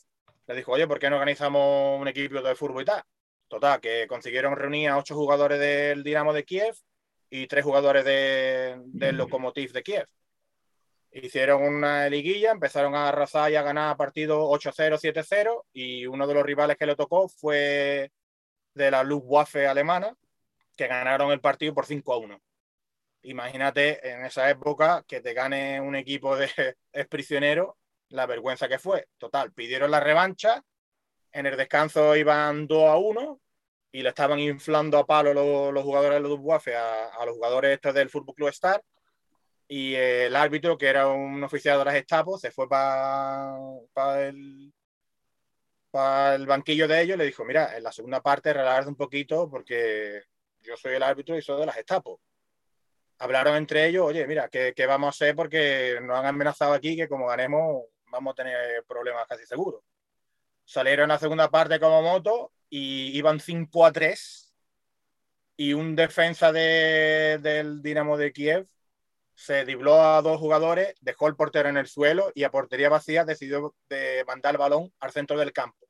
le 0.46 0.56
dijo, 0.56 0.72
oye, 0.72 0.88
¿por 0.88 0.98
qué 0.98 1.08
no 1.08 1.16
organizamos 1.16 2.00
un 2.00 2.08
equipo 2.08 2.42
de 2.42 2.54
fútbol 2.56 2.82
y 2.82 2.86
tal? 2.86 3.02
Total, 3.48 3.80
que 3.80 4.06
consiguieron 4.08 4.56
reunir 4.56 4.88
a 4.90 4.98
ocho 4.98 5.14
jugadores 5.14 5.60
del 5.60 6.02
Dinamo 6.02 6.32
de 6.32 6.44
Kiev 6.44 6.74
y 7.30 7.46
tres 7.46 7.64
jugadores 7.64 8.04
del 8.04 9.16
Lokomotiv 9.16 9.72
de 9.72 9.82
Kiev. 9.82 10.08
Hicieron 11.16 11.62
una 11.62 12.08
liguilla, 12.08 12.50
empezaron 12.50 12.96
a 12.96 13.08
arrasar 13.08 13.48
y 13.52 13.54
a 13.54 13.62
ganar 13.62 13.96
partidos 13.96 14.38
8-0, 14.38 14.98
7-0 14.98 15.62
y 15.72 16.06
uno 16.06 16.26
de 16.26 16.34
los 16.34 16.42
rivales 16.42 16.76
que 16.76 16.86
le 16.86 16.96
tocó 16.96 17.28
fue 17.28 18.10
de 18.74 18.90
la 18.90 19.04
Luftwaffe 19.04 19.68
alemana, 19.68 20.16
que 20.76 20.88
ganaron 20.88 21.30
el 21.30 21.40
partido 21.40 21.72
por 21.72 21.86
5-1. 21.86 22.40
Imagínate 23.22 24.10
en 24.10 24.24
esa 24.24 24.50
época 24.50 25.04
que 25.06 25.20
te 25.20 25.34
gane 25.34 25.80
un 25.80 25.94
equipo 25.94 26.34
de 26.36 26.48
prisionero, 27.08 27.78
la 28.08 28.26
vergüenza 28.26 28.66
que 28.68 28.80
fue. 28.80 29.06
Total, 29.16 29.52
pidieron 29.52 29.92
la 29.92 30.00
revancha, 30.00 30.64
en 31.30 31.46
el 31.46 31.56
descanso 31.56 32.16
iban 32.16 32.66
2-1 32.66 33.40
y 33.92 34.02
le 34.02 34.08
estaban 34.08 34.40
inflando 34.40 34.98
a 34.98 35.06
palo 35.06 35.32
los, 35.32 35.84
jugadores 35.84 36.16
de 36.16 36.22
los 36.22 36.30
Luftwaffe 36.30 36.74
a, 36.74 37.06
a, 37.06 37.24
los 37.24 37.36
jugadores 37.36 37.70
estos 37.70 37.94
del 37.94 38.10
Fútbol 38.10 38.34
Club 38.34 38.48
Star 38.48 38.82
y 39.68 39.94
el 39.94 40.36
árbitro, 40.36 40.76
que 40.76 40.86
era 40.86 41.08
un 41.08 41.42
oficial 41.42 41.78
de 41.78 41.84
las 41.86 41.94
Gestapo, 41.94 42.38
se 42.38 42.50
fue 42.50 42.68
para 42.68 43.58
el, 44.28 44.72
el 45.92 46.46
banquillo 46.46 46.86
de 46.88 47.02
ellos 47.02 47.14
y 47.16 47.18
le 47.18 47.24
dijo, 47.26 47.44
mira, 47.44 47.76
en 47.76 47.82
la 47.82 47.92
segunda 47.92 48.20
parte 48.22 48.52
relájate 48.52 48.88
un 48.88 48.96
poquito 48.96 49.48
porque 49.48 50.22
yo 50.60 50.76
soy 50.76 50.94
el 50.94 51.02
árbitro 51.02 51.36
y 51.36 51.42
soy 51.42 51.60
de 51.60 51.66
las 51.66 51.76
Gestapo. 51.76 52.20
Hablaron 53.18 53.56
entre 53.56 53.86
ellos, 53.86 54.04
oye, 54.04 54.26
mira, 54.26 54.48
¿qué, 54.48 54.74
¿qué, 54.74 54.86
vamos 54.86 55.06
a 55.06 55.10
hacer? 55.10 55.36
Porque 55.36 55.98
nos 56.02 56.18
han 56.18 56.26
amenazado 56.26 56.72
aquí 56.74 56.96
que 56.96 57.08
como 57.08 57.26
ganemos 57.26 57.84
vamos 58.10 58.32
a 58.32 58.34
tener 58.34 58.84
problemas 58.86 59.26
casi 59.26 59.46
seguros. 59.46 59.82
Salieron 60.64 61.10
a 61.10 61.14
la 61.14 61.20
segunda 61.20 61.50
parte 61.50 61.80
como 61.80 62.02
moto 62.02 62.52
y 62.68 63.16
iban 63.16 63.40
5 63.40 63.86
a 63.86 63.92
3 63.92 64.54
y 65.56 65.72
un 65.72 65.94
defensa 65.94 66.52
de, 66.52 67.38
del 67.40 67.82
Dinamo 67.82 68.16
de 68.16 68.32
Kiev 68.32 68.66
se 69.34 69.64
dibló 69.64 70.00
a 70.00 70.22
dos 70.22 70.38
jugadores, 70.38 70.94
dejó 71.00 71.28
el 71.28 71.36
portero 71.36 71.68
en 71.68 71.76
el 71.76 71.86
suelo 71.86 72.30
y 72.34 72.44
a 72.44 72.50
portería 72.50 72.88
vacía 72.88 73.24
decidió 73.24 73.74
de 73.88 74.24
mandar 74.26 74.54
el 74.54 74.58
balón 74.58 74.92
al 75.00 75.12
centro 75.12 75.38
del 75.38 75.52
campo. 75.52 75.86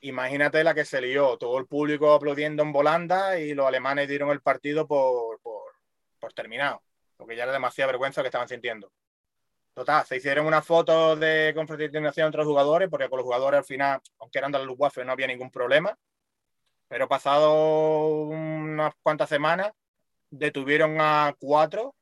Imagínate 0.00 0.62
la 0.62 0.74
que 0.74 0.84
se 0.84 1.00
lió, 1.00 1.38
todo 1.38 1.58
el 1.58 1.66
público 1.66 2.12
aplaudiendo 2.12 2.62
en 2.62 2.72
volanda 2.72 3.38
y 3.38 3.54
los 3.54 3.66
alemanes 3.66 4.08
dieron 4.08 4.30
el 4.30 4.40
partido 4.40 4.86
por, 4.86 5.40
por, 5.40 5.72
por 6.18 6.32
terminado, 6.32 6.82
porque 7.16 7.36
ya 7.36 7.44
era 7.44 7.52
demasiada 7.52 7.92
vergüenza 7.92 8.22
que 8.22 8.28
estaban 8.28 8.48
sintiendo. 8.48 8.92
Total, 9.76 10.06
se 10.06 10.16
hicieron 10.16 10.46
una 10.46 10.62
foto 10.62 11.16
de 11.16 11.52
confrontación 11.54 12.26
entre 12.26 12.38
los 12.38 12.46
jugadores, 12.46 12.88
porque 12.88 13.10
con 13.10 13.18
los 13.18 13.24
jugadores 13.24 13.58
al 13.58 13.64
final, 13.64 14.00
aunque 14.18 14.38
eran 14.38 14.50
de 14.50 14.58
la 14.58 14.64
Luftwaffe, 14.64 15.04
no 15.04 15.12
había 15.12 15.26
ningún 15.26 15.50
problema. 15.50 15.96
Pero 16.88 17.08
pasado 17.08 18.06
unas 18.06 18.94
cuantas 19.02 19.28
semanas, 19.28 19.72
detuvieron 20.30 20.96
a 20.98 21.34
cuatro 21.38 21.94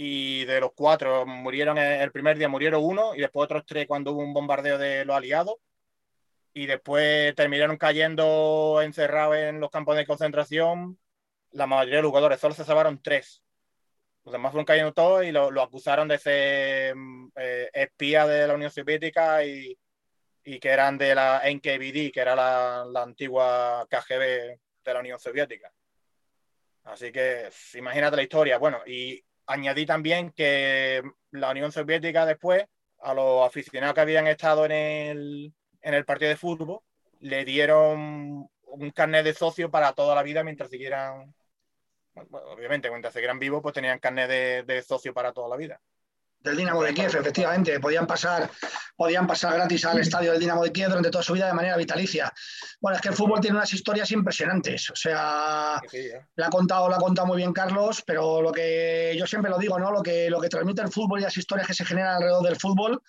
y 0.00 0.44
de 0.44 0.60
los 0.60 0.70
cuatro 0.76 1.26
murieron 1.26 1.76
el 1.76 2.12
primer 2.12 2.38
día 2.38 2.48
murieron 2.48 2.84
uno 2.84 3.16
y 3.16 3.20
después 3.20 3.46
otros 3.46 3.64
tres 3.66 3.88
cuando 3.88 4.12
hubo 4.12 4.22
un 4.22 4.32
bombardeo 4.32 4.78
de 4.78 5.04
los 5.04 5.16
aliados 5.16 5.56
y 6.54 6.66
después 6.66 7.34
terminaron 7.34 7.76
cayendo 7.76 8.80
encerrados 8.80 9.36
en 9.36 9.58
los 9.58 9.70
campos 9.70 9.96
de 9.96 10.06
concentración 10.06 10.98
la 11.50 11.66
mayoría 11.66 11.96
de 11.96 12.02
los 12.02 12.10
jugadores, 12.10 12.40
solo 12.40 12.54
se 12.54 12.64
salvaron 12.64 13.02
tres. 13.02 13.42
Los 14.24 14.32
demás 14.32 14.52
fueron 14.52 14.66
cayendo 14.66 14.92
todos 14.92 15.24
y 15.24 15.32
lo, 15.32 15.62
acusaron 15.62 16.06
de 16.06 16.18
ser 16.18 16.94
eh, 17.36 17.70
espía 17.72 18.26
de 18.26 18.46
la 18.46 18.54
Unión 18.54 18.70
Soviética 18.70 19.44
y, 19.44 19.76
y, 20.44 20.60
que 20.60 20.68
eran 20.68 20.98
de 20.98 21.14
la 21.14 21.42
NKVD, 21.44 22.12
que 22.12 22.20
era 22.20 22.36
la, 22.36 22.84
la 22.92 23.02
antigua 23.02 23.86
KGB 23.90 24.58
de 24.84 24.94
la 24.94 25.00
Unión 25.00 25.18
Soviética. 25.18 25.72
Así 26.84 27.10
que 27.10 27.48
imagínate 27.74 28.16
la 28.16 28.22
historia. 28.22 28.58
Bueno, 28.58 28.80
y 28.86 29.22
añadí 29.48 29.86
también 29.86 30.30
que 30.30 31.02
la 31.32 31.50
Unión 31.50 31.72
Soviética 31.72 32.24
después, 32.26 32.64
a 33.00 33.14
los 33.14 33.46
aficionados 33.46 33.94
que 33.94 34.00
habían 34.00 34.26
estado 34.26 34.64
en 34.66 34.72
el, 34.72 35.54
en 35.82 35.94
el 35.94 36.04
partido 36.04 36.28
de 36.28 36.36
fútbol, 36.36 36.80
le 37.20 37.44
dieron 37.44 38.48
un 38.62 38.90
carnet 38.94 39.24
de 39.24 39.34
socio 39.34 39.70
para 39.70 39.92
toda 39.92 40.14
la 40.14 40.22
vida 40.22 40.44
mientras 40.44 40.70
siguieran, 40.70 41.34
obviamente, 42.14 42.90
mientras 42.90 43.14
siguieran 43.14 43.38
vivos, 43.38 43.62
pues 43.62 43.74
tenían 43.74 43.98
carnet 43.98 44.28
de, 44.28 44.62
de 44.62 44.82
socio 44.82 45.12
para 45.14 45.32
toda 45.32 45.48
la 45.48 45.56
vida 45.56 45.80
del 46.40 46.56
Dinamo 46.56 46.82
de 46.82 46.94
Kiev, 46.94 47.14
efectivamente. 47.16 47.80
Podían 47.80 48.06
pasar, 48.06 48.50
podían 48.96 49.26
pasar 49.26 49.54
gratis 49.54 49.84
al 49.84 49.98
estadio 49.98 50.32
del 50.32 50.40
Dinamo 50.40 50.62
de 50.62 50.72
Kiev 50.72 50.88
durante 50.88 51.10
toda 51.10 51.22
su 51.22 51.32
vida 51.32 51.46
de 51.46 51.52
manera 51.52 51.76
vitalicia. 51.76 52.32
Bueno, 52.80 52.96
es 52.96 53.02
que 53.02 53.08
el 53.08 53.14
fútbol 53.14 53.40
tiene 53.40 53.56
unas 53.56 53.72
historias 53.72 54.10
impresionantes. 54.12 54.90
O 54.90 54.96
sea, 54.96 55.80
¿eh? 55.92 56.20
la 56.36 56.46
ha 56.46 56.50
contado, 56.50 56.88
la 56.88 56.96
ha 56.96 57.00
contado 57.00 57.26
muy 57.26 57.36
bien 57.38 57.52
Carlos, 57.52 58.02
pero 58.06 58.40
lo 58.40 58.52
que 58.52 59.14
yo 59.18 59.26
siempre 59.26 59.50
lo 59.50 59.58
digo, 59.58 59.78
¿no? 59.78 59.90
Lo 59.90 60.02
que, 60.02 60.30
lo 60.30 60.40
que 60.40 60.48
transmite 60.48 60.82
el 60.82 60.92
fútbol 60.92 61.20
y 61.20 61.22
las 61.22 61.36
historias 61.36 61.66
que 61.66 61.74
se 61.74 61.84
generan 61.84 62.16
alrededor 62.16 62.44
del 62.44 62.56
fútbol. 62.56 63.02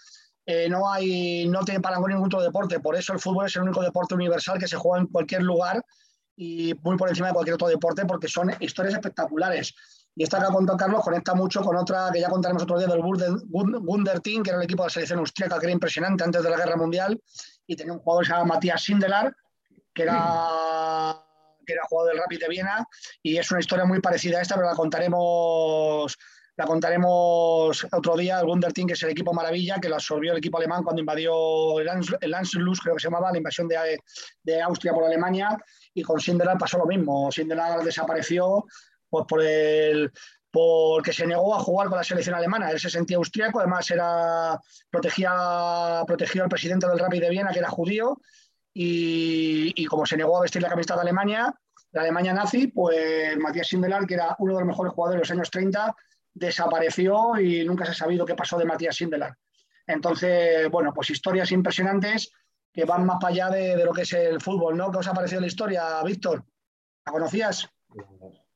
Eh, 0.46 0.68
no 0.68 0.92
hay, 0.92 1.48
no 1.48 1.64
tiene 1.64 1.80
para 1.80 1.98
ningún 1.98 2.26
otro 2.26 2.42
deporte. 2.42 2.80
Por 2.80 2.96
eso 2.96 3.14
el 3.14 3.20
fútbol 3.20 3.46
es 3.46 3.56
el 3.56 3.62
único 3.62 3.84
deporte 3.84 4.16
universal 4.16 4.58
que 4.58 4.68
se 4.68 4.78
juega 4.78 5.02
en 5.02 5.08
cualquier 5.08 5.44
lugar 5.44 5.84
y 6.36 6.74
muy 6.82 6.98
por 6.98 7.10
encima 7.10 7.28
de 7.28 7.34
cualquier 7.34 7.56
otro 7.56 7.68
deporte, 7.68 8.06
porque 8.06 8.28
son 8.28 8.52
historias 8.60 8.96
espectaculares. 8.96 9.76
Y 10.20 10.24
esta 10.24 10.38
que 10.38 10.48
ha 10.48 10.50
contado 10.50 10.78
Carlos 10.78 11.02
conecta 11.02 11.34
mucho 11.34 11.62
con 11.62 11.78
otra 11.78 12.10
que 12.12 12.20
ya 12.20 12.28
contaremos 12.28 12.64
otro 12.64 12.78
día 12.78 12.90
del 12.90 13.00
Wunder 13.00 14.20
Team, 14.20 14.44
que 14.44 14.50
era 14.50 14.60
el 14.60 14.66
equipo 14.66 14.84
de 14.84 14.88
la 14.88 14.90
selección 14.90 15.20
austríaca, 15.20 15.58
que 15.58 15.68
era 15.68 15.72
impresionante 15.72 16.26
antes 16.26 16.44
de 16.44 16.50
la 16.50 16.58
Guerra 16.58 16.76
Mundial. 16.76 17.22
Y 17.66 17.78
tenía 17.78 17.94
un 17.94 18.00
jugador 18.00 18.26
que 18.26 18.28
se 18.28 18.34
llama 18.34 18.56
Matías 18.56 18.84
Sindelar, 18.84 19.34
que 19.94 20.04
era, 20.04 21.24
que 21.66 21.72
era 21.72 21.84
jugador 21.88 22.12
del 22.12 22.22
Rapid 22.22 22.38
de 22.38 22.50
Viena. 22.50 22.86
Y 23.24 23.38
es 23.38 23.50
una 23.50 23.62
historia 23.62 23.86
muy 23.86 24.02
parecida 24.02 24.40
a 24.40 24.42
esta, 24.42 24.56
pero 24.56 24.68
la 24.68 24.76
contaremos 24.76 26.18
la 26.58 26.66
contaremos 26.66 27.88
otro 27.90 28.18
día, 28.18 28.42
el 28.42 28.46
Wunder 28.46 28.74
Team, 28.74 28.88
que 28.88 28.94
es 28.96 29.04
el 29.04 29.12
equipo 29.12 29.34
maravilla, 29.34 29.80
que 29.80 29.88
lo 29.88 29.96
absorbió 29.96 30.34
el 30.34 30.40
equipo 30.40 30.58
alemán 30.58 30.84
cuando 30.84 31.00
invadió 31.00 31.80
el, 31.80 31.88
Anschluss, 32.34 32.82
creo 32.82 32.96
que 32.96 33.00
se 33.00 33.08
llamaba, 33.08 33.32
la 33.32 33.38
invasión 33.38 33.70
de, 33.70 33.98
de 34.44 34.62
Austria 34.62 34.92
por 34.92 35.06
Alemania, 35.06 35.58
y 35.94 36.02
con 36.02 36.20
Sindelar 36.20 36.58
pasó 36.58 36.78
lo 36.78 36.86
mismo. 36.86 37.32
Sindelar 37.32 37.82
desapareció, 37.82 38.66
pues 39.10 39.26
por 39.28 39.44
el 39.44 40.12
porque 40.52 41.14
se 41.14 41.28
negó 41.28 41.56
a 41.56 41.60
jugar 41.60 41.90
con 41.90 41.98
la 41.98 42.04
selección 42.04 42.36
alemana. 42.36 42.72
Él 42.72 42.80
se 42.80 42.90
sentía 42.90 43.18
austriaco, 43.18 43.60
además 43.60 43.90
era, 43.92 44.60
protegía, 44.90 46.04
protegía 46.08 46.44
al 46.44 46.50
presidente 46.50 46.88
del 46.88 47.00
Rapid 47.00 47.22
de 47.22 47.30
Viena, 47.30 47.52
que 47.52 47.60
era 47.60 47.70
judío, 47.70 48.20
y, 48.74 49.86
como 49.86 50.06
se 50.06 50.18
negó 50.18 50.38
a 50.38 50.42
vestir 50.42 50.62
la 50.62 50.70
camiseta 50.70 50.96
de 50.96 51.02
Alemania, 51.02 51.54
la 51.92 52.02
Alemania 52.02 52.34
nazi, 52.34 52.68
pues 52.68 53.38
Matías 53.38 53.68
Sindelar, 53.68 54.06
que 54.06 54.14
era 54.14 54.36
uno 54.40 54.54
de 54.54 54.60
los 54.60 54.68
mejores 54.68 54.94
jugadores 54.94 55.18
de 55.18 55.22
los 55.22 55.32
años 55.32 55.52
30, 55.52 55.96
desapareció 56.34 57.40
y 57.40 57.66
nunca 57.66 57.86
se 57.86 57.92
ha 57.92 57.96
sabido 57.96 58.26
qué 58.26 58.36
pasó 58.36 58.58
de 58.58 58.66
Matías 58.66 58.96
Sindelar. 58.96 59.36
Entonces, 59.86 60.70
bueno, 60.70 60.94
pues 60.94 61.10
historias 61.10 61.52
impresionantes 61.52 62.32
que 62.72 62.86
van 62.86 63.06
más 63.06 63.18
para 63.20 63.34
allá 63.34 63.50
de, 63.50 63.76
de 63.76 63.86
lo 63.86 63.92
que 63.92 64.04
es 64.04 64.14
el 64.14 64.40
fútbol, 64.40 64.78
¿no? 64.78 64.92
¿Qué 64.92 65.00
os 65.00 65.08
ha 65.08 65.14
parecido 65.14 65.42
la 65.42 65.48
historia, 65.48 66.02
Víctor? 66.04 66.46
¿La 67.06 67.12
conocías? 67.12 67.68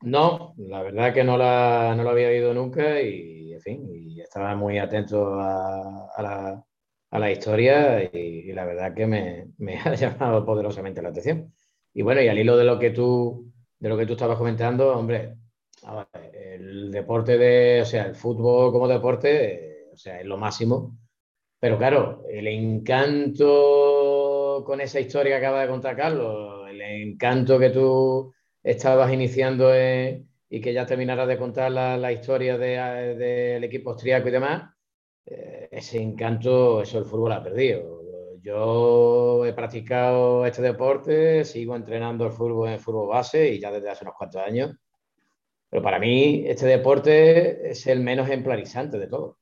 No, 0.04 0.54
la 0.58 0.84
verdad 0.84 1.14
que 1.14 1.24
no 1.24 1.38
la, 1.38 1.96
no 1.96 2.10
había 2.10 2.28
oído 2.28 2.54
nunca 2.54 3.02
y, 3.02 3.54
en 3.54 3.62
fin, 3.62 3.88
y 3.90 4.20
estaba 4.20 4.54
muy 4.56 4.78
atento 4.78 5.40
a, 5.40 6.64
la, 7.12 7.32
historia 7.32 8.04
y, 8.04 8.52
la 8.52 8.66
verdad 8.66 8.94
que 8.94 9.08
me, 9.58 9.78
ha 9.80 9.96
llamado 9.96 10.46
poderosamente 10.46 11.02
la 11.02 11.10
atención. 11.10 11.54
Y 11.94 12.02
bueno, 12.02 12.22
y 12.22 12.28
al 12.28 12.38
hilo 12.38 12.58
de 12.58 12.66
lo 12.66 12.78
que 12.80 12.90
tú, 12.90 13.52
de 13.80 13.90
lo 13.90 13.98
que 13.98 14.06
tú 14.06 14.14
estabas 14.14 14.38
comentando, 14.38 14.98
hombre, 14.98 15.38
el 16.34 16.92
deporte 16.92 17.38
de, 17.38 17.82
o 17.82 17.86
sea, 17.86 18.06
el 18.06 18.16
fútbol 18.16 18.74
como 18.74 18.88
deporte, 18.90 19.90
o 19.94 19.98
sea, 19.98 20.20
es 20.20 20.26
lo 20.26 20.38
máximo. 20.38 20.98
Pero 21.60 21.78
claro, 21.78 22.24
el 22.30 22.48
encanto 22.48 23.44
con 24.66 24.82
esa 24.82 25.00
historia 25.00 25.40
que 25.40 25.46
acaba 25.46 25.62
de 25.62 25.70
contar 25.70 25.96
Carlos, 25.96 26.70
el 26.70 26.82
encanto 26.82 27.58
que 27.58 27.70
tú 27.70 28.34
estabas 28.64 29.12
iniciando 29.12 29.72
y 30.50 30.62
que 30.62 30.74
ya 30.74 30.86
terminarás 30.86 31.28
de 31.28 31.38
contar 31.38 31.72
la, 31.72 32.12
historia 32.12 32.58
del 32.58 33.64
equipo 33.64 33.92
austriaco 33.92 34.30
y 34.30 34.32
demás, 34.32 34.74
eh, 35.26 35.70
ese 35.72 36.02
encanto, 36.02 36.82
eso 36.82 37.00
el 37.00 37.06
fútbol 37.06 37.34
ha 37.34 37.44
perdido. 37.44 38.02
Yo 38.42 39.46
he 39.46 39.54
practicado 39.54 40.46
este 40.46 40.62
deporte, 40.62 41.46
sigo 41.46 41.76
entrenando 41.76 42.26
el 42.26 42.34
fútbol 42.34 42.70
en 42.70 42.80
fútbol 42.80 43.08
base 43.08 43.50
y 43.50 43.60
ya 43.60 43.72
desde 43.72 43.90
hace 43.90 44.04
unos 44.04 44.16
cuantos 44.18 44.42
años. 44.42 44.76
Pero 45.70 45.82
para 45.82 45.98
mí 45.98 46.44
este 46.46 46.66
deporte 46.68 47.72
es 47.72 47.88
el 47.88 48.02
menos 48.02 48.28
ejemplarizante 48.28 49.00
de 49.00 49.08
todo. 49.08 49.40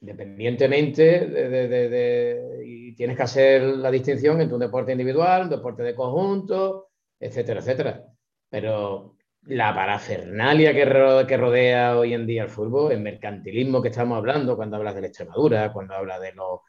Independientemente 0.00 1.26
de, 1.26 2.94
tienes 2.96 3.16
que 3.16 3.22
hacer 3.22 3.62
la 3.62 3.90
distinción 3.90 4.40
entre 4.40 4.54
un 4.54 4.60
deporte 4.60 4.92
individual, 4.92 5.44
un 5.44 5.50
deporte 5.50 5.84
de 5.84 5.94
conjunto, 5.94 6.90
etcétera, 7.20 7.60
etcétera. 7.60 8.04
Pero 8.50 9.16
la 9.42 9.74
parafernalia 9.74 10.74
que, 10.74 10.84
rodea 10.84 11.98
hoy 11.98 12.14
en 12.14 12.26
día 12.26 12.44
el 12.44 12.50
fútbol, 12.50 12.92
el 12.92 13.00
mercantilismo 13.00 13.82
que 13.82 13.88
estamos 13.88 14.18
hablando 14.18 14.56
cuando 14.56 14.76
hablas 14.76 14.94
de 14.94 15.00
la 15.02 15.06
Extremadura, 15.06 15.72
cuando 15.72 15.94
hablas 15.94 16.20
de 16.20 16.32
los 16.34 16.60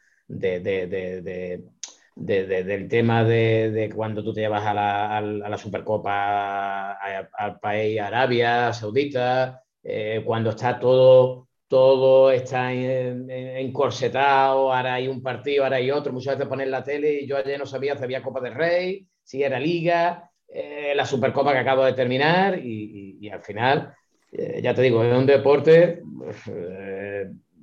del 2.16 2.88
tema 2.88 3.24
de, 3.24 3.90
cuando 3.94 4.22
tú 4.22 4.32
te 4.32 4.40
llevas 4.40 4.64
a 4.64 4.74
la, 4.74 5.58
Supercopa 5.58 6.92
al 6.92 7.60
país 7.60 8.00
Arabia 8.00 8.72
Saudita, 8.72 9.62
eh, 9.82 10.22
cuando 10.24 10.50
está 10.50 10.78
todo, 10.78 11.48
todo 11.68 12.30
está 12.30 12.72
encorsetado, 12.72 14.72
ahora 14.72 14.94
hay 14.94 15.08
un 15.08 15.22
partido, 15.22 15.64
ahora 15.64 15.76
hay 15.76 15.90
otro, 15.90 16.12
muchas 16.12 16.36
veces 16.36 16.48
ponen 16.48 16.70
la 16.70 16.82
tele 16.82 17.22
y 17.22 17.26
yo 17.26 17.36
ayer 17.36 17.58
no 17.58 17.66
sabía 17.66 17.96
si 17.96 18.04
había 18.04 18.22
Copa 18.22 18.40
del 18.40 18.54
Rey, 18.54 19.06
si 19.22 19.42
era 19.42 19.60
Liga, 19.60 20.29
la 21.00 21.06
Supercopa 21.06 21.52
que 21.52 21.58
acabo 21.58 21.84
de 21.84 21.94
terminar 21.94 22.58
y, 22.58 23.28
al 23.30 23.40
final, 23.40 23.94
eh, 24.32 24.60
ya 24.62 24.74
te 24.74 24.82
digo, 24.82 25.02
es 25.02 25.16
un 25.16 25.26
deporte, 25.26 26.02
pues, 26.18 26.36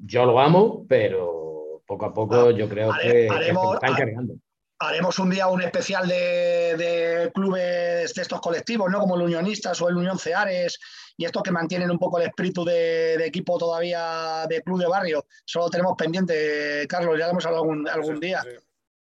yo 0.05 0.25
lo 0.25 0.39
amo, 0.39 0.85
pero 0.87 1.83
poco 1.85 2.05
a 2.05 2.13
poco 2.13 2.35
ah, 2.35 2.51
yo 2.51 2.67
creo 2.67 2.91
que, 3.01 3.27
haremos, 3.29 3.75
están 3.75 3.95
cargando. 3.95 4.33
Haremos 4.79 5.17
un 5.19 5.29
día 5.29 5.47
un 5.47 5.61
especial 5.61 6.07
de, 6.07 7.31
clubes 7.33 8.13
de 8.13 8.21
estos 8.21 8.41
colectivos, 8.41 8.91
¿no? 8.91 8.99
Como 8.99 9.15
el 9.15 9.23
Unionistas 9.23 9.81
o 9.81 9.89
el 9.89 9.97
Unión 9.97 10.19
Ceares 10.19 10.79
y 11.15 11.25
estos 11.25 11.41
que 11.41 11.51
mantienen 11.51 11.89
un 11.89 11.97
poco 11.97 12.19
el 12.19 12.27
espíritu 12.27 12.63
de, 12.63 13.15
equipo 13.25 13.57
todavía 13.57 14.45
de 14.47 14.61
club 14.61 14.79
de 14.79 14.87
barrio. 14.87 15.25
Solo 15.45 15.69
tenemos 15.69 15.95
pendiente, 15.97 16.85
Carlos, 16.87 17.17
ya 17.17 17.25
lo 17.25 17.31
hemos 17.31 17.45
hablado 17.45 17.65
algún, 17.91 18.19
día. 18.19 18.43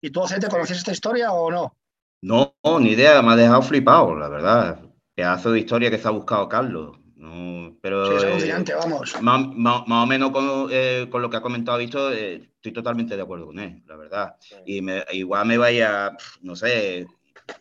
¿Y 0.02 0.10
tú, 0.12 0.22
Ocete, 0.22 0.48
conoces 0.48 0.78
esta 0.78 0.92
historia 0.92 1.34
o 1.34 1.52
no? 1.52 1.76
No, 2.22 2.54
ni 2.80 2.92
idea, 2.92 3.22
me 3.22 3.32
ha 3.32 3.36
dejado 3.36 3.62
flipado, 3.62 4.16
la 4.16 4.28
verdad. 4.28 4.82
Pedazo 5.16 5.52
de 5.52 5.60
historia 5.60 5.90
que 5.90 5.98
se 5.98 6.08
ha 6.08 6.12
buscado 6.12 6.50
Carlos. 6.50 6.98
No, 7.16 7.78
pero, 7.82 8.18
es 8.18 8.24
alucinante, 8.24 8.74
vamos. 8.74 9.22
Más, 9.22 9.84
o 9.88 10.06
menos 10.06 10.32
eh, 10.72 11.08
con, 11.10 11.22
lo 11.22 11.30
que 11.30 11.38
ha 11.38 11.42
comentado 11.42 11.78
Víctor, 11.78 12.14
eh, 12.14 12.50
estoy 12.56 12.72
totalmente 12.72 13.16
de 13.16 13.22
acuerdo 13.22 13.48
con 13.48 13.60
él, 13.60 13.84
la 13.86 13.96
verdad. 13.96 14.36
Y 14.66 14.82
igual 15.12 15.48
me 15.48 15.58
vaya, 15.58 16.12
no 16.42 16.56
sé, 16.56 17.08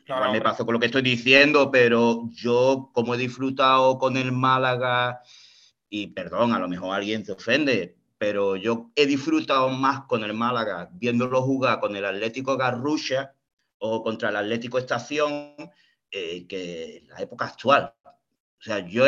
igual 0.07 0.33
me 0.33 0.41
paso 0.41 0.65
con 0.65 0.75
lo 0.75 0.81
que 0.81 0.87
estoy 0.87 1.03
diciendo, 1.03 1.71
pero 1.71 2.29
yo, 2.33 2.91
como 2.93 3.15
he 3.15 3.19
disfrutado 3.19 3.99
con 3.99 4.17
el 4.17 4.33
Málaga, 4.33 5.23
y 5.89 6.09
perdón, 6.09 6.53
a 6.53 6.59
lo 6.59 6.69
mejor 6.69 6.95
alguien 6.95 7.25
se 7.25 7.33
ofende, 7.33 7.97
pero 8.19 8.57
yo 8.57 8.91
he 8.97 9.07
disfrutado 9.07 9.69
más 9.69 10.03
con 10.03 10.25
el 10.25 10.35
Málaga 10.35 10.91
viéndolo 10.93 11.43
jugar 11.43 11.81
con 11.81 11.95
el 11.97 12.05
Atlético 12.05 12.57
Garrucha 12.57 13.35
o 13.79 14.03
contra 14.03 14.31
el 14.31 14.37
Atlético 14.37 14.79
Estación 14.79 15.55
eh, 16.11 16.47
que 16.47 17.05
la 17.09 17.21
época 17.21 17.47
actual. 17.47 17.95
O 18.05 18.63
sea, 18.63 18.81
yo 18.87 19.05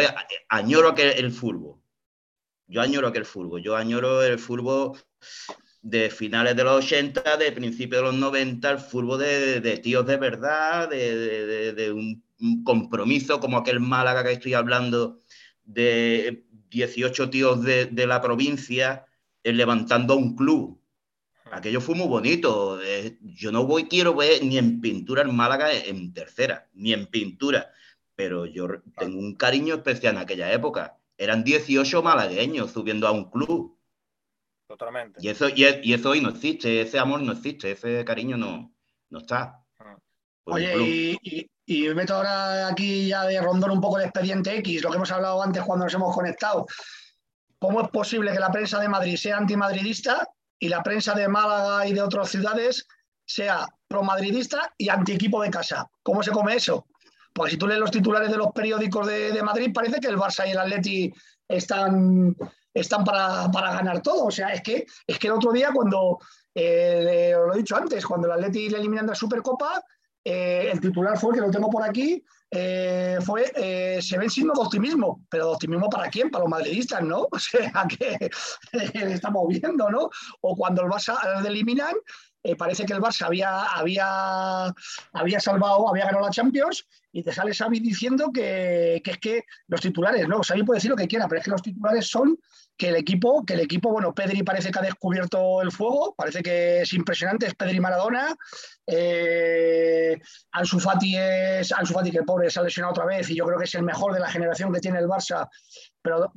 añoro 0.49 0.95
que 0.95 1.11
el 1.11 1.33
fútbol. 1.33 1.81
Yo 2.67 2.81
añoro 2.81 3.13
que 3.13 3.19
el 3.19 3.25
fútbol. 3.25 3.63
Yo 3.63 3.77
añoro 3.77 4.23
el 4.23 4.39
fútbol 4.39 4.99
de 5.83 6.11
finales 6.11 6.57
de 6.57 6.65
los 6.65 6.85
80, 6.85 7.37
de 7.37 7.53
principios 7.53 8.03
de 8.03 8.07
los 8.09 8.15
90, 8.15 8.71
el 8.71 8.79
fútbol 8.79 9.19
de, 9.19 9.81
tíos 9.83 10.07
de 10.07 10.17
verdad, 10.17 10.89
de, 10.89 11.93
un, 11.93 12.23
compromiso 12.65 13.39
como 13.41 13.59
aquel 13.59 13.81
Málaga 13.81 14.25
que 14.25 14.33
estoy 14.33 14.55
hablando, 14.55 15.21
de 15.65 16.45
18 16.71 17.31
tíos 17.31 17.63
de, 17.63 18.07
la 18.07 18.21
provincia 18.21 19.05
eh, 19.43 19.53
levantando 19.53 20.17
un 20.17 20.37
club. 20.37 20.80
Aquello 21.53 21.81
fue 21.81 21.95
muy 21.95 22.07
bonito. 22.07 22.81
Eh, 22.83 23.19
yo 23.23 23.51
no 23.53 23.67
voy, 23.67 23.85
quiero 23.85 24.15
ver 24.15 24.45
ni 24.45 24.59
en 24.59 24.81
pintura 24.81 25.23
el 25.23 25.33
Málaga 25.33 25.73
en 25.73 26.13
tercera, 26.13 26.69
ni 26.75 26.93
en 26.93 27.07
pintura 27.07 27.71
pero 28.21 28.45
yo 28.45 28.69
tengo 28.99 29.19
un 29.19 29.35
cariño 29.35 29.77
especial 29.77 30.15
en 30.15 30.21
aquella 30.21 30.53
época. 30.53 30.99
Eran 31.17 31.43
18 31.43 32.03
malagueños 32.03 32.71
subiendo 32.71 33.09
a 33.09 33.13
un 33.13 33.31
club. 33.31 33.79
Totalmente. 34.69 35.19
Y 35.23 35.29
eso, 35.29 35.49
y, 35.49 35.65
eso 35.65 36.11
hoy 36.11 36.21
no 36.21 36.29
existe, 36.29 36.83
ese 36.83 36.99
amor 36.99 37.23
no 37.23 37.33
existe, 37.33 37.71
ese 37.71 38.05
cariño 38.05 38.37
no, 38.37 38.75
no 39.09 39.21
está. 39.21 39.65
Ah. 39.79 39.97
Oye, 40.45 41.17
y, 41.23 41.51
y, 41.65 41.95
meto 41.95 42.17
ahora 42.17 42.69
aquí 42.69 43.09
ya 43.09 43.25
de 43.25 43.41
rondón 43.41 43.71
un 43.71 43.81
poco 43.81 43.99
el 43.99 44.05
expediente 44.05 44.55
X, 44.59 44.83
lo 44.83 44.91
que 44.91 44.97
hemos 44.97 45.11
hablado 45.11 45.43
antes 45.43 45.63
cuando 45.63 45.87
nos 45.87 45.95
hemos 45.95 46.15
conectado. 46.15 46.67
¿Cómo 47.59 47.81
es 47.81 47.89
posible 47.89 48.33
que 48.33 48.39
la 48.39 48.53
prensa 48.53 48.79
de 48.81 48.89
Madrid 48.91 49.17
sea 49.17 49.39
antimadridista 49.39 50.29
y 50.61 50.69
la 50.69 50.83
prensa 50.83 51.15
de 51.15 51.27
Málaga 51.27 51.89
y 51.89 51.95
de 51.95 52.03
otras 52.03 52.29
ciudades 52.29 52.87
sea 53.25 53.67
promadridista 53.89 54.73
y 54.79 54.89
anti 54.89 55.13
equipo 55.13 55.43
de 55.43 55.51
casa? 55.51 55.91
¿Cómo 56.03 56.23
se 56.23 56.31
come 56.31 56.55
eso? 56.55 56.87
Porque 57.33 57.53
si 57.53 57.57
tú 57.57 57.67
lees 57.67 57.81
los 57.81 57.91
titulares 57.91 58.31
de 58.31 58.37
los 58.37 58.53
periódicos 58.53 59.07
de, 59.07 59.43
Madrid, 59.43 59.73
parece 59.73 60.01
que 60.01 60.09
el 60.09 60.19
Barça 60.19 60.47
y 60.47 60.51
el 60.51 60.59
Atleti 60.59 61.13
están, 61.49 62.37
están 62.75 63.05
para, 63.05 63.49
ganar 63.49 64.03
todo. 64.03 64.27
O 64.27 64.31
sea, 64.31 64.49
es 64.49 64.63
que, 64.63 64.85
es 65.07 65.19
que 65.19 65.29
el 65.29 65.35
otro 65.35 65.53
día, 65.53 65.71
cuando, 65.73 66.19
eh, 66.55 67.33
lo 67.35 67.55
he 67.55 67.59
dicho 67.59 67.77
antes, 67.77 68.05
cuando 68.05 68.27
el 68.27 68.35
Atleti 68.35 68.69
le 68.69 68.79
eliminan 68.79 69.07
de 69.07 69.13
la 69.13 69.17
Supercopa, 69.17 69.83
eh, 70.25 70.69
el 70.73 70.81
titular 70.81 71.19
fue, 71.19 71.35
que 71.35 71.41
lo 71.41 71.51
tengo 71.51 71.71
por 71.71 71.83
aquí, 71.83 72.23
eh, 72.51 73.19
fue, 73.25 74.01
se 74.03 74.19
ven 74.19 74.31
signos 74.31 74.59
de 74.59 74.65
optimismo, 74.65 75.25
pero 75.29 75.47
de 75.47 75.53
optimismo 75.53 75.89
para 75.89 76.09
quién, 76.09 76.31
para 76.31 76.45
los 76.45 76.51
madridistas, 76.51 77.03
¿no? 77.03 77.29
O 77.33 77.39
sea, 77.39 77.87
que 77.89 78.31
estamos 79.13 79.49
viendo, 79.49 79.91
¿no? 79.91 80.11
O 80.41 80.57
cuando 80.57 80.83
el 80.83 80.89
Barça 80.89 81.43
le 81.43 81.49
eliminan, 81.49 81.95
parece 82.57 82.87
que 82.87 82.93
el 82.93 83.01
Barça 83.01 83.27
había, 83.27 83.65
había, 83.65 84.75
había 85.13 85.41
salvado, 85.41 85.89
había 85.89 86.07
ganado 86.07 86.25
la 86.25 86.31
Champions 86.31 86.87
y 87.13 87.23
te 87.23 87.33
sale 87.33 87.55
Xavi 87.55 87.81
diciendo 87.81 88.31
que, 88.33 89.03
es 89.05 89.19
que 89.19 89.45
los 89.69 89.81
titulares, 89.81 90.29
no, 90.29 90.41
Xavi 90.43 90.63
puede 90.63 90.79
decir 90.79 90.91
lo 90.91 90.97
que 90.97 91.09
quiera, 91.09 91.29
pero 91.29 91.41
es 91.41 91.45
que 91.45 91.51
los 91.51 91.63
titulares 91.63 92.07
son 92.07 92.39
que 92.77 92.89
el 92.89 92.97
equipo, 92.97 93.45
que 93.45 93.55
el 93.55 93.61
equipo, 93.61 93.91
bueno, 93.91 94.15
Pedri 94.15 94.43
parece 94.43 94.71
que 94.71 94.79
ha 94.79 94.83
descubierto 94.83 95.61
el 95.61 95.71
fuego, 95.71 96.15
parece 96.17 96.43
que 96.43 96.81
es 96.81 96.93
impresionante, 96.95 97.47
es 97.47 97.55
Pedri 97.55 97.79
Maradona, 97.79 98.35
eh, 98.87 100.19
Ansu 100.53 100.79
es, 100.79 101.73
Ansu 101.73 101.93
Fati 101.93 102.11
que 102.11 102.19
el 102.19 102.25
pobre 102.25 102.49
se 102.49 102.59
ha 102.59 102.63
lesionado 102.63 102.93
otra 102.93 103.05
vez 103.05 103.29
y 103.29 103.35
yo 103.35 103.45
creo 103.45 103.59
que 103.59 103.65
es 103.65 103.75
el 103.75 103.83
mejor 103.83 104.15
de 104.15 104.21
la 104.21 104.31
generación 104.31 104.73
que 104.73 104.81
tiene 104.81 104.99
el 104.99 105.07
Barça, 105.09 105.47
pero 106.01 106.33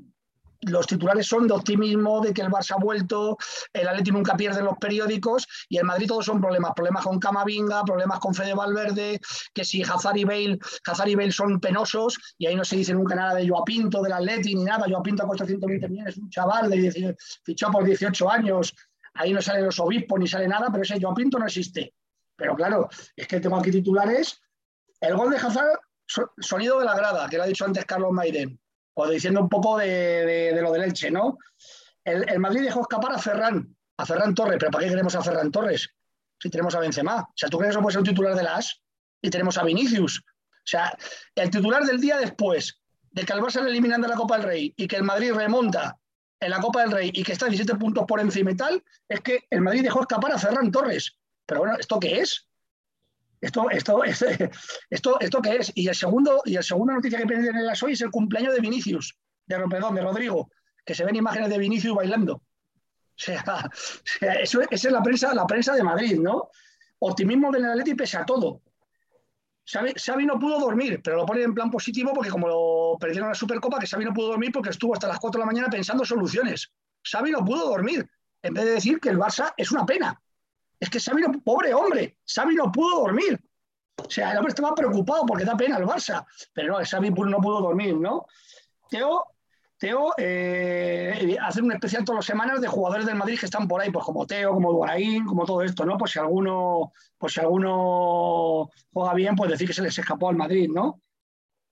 los 0.68 0.88
titulares 0.88 1.28
son 1.28 1.48
de 1.48 1.54
optimismo, 1.54 2.22
de 2.22 2.34
que 2.34 2.42
el 2.42 2.50
Barça 2.50 2.76
ha 2.76 2.78
vuelto, 2.78 3.38
el 3.72 3.88
Atleti 3.88 4.12
nunca 4.12 4.36
pierde 4.36 4.62
los 4.62 4.78
periódicos 4.78 5.48
y 5.70 5.78
el 5.78 5.84
Madrid 5.84 6.08
todos 6.08 6.26
son 6.26 6.40
problemas, 6.40 6.74
problemas 6.76 7.04
con 7.04 7.20
Camavinga, 7.20 7.84
problemas 7.84 8.20
con 8.20 8.34
Fede 8.34 8.54
Valverde, 8.54 9.20
que 9.54 9.66
si 9.66 9.84
Hazard 9.84 10.18
y 10.18 10.24
Bale, 10.24 10.60
Hazard 10.86 11.10
y 11.10 11.16
Bale 11.16 11.32
son 11.32 11.60
penosos 11.60 12.18
y 12.38 12.48
ahí 12.48 12.56
no 12.56 12.64
se 12.64 12.78
dice 12.78 12.94
nunca 12.94 13.16
nada 13.16 13.36
de 13.36 13.48
Joao 13.48 13.64
Pinto, 13.64 14.02
del 14.02 14.14
Atleti 14.14 14.56
ni 14.56 14.64
nada, 14.64 14.86
Joao 14.88 15.04
Pinto 15.04 15.28
costado 15.28 15.48
120 15.48 15.90
millones, 15.90 16.18
un 16.18 16.30
chaval 16.30 16.70
de 16.70 17.16
fichó 17.44 17.72
por 17.72 17.84
18 17.84 18.30
años, 18.30 18.74
ahí 19.16 19.34
no 19.34 19.42
salen 19.42 19.66
los 19.66 19.80
obispos 19.80 20.20
ni 20.20 20.28
sale 20.28 20.48
nada, 20.48 20.70
pero 20.72 20.84
ese 20.84 21.00
Joao 21.00 21.14
Pinto 21.14 21.40
no 21.40 21.46
existe. 21.46 21.94
Pero 22.36 22.56
claro, 22.56 22.90
es 23.16 23.28
que 23.28 23.40
tengo 23.40 23.58
aquí 23.58 23.72
titulares, 23.72 24.42
el 25.00 25.16
gol 25.16 25.30
de 25.30 25.38
Hazard, 25.38 25.80
sonido 26.40 26.80
de 26.80 26.86
la 26.86 26.96
grada, 26.96 27.30
que 27.30 27.38
lo 27.38 27.44
ha 27.44 27.48
dicho 27.48 27.66
antes 27.66 27.86
Carlos 27.86 28.12
Maiden 28.12 28.60
o 28.96 29.08
diciendo 29.08 29.42
un 29.42 29.50
poco 29.50 29.78
de, 29.78 30.58
lo 30.62 30.72
del 30.72 30.84
Elche, 30.84 31.12
¿no? 31.12 31.38
El, 32.04 32.40
Madrid 32.40 32.64
dejó 32.64 32.82
escapar 32.82 33.14
a 33.14 33.18
Ferran, 33.18 33.76
a 33.98 34.06
Ferran 34.06 34.36
Torres, 34.36 34.58
pero 34.60 34.72
¿para 34.72 34.84
qué 34.84 34.90
queremos 34.90 35.16
a 35.16 35.22
Ferran 35.22 35.52
Torres? 35.52 35.90
Si 36.40 36.50
tenemos 36.50 36.76
a 36.76 36.80
Benzema. 36.80 37.22
O 37.22 37.34
sea, 37.36 37.50
¿tú 37.50 37.58
crees 37.58 37.70
que 37.70 37.74
eso 37.78 37.82
puede 37.82 37.94
ser 37.94 38.02
un 38.02 38.08
titular 38.08 38.36
de 38.36 38.44
la 38.44 38.56
AS? 38.58 38.82
Y 39.22 39.30
tenemos 39.30 39.58
a 39.58 39.64
Vinicius. 39.64 40.20
O 40.20 40.66
sea, 40.66 40.98
el 41.36 41.50
titular 41.50 41.84
del 41.84 42.02
día 42.02 42.18
después 42.18 42.80
de 43.12 43.24
que 43.24 43.34
al 43.34 43.42
Barça 43.42 43.62
le 43.62 43.70
eliminan 43.70 44.02
de 44.02 44.08
la 44.08 44.16
Copa 44.16 44.38
del 44.38 44.46
Rey 44.46 44.74
y 44.76 44.88
que 44.88 44.98
el 44.98 45.04
Madrid 45.04 45.34
remonta 45.34 45.98
en 46.40 46.50
la 46.50 46.60
Copa 46.60 46.82
del 46.82 46.92
Rey 46.92 47.12
y 47.14 47.24
que 47.24 47.32
está 47.32 47.48
17 47.48 47.78
puntos 47.80 48.06
por 48.06 48.20
encima 48.20 48.52
y 48.52 48.58
tal, 48.58 48.84
es 49.08 49.22
que 49.22 49.46
el 49.50 49.62
Madrid 49.62 49.84
dejó 49.84 50.02
escapar 50.02 50.34
a 50.34 50.38
Ferran 50.38 50.72
Torres. 50.72 51.18
Pero 51.46 51.62
bueno, 51.62 51.78
¿esto 51.80 52.00
qué 52.00 52.20
es? 52.20 52.48
Esto, 53.44 53.70
esto, 53.72 54.04
esto, 54.90 55.20
esto, 55.20 55.42
qué 55.42 55.56
es? 55.58 55.72
Y 55.76 55.90
el 55.90 55.96
segundo, 55.96 56.42
y 56.46 56.56
el 56.56 56.64
segunda 56.64 56.94
noticia 56.94 57.20
que 57.20 57.26
tienen 57.26 57.56
en 57.56 57.66
la 57.66 57.74
hoy 57.82 57.92
es 57.92 58.02
el 58.02 58.10
cumpleaños 58.10 58.54
de 58.54 58.62
Vinicius, 58.62 59.18
de 59.46 59.58
Rompedón, 59.58 59.96
de 59.96 60.02
Rodrigo, 60.02 60.50
que 60.86 60.96
se 60.96 61.04
ven 61.04 61.18
imágenes 61.18 61.50
de 61.50 61.58
Vinicius 61.58 61.94
bailando. 61.94 62.36
O 62.36 62.44
sea, 63.18 63.70
eso, 64.42 64.62
esa 64.62 64.88
es 64.88 64.94
la 64.94 65.04
prensa, 65.04 65.34
la 65.34 65.46
prensa 65.46 65.76
de 65.76 65.84
Madrid, 65.84 66.20
¿no? 66.20 66.50
Optimismo 67.00 67.52
del 67.52 67.66
Atleti 67.66 67.96
pese 67.96 68.18
a 68.18 68.26
todo. 68.26 68.62
Xavi, 69.66 70.26
no 70.26 70.40
pudo 70.40 70.60
dormir, 70.60 71.02
pero 71.04 71.18
lo 71.18 71.26
ponen 71.26 71.44
en 71.44 71.54
plan 71.54 71.70
positivo 71.70 72.12
porque 72.14 72.30
como 72.30 72.48
lo 72.48 72.98
perdieron 72.98 73.30
la 73.30 73.36
Supercopa, 73.36 73.80
que 73.80 73.88
Xavi 73.88 74.06
no 74.06 74.14
pudo 74.14 74.30
dormir 74.30 74.52
porque 74.54 74.70
estuvo 74.70 74.94
hasta 74.94 75.08
las 75.08 75.20
4 75.20 75.40
de 75.40 75.42
la 75.42 75.52
mañana 75.52 75.70
pensando 75.70 76.06
soluciones. 76.06 76.72
Xavi 77.04 77.32
no 77.32 77.44
pudo 77.44 77.68
dormir, 77.68 78.10
en 78.42 78.54
vez 78.54 78.66
de 78.66 78.72
decir 78.72 79.00
que 79.00 79.10
el 79.10 79.18
Barça 79.18 79.54
es 79.58 79.72
una 79.72 79.86
pena. 79.86 80.22
Es 80.84 80.90
que 80.90 81.00
Xavi 81.00 81.22
no, 81.22 81.32
pobre 81.42 81.74
hombre, 81.74 82.18
Xavi 82.28 82.56
no 82.56 82.70
pudo 82.70 83.04
dormir. 83.04 83.40
O 83.96 84.10
sea, 84.10 84.32
el 84.32 84.38
hombre 84.38 84.50
estaba 84.50 84.76
preocupado 84.76 85.26
porque 85.26 85.46
da 85.46 85.56
pena 85.56 85.78
el 85.78 85.86
Barça, 85.86 86.26
pero 86.52 86.74
no, 86.74 86.86
Xavi 86.86 87.10
no 87.10 87.38
pudo 87.38 87.62
dormir, 87.62 87.96
¿no? 87.96 88.26
Teo, 88.90 89.24
Teo 89.78 90.14
eh, 90.18 91.38
un 91.62 91.72
especial 91.72 92.04
todas 92.04 92.18
las 92.18 92.26
semanas 92.26 92.60
de 92.60 92.68
jugadores 92.68 93.06
del 93.06 93.16
Madrid 93.16 93.40
que 93.40 93.46
están 93.46 93.66
por 93.66 93.80
ahí, 93.80 93.92
pues 93.92 94.04
como 94.04 94.28
Teo, 94.28 94.52
como 94.52 94.74
Duaraín, 94.74 95.24
como 95.24 95.46
todo 95.46 95.62
esto, 95.62 95.86
¿no? 95.86 95.98
Pues 95.98 96.12
si 96.12 96.20
alguno, 96.20 96.92
pues 97.18 97.32
si 97.32 97.40
alguno 97.40 98.70
juega 98.92 99.14
bien, 99.14 99.38
pues 99.38 99.52
decir 99.52 99.68
que 99.68 99.74
se 99.74 99.84
les 99.84 99.98
escapó 99.98 100.28
al 100.28 100.36
Madrid, 100.36 100.70
¿no? 100.70 101.00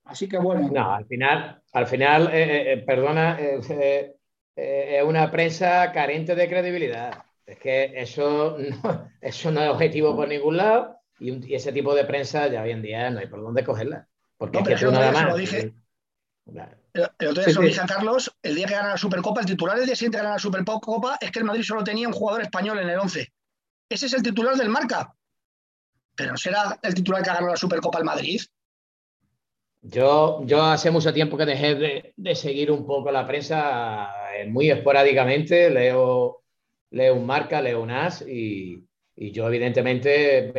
Así 0.05 0.29
que 0.29 0.37
bueno. 0.37 0.69
No, 0.71 0.93
al 0.93 1.05
final, 1.05 1.61
al 1.73 1.87
final, 1.87 2.29
eh, 2.31 2.73
eh, 2.73 2.77
perdona, 2.77 3.37
es 3.37 5.03
una 5.03 5.29
prensa 5.29 5.91
carente 5.91 6.33
de 6.33 6.47
credibilidad. 6.47 7.25
Es 7.51 7.59
que 7.59 7.91
eso 7.97 8.57
no, 8.57 9.11
eso 9.21 9.51
no 9.51 9.61
es 9.61 9.69
objetivo 9.69 10.15
por 10.15 10.29
ningún 10.29 10.55
lado 10.55 10.95
y, 11.19 11.53
ese 11.53 11.73
tipo 11.73 11.93
de 11.93 12.05
prensa 12.05 12.47
ya 12.47 12.63
hoy 12.63 12.71
en 12.71 12.81
día 12.81 13.09
no 13.09 13.19
hay 13.19 13.27
por 13.27 13.41
dónde 13.41 13.65
cogerla. 13.65 14.07
Porque 14.37 14.59
es 14.59 14.67
que 14.67 14.75
tú 14.75 14.89
nada 14.91 15.11
más. 15.11 15.35
El, 15.43 17.03
otro 17.27 17.43
día 17.43 17.43
se 17.43 17.53
lo 17.53 17.61
dije 17.61 17.81
a 17.81 17.85
Carlos, 17.85 18.33
el 18.41 18.55
día 18.55 18.67
que 18.67 18.73
gana 18.73 18.89
la 18.89 18.97
Supercopa, 18.97 19.41
el 19.41 19.47
titular 19.47 19.77
el 19.77 19.85
día 19.85 19.95
siguiente 19.95 20.17
que 20.17 20.23
gana 20.23 20.35
la 20.35 20.39
Supercopa 20.39 21.17
es 21.19 21.29
que 21.29 21.39
el 21.39 21.45
Madrid 21.45 21.63
solo 21.63 21.83
tenía 21.83 22.07
un 22.07 22.13
jugador 22.13 22.41
español 22.41 22.79
en 22.79 22.89
el 22.89 22.97
11. 22.97 23.33
Ese 23.89 24.05
es 24.05 24.13
el 24.13 24.23
titular 24.23 24.55
del 24.55 24.69
marca. 24.69 25.13
Pero 26.15 26.37
será 26.37 26.79
el 26.81 26.93
titular 26.93 27.21
que 27.21 27.31
ha 27.31 27.33
ganado 27.33 27.51
la 27.51 27.57
Supercopa 27.57 27.99
el 27.99 28.05
Madrid. 28.05 28.41
Yo, 29.81 30.41
yo 30.45 30.63
hace 30.63 30.89
mucho 30.89 31.13
tiempo 31.13 31.37
que 31.37 31.45
dejé 31.45 32.13
de, 32.15 32.35
seguir 32.35 32.71
un 32.71 32.85
poco 32.85 33.11
la 33.11 33.27
prensa 33.27 34.09
eh, 34.37 34.45
muy 34.47 34.71
esporádicamente. 34.71 35.69
Leo, 35.69 36.40
leo 36.91 37.15
un 37.15 37.25
marca, 37.25 37.61
leo 37.61 37.81
un 37.81 37.91
as 37.91 38.21
y, 38.27 38.85
yo 39.15 39.47
evidentemente, 39.47 40.51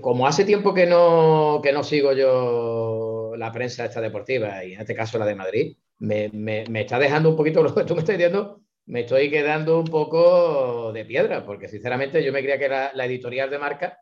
como 0.00 0.26
hace 0.26 0.44
tiempo 0.44 0.74
que 0.74 0.86
no, 0.86 1.60
que 1.62 1.72
no 1.72 1.82
sigo 1.82 2.12
yo 2.12 3.32
la 3.36 3.50
prensa 3.52 3.86
esta 3.86 4.00
deportiva, 4.00 4.64
y 4.64 4.74
en 4.74 4.80
este 4.80 4.94
caso 4.94 5.18
la 5.18 5.24
de 5.24 5.34
Madrid, 5.34 5.76
me, 6.00 6.64
está 6.80 6.98
dejando 6.98 7.30
un 7.30 7.36
poquito 7.36 7.62
lo 7.62 7.74
que 7.74 7.84
tú 7.84 7.94
me 7.94 8.00
estás 8.00 8.16
diciendo, 8.16 8.60
me 8.86 9.00
estoy 9.00 9.30
quedando 9.30 9.78
un 9.78 9.86
poco 9.86 10.92
de 10.92 11.04
piedra, 11.04 11.44
porque 11.44 11.68
sinceramente 11.68 12.22
yo 12.24 12.32
me 12.32 12.40
creía 12.40 12.58
que 12.58 12.68
la, 12.68 12.90
la 12.92 13.06
editorial 13.06 13.48
de 13.48 13.58
marca 13.58 13.98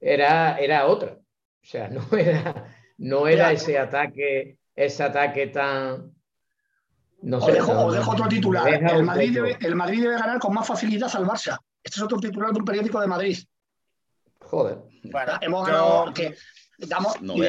era, 0.00 0.58
era 0.58 0.86
otra. 0.86 1.18
O 1.62 1.66
sea, 1.66 1.88
no 1.90 2.06
era, 2.16 2.74
no 2.98 3.28
era 3.28 3.52
ese 3.52 3.78
ataque, 3.78 4.58
ese 4.74 5.02
ataque 5.02 5.48
tan. 5.48 6.14
No 7.22 7.38
os, 7.38 7.52
dejo, 7.52 7.72
otro 8.10 8.28
titular. 8.28 8.68
El 8.68 9.02
Madrid, 9.02 9.34
debe, 9.34 9.58
el 9.60 9.74
Madrid, 9.74 10.02
debe, 10.02 10.14
ganar 10.14 10.38
con 10.38 10.54
más 10.54 10.66
facilidad 10.66 11.10
al 11.14 11.26
Barça. 11.26 11.58
Este 11.82 11.98
es 11.98 12.02
otro 12.02 12.18
titular 12.18 12.52
de 12.52 12.58
un 12.58 12.64
periódico 12.64 13.00
de 13.00 13.06
Madrid. 13.06 13.38
Joder. 14.40 14.78
Bueno, 15.04 15.32
hemos 15.40 15.66
ganado. 15.66 16.12
Que, 16.14 16.34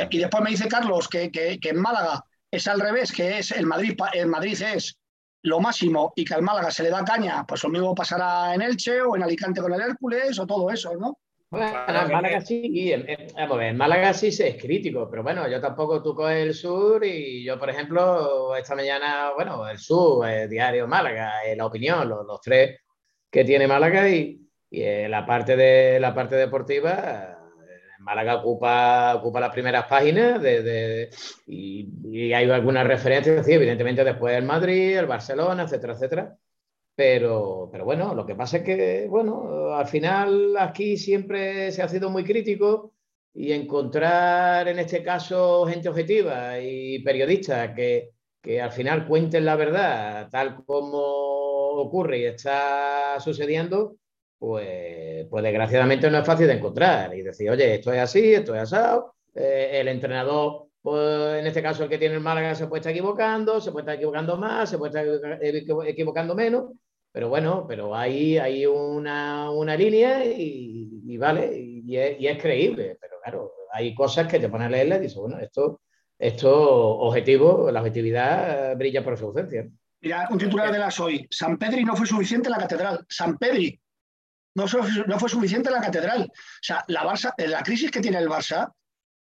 y, 0.10 0.18
después 0.18 0.44
me 0.44 0.50
dice 0.50 0.68
Carlos 0.68 1.08
que, 1.08 1.32
en 1.34 1.80
Málaga 1.80 2.24
es 2.50 2.68
al 2.68 2.80
revés, 2.80 3.12
que 3.12 3.40
es 3.40 3.52
el 3.52 3.66
Madrid, 3.66 3.98
el 4.14 4.28
Madrid 4.28 4.62
es 4.62 4.98
lo 5.44 5.60
máximo 5.60 6.14
y 6.16 6.26
que 6.26 6.34
al 6.34 6.42
Málaga 6.42 6.70
se 6.70 6.84
le 6.84 6.90
da 6.90 7.04
caña, 7.04 7.46
pues 7.48 7.64
lo 7.64 7.70
mismo 7.70 7.96
pasará 7.96 8.54
en 8.54 8.62
Elche 8.62 9.02
o 9.02 9.16
en 9.16 9.24
Alicante 9.24 9.62
con 9.62 9.74
el 9.74 9.82
Hércules 9.82 10.38
o 10.38 10.46
todo 10.46 10.70
eso, 10.70 10.96
¿no? 10.98 11.18
Bueno, 11.52 11.68
en 11.88 12.12
Málaga 12.12 12.42
sí, 12.42 12.94
en, 12.94 13.78
Málaga 13.78 14.14
sí 14.14 14.32
se 14.32 14.48
es 14.48 14.62
crítico, 14.62 15.10
pero 15.10 15.22
bueno, 15.22 15.48
yo 15.50 15.60
tampoco 15.60 16.02
tú 16.02 16.16
coges 16.16 16.38
el 16.38 16.54
sur 16.54 17.04
y 17.06 17.44
yo, 17.44 17.60
por 17.60 17.70
ejemplo, 17.70 18.56
esta 18.56 18.74
mañana, 18.74 19.32
bueno, 19.36 19.68
el 19.68 19.78
sur, 19.78 20.28
el 20.28 20.50
diario 20.50 20.88
Málaga, 20.88 21.46
eh, 21.46 21.56
la 21.56 21.66
opinión, 21.66 22.08
los, 22.08 22.42
tres 22.42 22.80
que 23.30 23.44
tiene 23.44 23.68
Málaga 23.68 24.10
y, 24.10 24.42
y 24.70 24.82
eh, 24.82 25.10
la 25.10 25.26
parte 25.26 25.56
de 25.58 26.00
la 26.00 26.16
parte 26.16 26.36
deportiva 26.38 27.38
Málaga 28.02 28.36
ocupa, 28.36 29.16
ocupa 29.16 29.40
las 29.40 29.52
primeras 29.52 29.86
páginas 29.86 30.42
de, 30.42 31.10
y, 31.48 32.34
hay 32.34 32.50
algunas 32.50 32.86
referencias, 32.88 33.48
evidentemente 33.48 34.04
después 34.04 34.36
el 34.36 34.44
Madrid, 34.44 34.98
el 34.98 35.06
Barcelona, 35.06 35.64
etcétera, 35.64 35.94
etcétera. 35.94 36.36
Pero, 36.96 37.70
pero 37.72 37.86
bueno, 37.86 38.14
lo 38.14 38.26
que 38.26 38.36
pasa 38.36 38.58
es 38.58 38.64
que, 38.64 39.08
bueno, 39.10 39.74
al 39.74 39.88
final 39.88 40.56
aquí 40.58 40.98
siempre 40.98 41.72
se 41.72 41.82
ha 41.82 41.88
sido 41.88 42.10
muy 42.10 42.24
crítico 42.24 42.94
y 43.34 43.54
encontrar 43.54 44.68
en 44.68 44.80
este 44.80 45.02
caso 45.04 45.66
gente 45.66 45.90
objetiva 45.90 46.60
y 46.60 47.00
periodistas 47.04 47.74
que, 47.76 48.12
que 48.42 48.62
al 48.62 48.72
final 48.72 49.08
cuenten 49.08 49.46
la 49.46 49.56
verdad 49.56 50.30
tal 50.30 50.64
como 50.66 51.00
ocurre 51.82 52.20
y 52.20 52.26
está 52.26 53.20
sucediendo, 53.20 53.96
pues, 54.38 55.28
pues 55.30 55.44
desgraciadamente 55.44 56.10
no 56.10 56.20
es 56.20 56.26
fácil 56.26 56.48
de 56.48 56.54
encontrar 56.54 57.16
y 57.16 57.22
decir, 57.22 57.50
oye, 57.50 57.76
esto 57.76 57.94
es 57.94 58.00
así, 58.00 58.34
esto 58.34 58.56
es 58.56 58.62
asado, 58.62 59.16
eh, 59.36 59.70
el 59.74 59.88
entrenador, 59.88 60.68
pues 60.82 61.40
en 61.40 61.46
este 61.46 61.62
caso 61.62 61.84
el 61.84 61.90
que 61.90 61.98
tiene 61.98 62.16
el 62.16 62.22
Málaga 62.22 62.56
se 62.56 62.68
puede 62.68 62.80
estar 62.80 62.92
equivocando, 62.92 63.62
se 63.62 63.72
puede 63.72 63.84
estar 63.84 63.96
equivocando 63.96 64.38
más, 64.38 64.70
se 64.70 64.78
puede 64.78 64.90
estar 64.90 65.40
equivocando 65.88 66.36
menos, 66.36 66.72
pero 67.12 67.30
bueno, 67.30 67.66
pero 67.68 67.96
hay, 67.96 68.38
hay 68.38 68.66
una, 68.66 69.52
una 69.52 69.76
línea 69.76 70.26
y, 70.26 71.18
vale, 71.18 71.52
y 71.56 71.98
es, 71.98 72.42
creíble, 72.42 72.98
pero 73.00 73.20
claro, 73.22 73.54
hay 73.74 73.94
cosas 73.94 74.28
que 74.28 74.40
te 74.40 74.50
ponen 74.50 74.68
a 74.68 74.72
leerla 74.72 74.98
y 74.98 75.02
dices, 75.02 75.18
bueno, 75.18 75.38
esto, 75.40 75.82
esto 76.18 76.98
objetivo, 77.00 77.70
la 77.70 77.82
objetividad 77.82 78.76
brilla 78.78 79.04
por 79.04 79.18
su 79.18 79.26
ausencia. 79.26 79.68
Mira, 80.02 80.28
un 80.32 80.40
titular 80.40 80.72
de 80.72 80.80
la 80.80 80.90
SOI, 80.90 81.28
San 81.30 81.58
Pedri 81.58 81.84
no 81.84 81.96
fue 81.96 82.08
suficiente 82.08 82.48
en 82.48 82.54
la 82.54 82.60
catedral, 82.60 83.06
San 83.08 83.38
Pedri, 83.38 83.80
no, 84.56 84.66
no 85.08 85.20
fue 85.20 85.30
suficiente 85.30 85.72
la 85.72 85.82
catedral. 85.82 86.24
O 86.24 86.64
sea, 86.64 86.84
la, 86.88 87.04
Barça, 87.04 87.34
la 87.38 87.64
crisis 87.64 87.92
que 87.92 88.02
tiene 88.02 88.18
el 88.18 88.28
Barça 88.30 88.72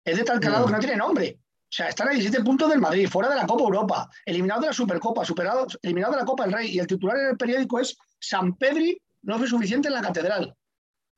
es 0.04 0.16
de 0.16 0.24
tal 0.24 0.40
calado 0.40 0.66
que 0.66 0.72
no 0.72 0.78
tiene 0.78 0.96
nombre. 0.96 1.38
O 1.68 1.70
sea, 1.70 1.88
están 1.88 2.08
a 2.08 2.12
17 2.12 2.42
puntos 2.42 2.70
del 2.70 2.80
Madrid, 2.80 3.08
fuera 3.08 3.28
de 3.28 3.36
la 3.36 3.46
Copa 3.46 3.64
Europa, 3.64 4.08
eliminado 4.24 4.62
de 4.62 4.68
la 4.68 4.72
Supercopa, 4.72 5.24
superado, 5.24 5.66
eliminado 5.82 6.14
de 6.14 6.20
la 6.20 6.24
Copa 6.24 6.44
del 6.44 6.54
Rey. 6.54 6.70
Y 6.70 6.78
el 6.78 6.86
titular 6.86 7.18
en 7.18 7.28
el 7.30 7.36
periódico 7.36 7.78
es 7.78 7.96
San 8.18 8.56
Pedri 8.56 9.00
no 9.22 9.38
fue 9.38 9.46
suficiente 9.46 9.88
en 9.88 9.94
la 9.94 10.00
catedral. 10.00 10.54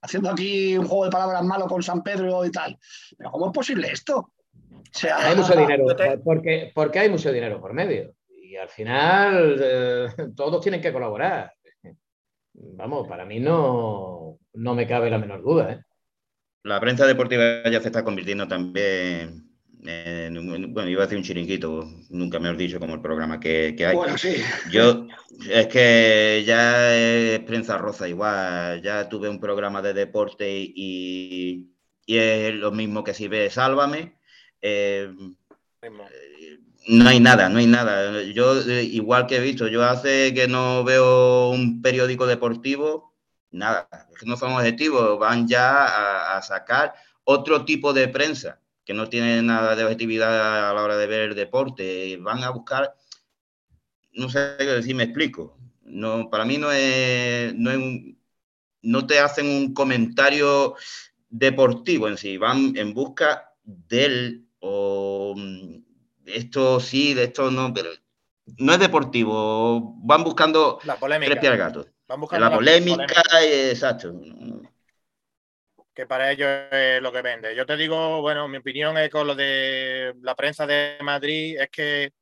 Haciendo 0.03 0.31
aquí 0.31 0.77
un 0.77 0.87
juego 0.87 1.05
de 1.05 1.11
palabras 1.11 1.45
malo 1.45 1.67
con 1.67 1.83
San 1.83 2.03
Pedro 2.03 2.45
y 2.45 2.51
tal. 2.51 2.79
Pero 3.17 3.31
¿cómo 3.31 3.47
es 3.47 3.53
posible 3.53 3.93
esto? 3.93 4.17
O 4.19 4.83
sea, 4.93 5.19
hay 5.19 5.37
mucho 5.37 5.55
dinero, 5.55 5.85
porque, 6.25 6.73
porque 6.75 6.99
hay 6.99 7.11
mucho 7.11 7.31
dinero 7.31 7.61
por 7.61 7.73
medio. 7.73 8.15
Y 8.29 8.57
al 8.57 8.69
final 8.69 9.61
eh, 9.63 10.09
todos 10.37 10.61
tienen 10.61 10.81
que 10.81 10.93
colaborar 10.93 11.53
vamos, 12.53 13.09
para 13.09 13.25
mí 13.25 13.41
no, 13.41 14.39
no 14.55 14.75
me 14.75 14.87
cabe 14.87 15.11
la 15.11 15.19
menor 15.19 15.43
duda. 15.43 15.73
¿eh? 15.73 15.83
La 16.65 16.81
prensa 16.81 17.07
deportiva 17.07 17.63
ya 17.71 17.81
se 17.81 17.89
está 17.89 18.05
convirtiendo 18.05 18.47
también 18.47 19.50
en, 19.85 20.75
bueno, 20.75 20.89
iba 20.89 21.03
a 21.03 21.07
decir 21.07 21.19
un 21.19 21.25
chiringuito, 21.25 21.89
nunca 22.11 22.39
me 22.39 22.49
has 22.49 22.59
dicho 22.59 22.79
como 22.79 22.95
el 22.95 23.01
programa 23.01 23.41
que, 23.41 23.75
hay. 23.79 23.97
Bueno, 23.97 24.19
sí. 24.19 24.37
Yo, 24.71 25.07
es 25.51 25.67
que 25.69 26.43
ya 26.47 26.97
es 26.97 27.41
prensa 27.41 27.79
rosa 27.79 28.09
igual, 28.09 28.83
ya 28.83 29.09
tuve 29.09 29.29
un 29.29 29.41
programa 29.41 29.81
de 29.83 29.95
deporte 29.95 30.51
y, 30.51 31.71
y 32.07 32.17
es 32.17 32.55
lo 32.55 32.73
mismo 32.73 33.05
que 33.05 33.15
si 33.15 33.29
ve 33.29 33.51
Sálvame. 33.51 34.17
Eh, 34.61 35.13
no 36.89 37.09
hay 37.09 37.21
nada, 37.21 37.49
no 37.49 37.59
hay 37.59 37.67
nada. 37.67 38.23
Yo, 38.23 38.61
eh, 38.61 38.83
igual 38.83 39.27
que 39.27 39.37
he 39.37 39.41
visto, 39.41 39.69
yo 39.69 39.85
hace 39.85 40.35
que 40.35 40.49
no 40.49 40.85
veo 40.85 41.51
un 41.51 41.83
periódico 41.83 42.27
deportivo, 42.27 43.15
nada, 43.51 43.89
es 44.13 44.19
que 44.19 44.27
no 44.27 44.37
son 44.37 44.53
objetivos, 44.53 45.19
van 45.19 45.47
ya 45.47 46.37
a, 46.37 46.43
sacar 46.43 46.95
otro 47.25 47.65
tipo 47.65 47.93
de 47.93 48.09
prensa 48.09 48.61
que 48.85 48.95
no 48.95 49.09
tiene 49.09 49.43
nada 49.43 49.77
de 49.77 49.85
objetividad 49.85 50.71
a 50.71 50.75
la 50.75 50.83
hora 50.83 50.97
de 50.97 51.07
ver 51.07 51.31
el 51.31 51.35
deporte, 51.35 52.17
van 52.19 52.43
a 52.45 52.51
buscar, 52.51 52.95
no 54.13 54.29
sé 54.29 54.83
si 54.83 54.95
me 54.95 55.05
explico, 55.05 55.59
no, 55.83 56.29
para 56.31 56.45
mí 56.45 56.59
no 56.59 56.73
es, 56.73 57.55
no, 57.55 57.71
no 58.83 59.07
te 59.07 59.19
hacen 59.19 59.47
un 59.47 59.75
comentario 59.75 60.75
deportivo 61.29 62.09
en 62.09 62.17
sí, 62.17 62.37
van 62.37 62.77
en 62.77 62.95
busca 62.95 63.55
del 63.63 64.47
o 64.61 65.35
esto 66.27 66.81
sí, 66.81 67.15
de 67.15 67.25
esto 67.25 67.51
no, 67.51 67.73
pero 67.73 67.91
no 68.59 68.73
es 68.73 68.79
deportivo. 68.79 69.95
Van 70.03 70.25
buscando 70.25 70.79
la 70.85 70.97
polémica. 70.97 71.41
tres 71.41 71.59
gato. 71.59 71.87
Van 72.07 72.21
buscando 72.21 72.49
la, 72.49 72.55
polémica, 72.55 73.23
exacto. 73.43 74.21
Que 75.95 76.07
para 76.07 76.31
ellos 76.31 76.49
es 76.71 77.03
lo 77.03 77.13
que 77.13 77.23
vende. 77.23 77.55
Yo 77.55 77.67
te 77.67 77.77
digo, 77.77 78.21
bueno, 78.21 78.49
mi 78.49 78.59
opinión 78.59 78.97
es 78.99 79.11
con 79.11 79.27
lo 79.27 79.35
de 79.35 80.15
la 80.23 80.35
prensa 80.35 80.67
de 80.67 80.97
Madrid, 81.03 81.59
es 81.61 81.69
que 81.71 82.13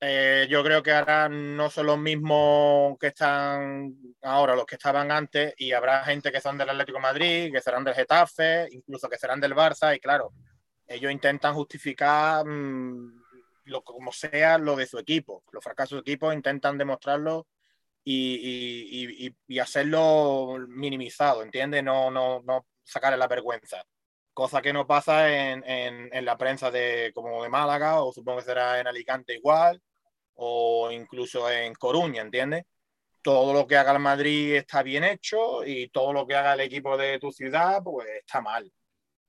eh, 0.00 0.46
yo 0.48 0.62
creo 0.62 0.80
que 0.80 0.92
ahora 0.92 1.28
no 1.28 1.70
son 1.70 1.86
los 1.86 1.98
mismos 1.98 2.96
que 3.00 3.08
están 3.08 3.96
ahora 4.22 4.54
los 4.54 4.64
que 4.64 4.76
estaban 4.76 5.10
antes 5.10 5.54
y 5.56 5.72
habrá 5.72 6.04
gente 6.04 6.30
que 6.30 6.40
son 6.40 6.56
del 6.56 6.70
Atlético 6.70 6.98
de 6.98 7.02
Madrid, 7.02 7.52
que 7.52 7.60
serán 7.60 7.82
del 7.82 7.94
Getafe, 7.94 8.68
incluso 8.70 9.08
que 9.08 9.18
serán 9.18 9.40
del 9.40 9.56
Barça 9.56 9.96
y 9.96 9.98
claro, 9.98 10.32
ellos 10.86 11.10
intentan 11.10 11.52
justificar 11.54 12.46
mm, 12.46 13.24
lo, 13.64 13.82
como 13.82 14.12
sea 14.12 14.56
lo 14.58 14.76
de 14.76 14.86
su 14.86 14.98
equipo, 14.98 15.42
los 15.50 15.64
fracasos 15.64 15.90
de 15.90 15.96
su 15.96 16.02
equipo 16.02 16.32
intentan 16.32 16.78
demostrarlo 16.78 17.48
y, 18.10 19.58
hacerlo 19.60 20.56
minimizado, 20.68 21.42
¿entiendes? 21.42 21.84
No, 21.84 22.10
no, 22.10 22.42
no 22.42 22.66
sacarle 22.82 23.18
la 23.18 23.28
vergüenza. 23.28 23.84
Cosa 24.32 24.62
que 24.62 24.72
no 24.72 24.86
pasa 24.86 25.28
en, 25.52 25.64
en, 25.66 26.24
la 26.24 26.38
prensa 26.38 26.70
de, 26.70 27.12
como 27.14 27.42
de 27.42 27.48
Málaga, 27.48 28.02
o 28.02 28.12
supongo 28.12 28.38
que 28.38 28.44
será 28.44 28.80
en 28.80 28.86
Alicante 28.86 29.34
igual, 29.34 29.82
o 30.34 30.90
incluso 30.92 31.50
en 31.50 31.74
Coruña, 31.74 32.22
¿entiendes? 32.22 32.64
Todo 33.22 33.52
lo 33.52 33.66
que 33.66 33.76
haga 33.76 33.92
el 33.92 33.98
Madrid 33.98 34.54
está 34.54 34.82
bien 34.82 35.04
hecho 35.04 35.64
y 35.64 35.88
todo 35.88 36.12
lo 36.12 36.26
que 36.26 36.36
haga 36.36 36.54
el 36.54 36.60
equipo 36.60 36.96
de 36.96 37.18
tu 37.18 37.32
ciudad, 37.32 37.82
pues 37.82 38.08
está 38.08 38.40
mal. 38.40 38.72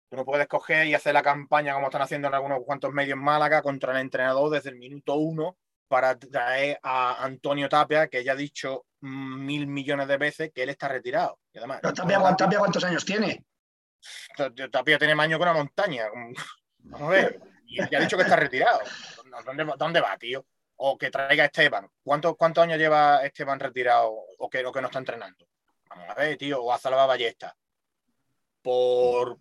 Tú 0.09 0.15
no 0.17 0.25
puedes 0.25 0.47
coger 0.47 0.87
y 0.87 0.93
hacer 0.93 1.13
la 1.13 1.23
campaña 1.23 1.73
como 1.73 1.87
están 1.87 2.03
haciendo 2.03 2.27
en 2.27 2.35
algunos 2.35 2.59
cuantos 2.65 2.93
medios 2.93 3.17
en 3.17 3.23
Málaga 3.23 3.61
contra 3.61 3.93
el 3.93 3.99
entrenador 3.99 4.51
desde 4.51 4.69
el 4.69 4.77
minuto 4.77 5.15
uno 5.15 5.57
para 5.89 6.17
traer 6.17 6.79
a 6.83 7.25
Antonio 7.25 7.67
Tapia, 7.67 8.07
que 8.07 8.23
ya 8.23 8.33
ha 8.33 8.35
dicho 8.35 8.85
mil 9.01 9.67
millones 9.67 10.07
de 10.07 10.17
veces 10.17 10.51
que 10.53 10.63
él 10.63 10.69
está 10.69 10.87
retirado. 10.87 11.39
Y 11.51 11.57
además, 11.57 11.81
Tapia, 11.81 12.59
¿cuántos 12.59 12.83
años 12.83 13.03
tiene? 13.03 13.43
Tapia 14.71 14.99
tiene 14.99 15.15
más 15.15 15.25
años 15.25 15.39
que 15.39 15.43
una 15.43 15.53
montaña. 15.53 16.05
Vamos 16.77 17.07
a 17.07 17.11
ver. 17.11 17.39
Y 17.65 17.77
ya 17.89 17.97
ha 17.97 18.01
dicho 18.01 18.15
que 18.15 18.23
está 18.23 18.35
retirado. 18.35 18.79
¿Dónde, 19.45 19.65
dónde 19.77 19.99
va, 19.99 20.15
tío? 20.17 20.45
O 20.77 20.97
que 20.97 21.09
traiga 21.09 21.43
a 21.43 21.47
Esteban. 21.47 21.89
¿Cuántos, 22.03 22.37
¿Cuántos 22.37 22.63
años 22.63 22.77
lleva 22.77 23.25
Esteban 23.25 23.59
retirado 23.59 24.11
o 24.37 24.49
que, 24.49 24.59
que 24.59 24.81
no 24.81 24.87
está 24.87 24.99
entrenando? 24.99 25.45
Vamos 25.89 26.09
a 26.09 26.13
ver, 26.13 26.37
tío. 26.37 26.63
O 26.63 26.71
a 26.71 26.77
Salva 26.77 27.05
Ballesta. 27.07 27.55
Por, 28.61 29.39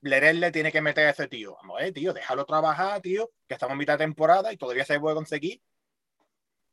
Lerel 0.00 0.50
tiene 0.52 0.72
que 0.72 0.80
meter 0.80 1.06
a 1.06 1.10
ese 1.10 1.28
tío. 1.28 1.54
Vamos, 1.56 1.82
eh, 1.82 1.92
tío, 1.92 2.12
déjalo 2.12 2.46
trabajar, 2.46 3.00
tío, 3.00 3.30
que 3.46 3.54
estamos 3.54 3.72
en 3.72 3.78
mitad 3.78 3.98
de 3.98 4.04
temporada 4.04 4.52
y 4.52 4.56
todavía 4.56 4.84
se 4.84 4.98
puede 4.98 5.14
conseguir 5.14 5.60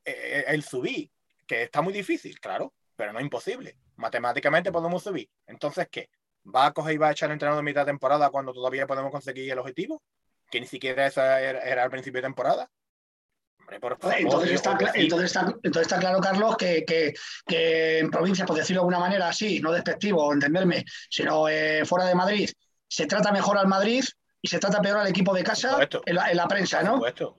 eh, 0.05 0.45
el 0.47 0.63
subir, 0.63 1.11
que 1.47 1.63
está 1.63 1.81
muy 1.81 1.93
difícil, 1.93 2.39
claro, 2.39 2.73
pero 2.95 3.13
no 3.13 3.19
imposible. 3.19 3.77
Matemáticamente 3.95 4.71
podemos 4.71 5.03
subir. 5.03 5.29
Entonces, 5.47 5.87
¿qué? 5.89 6.09
¿Va 6.53 6.67
a 6.67 6.73
coger 6.73 6.95
y 6.95 6.97
va 6.97 7.09
a 7.09 7.11
echar 7.11 7.29
el 7.29 7.33
entrenador 7.33 7.61
en 7.61 7.65
mitad 7.65 7.81
de 7.81 7.91
temporada 7.91 8.29
cuando 8.29 8.53
todavía 8.53 8.87
podemos 8.87 9.11
conseguir 9.11 9.51
el 9.51 9.59
objetivo? 9.59 10.01
Que 10.49 10.59
ni 10.59 10.67
siquiera 10.67 11.07
eso 11.07 11.21
era, 11.21 11.83
al 11.83 11.89
principio 11.89 12.19
de 12.21 12.27
temporada. 12.27 12.69
entonces, 14.17 14.51
está, 14.53 15.99
claro, 15.99 16.19
Carlos, 16.19 16.57
que, 16.57 17.13
en 17.47 18.09
provincia, 18.09 18.45
por 18.45 18.55
decirlo 18.55 18.81
de 18.81 18.83
alguna 18.83 18.99
manera 18.99 19.29
así, 19.29 19.59
no 19.59 19.71
despectivo, 19.71 20.33
entenderme, 20.33 20.85
sino 21.09 21.47
eh, 21.47 21.85
fuera 21.85 22.05
de 22.05 22.15
Madrid, 22.15 22.49
se 22.87 23.05
trata 23.05 23.31
mejor 23.31 23.57
al 23.57 23.67
Madrid 23.67 24.03
y 24.41 24.47
se 24.47 24.59
trata 24.59 24.81
peor 24.81 24.97
al 24.97 25.07
equipo 25.07 25.33
de 25.33 25.43
casa 25.43 25.87
en 26.05 26.15
la, 26.15 26.47
prensa, 26.47 26.81
¿no? 26.81 26.99
Por 26.99 27.09
supuesto, 27.09 27.37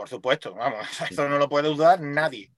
por 0.00 0.08
supuesto, 0.08 0.54
vamos, 0.54 0.88
eso 1.10 1.28
no 1.28 1.36
lo 1.36 1.46
puede 1.50 1.68
dudar 1.68 2.00
nadie. 2.00 2.50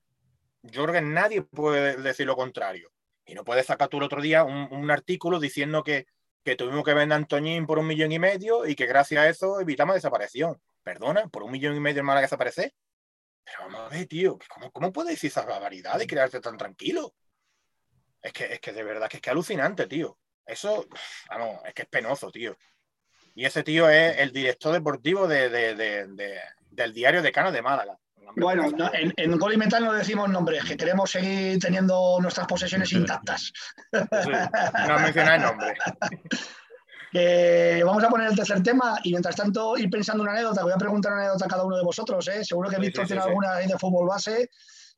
Yo 0.62 0.84
creo 0.84 0.94
que 0.94 1.00
nadie 1.00 1.42
puede 1.42 1.96
decir 1.96 2.24
lo 2.24 2.36
contrario. 2.36 2.92
Y 3.26 3.34
no 3.34 3.42
puedes 3.42 3.66
sacar 3.66 3.88
tú 3.88 3.96
el 3.96 4.04
otro 4.04 4.22
día 4.22 4.44
un, 4.44 4.88
artículo 4.92 5.40
diciendo 5.40 5.82
que, 5.82 6.06
tuvimos 6.56 6.84
que 6.84 6.94
vender 6.94 7.14
a 7.14 7.16
Antoñín 7.16 7.66
por 7.66 7.80
un 7.80 7.88
millón 7.88 8.12
y 8.12 8.20
medio 8.20 8.64
y 8.64 8.76
que 8.76 8.86
gracias 8.86 9.20
a 9.20 9.28
eso 9.28 9.60
evitamos 9.60 9.96
desaparición. 9.96 10.62
Perdona, 10.84 11.26
por 11.30 11.42
un 11.42 11.50
millón 11.50 11.74
y 11.74 11.80
medio 11.80 12.04
es 12.04 12.14
que 12.14 12.20
desaparecer. 12.20 12.74
Pero 13.42 13.58
vamos 13.62 13.80
a 13.80 13.88
ver, 13.88 14.06
tío, 14.06 14.38
¿cómo, 14.48 14.70
cómo 14.70 14.92
puedes 14.92 15.10
decir 15.10 15.26
esa 15.26 15.44
barbaridad 15.44 16.00
y 16.00 16.06
quedarte 16.06 16.40
tan 16.40 16.56
tranquilo? 16.56 17.12
Es 18.22 18.32
que, 18.32 18.52
es 18.52 18.60
que 18.60 18.72
de 18.72 18.84
verdad 18.84 19.08
que 19.08 19.16
es 19.16 19.20
que 19.20 19.30
alucinante, 19.30 19.88
tío. 19.88 20.16
Eso, 20.46 20.86
vamos, 21.28 21.60
es 21.66 21.74
que 21.74 21.82
es 21.82 21.88
penoso, 21.88 22.30
tío. 22.30 22.56
Y 23.34 23.46
ese 23.46 23.64
tío 23.64 23.88
es 23.88 24.18
el 24.18 24.30
director 24.30 24.72
deportivo 24.72 25.26
del 26.72 26.92
diario 26.92 27.22
de 27.22 27.32
Cano 27.32 27.52
de 27.52 27.62
Málaga. 27.62 27.98
Bueno, 28.36 28.70
en, 28.92 29.12
en 29.16 29.38
Gol 29.38 29.54
y 29.54 29.56
Metal 29.56 29.84
no 29.84 29.92
decimos 29.92 30.28
nombres, 30.30 30.64
que 30.64 30.76
queremos 30.76 31.10
seguir 31.10 31.58
teniendo 31.58 32.18
nuestras 32.20 32.46
posesiones 32.46 32.92
intactas. 32.92 33.52
no 33.92 34.98
mencionáis 34.98 35.42
nombres. 35.42 35.78
vamos 37.84 38.04
a 38.04 38.08
poner 38.08 38.30
el 38.30 38.36
tercer 38.36 38.62
tema 38.62 38.98
y 39.02 39.10
mientras 39.10 39.36
tanto 39.36 39.76
ir 39.76 39.90
pensando 39.90 40.22
una 40.22 40.32
anécdota. 40.32 40.62
Voy 40.62 40.72
a 40.72 40.78
preguntar 40.78 41.12
una 41.12 41.22
anécdota 41.22 41.44
a 41.44 41.48
cada 41.48 41.64
uno 41.64 41.76
de 41.76 41.84
vosotros. 41.84 42.26
¿eh? 42.28 42.44
Seguro 42.44 42.70
que 42.70 42.78
Víctor 42.78 43.06
tiene 43.06 43.22
alguna 43.22 43.54
ahí 43.54 43.66
de 43.66 43.78
fútbol 43.78 44.08
base. 44.08 44.48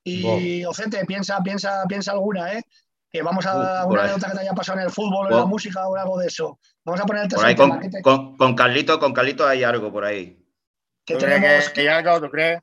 Y 0.04 0.64
Ocente, 0.64 1.04
piensa, 1.06 1.42
piensa, 1.42 1.84
piensa 1.88 2.12
alguna, 2.12 2.52
¿eh? 2.52 2.62
que 3.10 3.22
vamos 3.22 3.46
a 3.46 3.86
una 3.86 4.02
anécdota 4.02 4.28
que 4.28 4.34
te 4.34 4.40
haya 4.40 4.52
pasado 4.52 4.80
en 4.80 4.86
el 4.86 4.90
fútbol, 4.90 5.30
en 5.30 5.38
la 5.38 5.46
música 5.46 5.88
o 5.88 5.96
algo 5.96 6.18
de 6.18 6.26
eso. 6.26 6.58
Vamos 6.84 7.00
a 7.00 7.06
poner 7.06 7.22
el 7.22 7.28
tercer 7.28 7.56
tema. 7.56 7.80
Con, 8.02 8.36
con, 8.36 8.54
Carlito, 8.54 8.98
con 8.98 9.12
Carlito 9.12 9.46
hay 9.46 9.62
algo 9.62 9.90
por 9.90 10.04
ahí. 10.04 10.43
¿Qué 11.04 11.16
tenemos? 11.16 11.68
¿Que 11.70 11.88
algo, 11.88 12.20
tú 12.20 12.30
crees? 12.30 12.60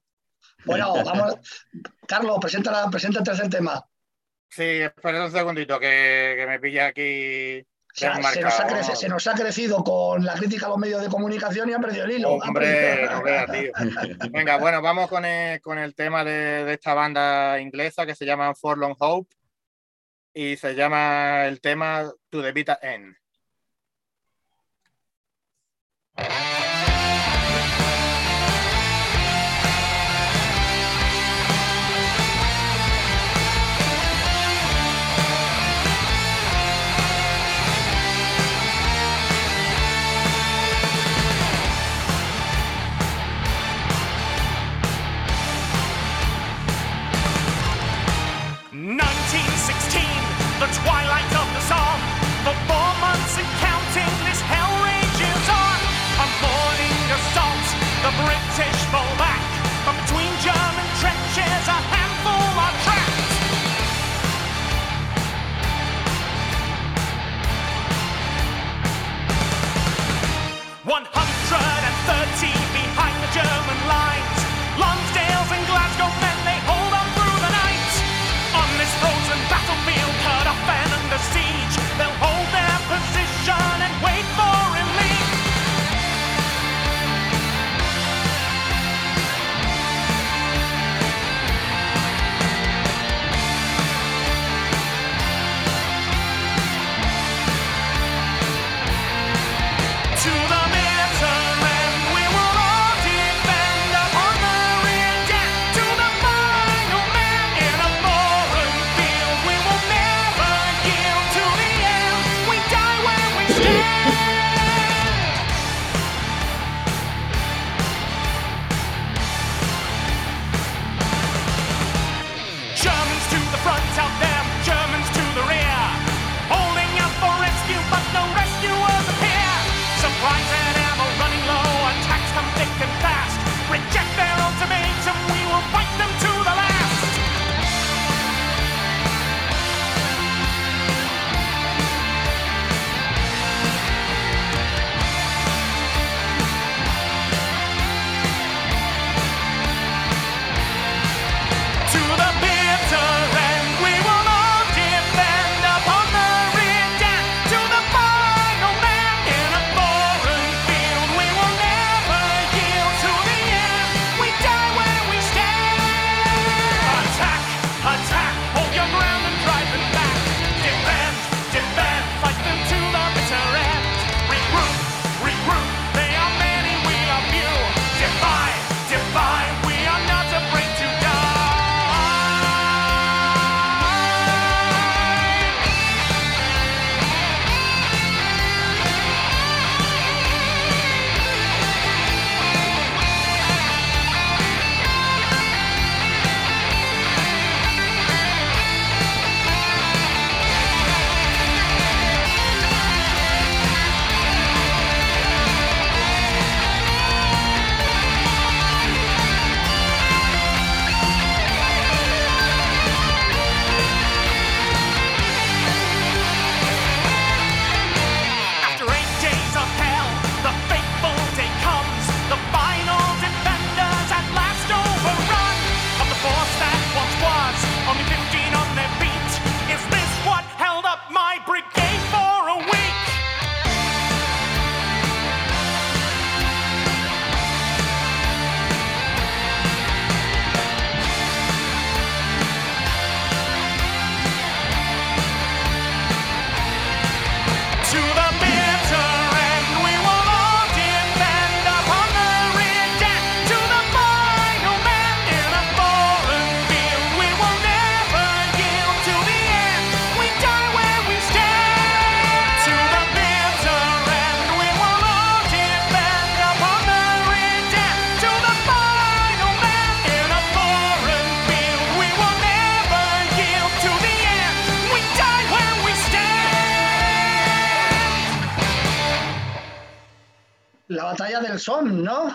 Bueno, 0.66 0.94
vamos. 1.04 1.36
Carlos, 2.08 2.38
presenta, 2.40 2.90
presenta 2.90 3.20
el 3.20 3.26
tercer 3.26 3.50
tema. 3.50 3.86
Sí, 4.50 4.64
espera 4.64 5.26
un 5.26 5.32
segundito 5.32 5.80
que, 5.80 6.36
que 6.38 6.46
me 6.46 6.60
pilla 6.60 6.88
aquí. 6.88 7.66
se, 7.94 9.08
nos 9.08 9.28
ha 9.28 9.34
crecido, 9.34 9.84
con 9.84 10.26
la 10.26 10.34
crítica 10.34 10.66
a 10.66 10.70
los 10.70 10.78
medios 10.78 11.02
de 11.02 11.08
comunicación 11.08 11.70
y 11.70 11.74
ha 11.74 11.80
perdido 11.80 12.06
el 12.06 12.12
hilo. 12.12 12.32
Hombre, 12.32 13.08
no 13.10 13.24
vea, 13.24 13.48
tío. 13.48 13.72
Venga, 14.30 14.58
bueno, 14.58 14.82
vamos 14.82 15.10
con 15.10 15.24
el, 15.24 15.62
con 15.62 15.78
el 15.78 15.96
tema 15.96 16.24
de, 16.24 16.66
de, 16.66 16.74
esta 16.74 16.94
banda 16.94 17.60
inglesa 17.60 18.06
que 18.06 18.16
se 18.16 18.26
llama 18.26 18.54
For 18.54 18.78
Long 18.78 18.96
Hope 19.00 19.34
y 20.34 20.58
se 20.58 20.76
llama 20.76 21.46
el 21.46 21.62
tema 21.62 22.12
To 22.30 22.42
the 22.42 22.52
Vita 22.52 22.78
End. 22.82 23.16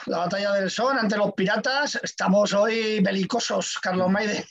La 0.07 0.19
batalla 0.19 0.53
del 0.53 0.71
Son 0.71 0.97
ante 0.97 1.17
los 1.17 1.33
piratas. 1.33 1.99
Estamos 2.01 2.53
hoy 2.53 3.01
belicosos, 3.01 3.77
Carlos 3.83 4.09
Maide. 4.09 4.47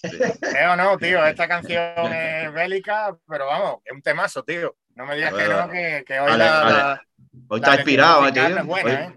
o 0.69 0.75
no, 0.75 0.97
tío, 0.97 1.25
esta 1.25 1.47
canción 1.47 2.11
es 2.11 2.51
bélica, 2.51 3.15
pero 3.27 3.45
vamos, 3.45 3.77
es 3.85 3.93
un 3.93 4.01
temazo, 4.01 4.43
tío. 4.43 4.75
No 4.95 5.05
me 5.05 5.15
digas 5.15 5.33
que 5.33 5.47
no, 5.47 5.69
que, 6.05 6.19
hoy 6.19 6.37
la, 6.37 7.01
Hoy 7.47 7.59
está 7.59 7.75
inspirado, 7.75 8.33
tío. 8.33 8.43
hoy, 8.67 8.81
¿eh? 8.85 9.13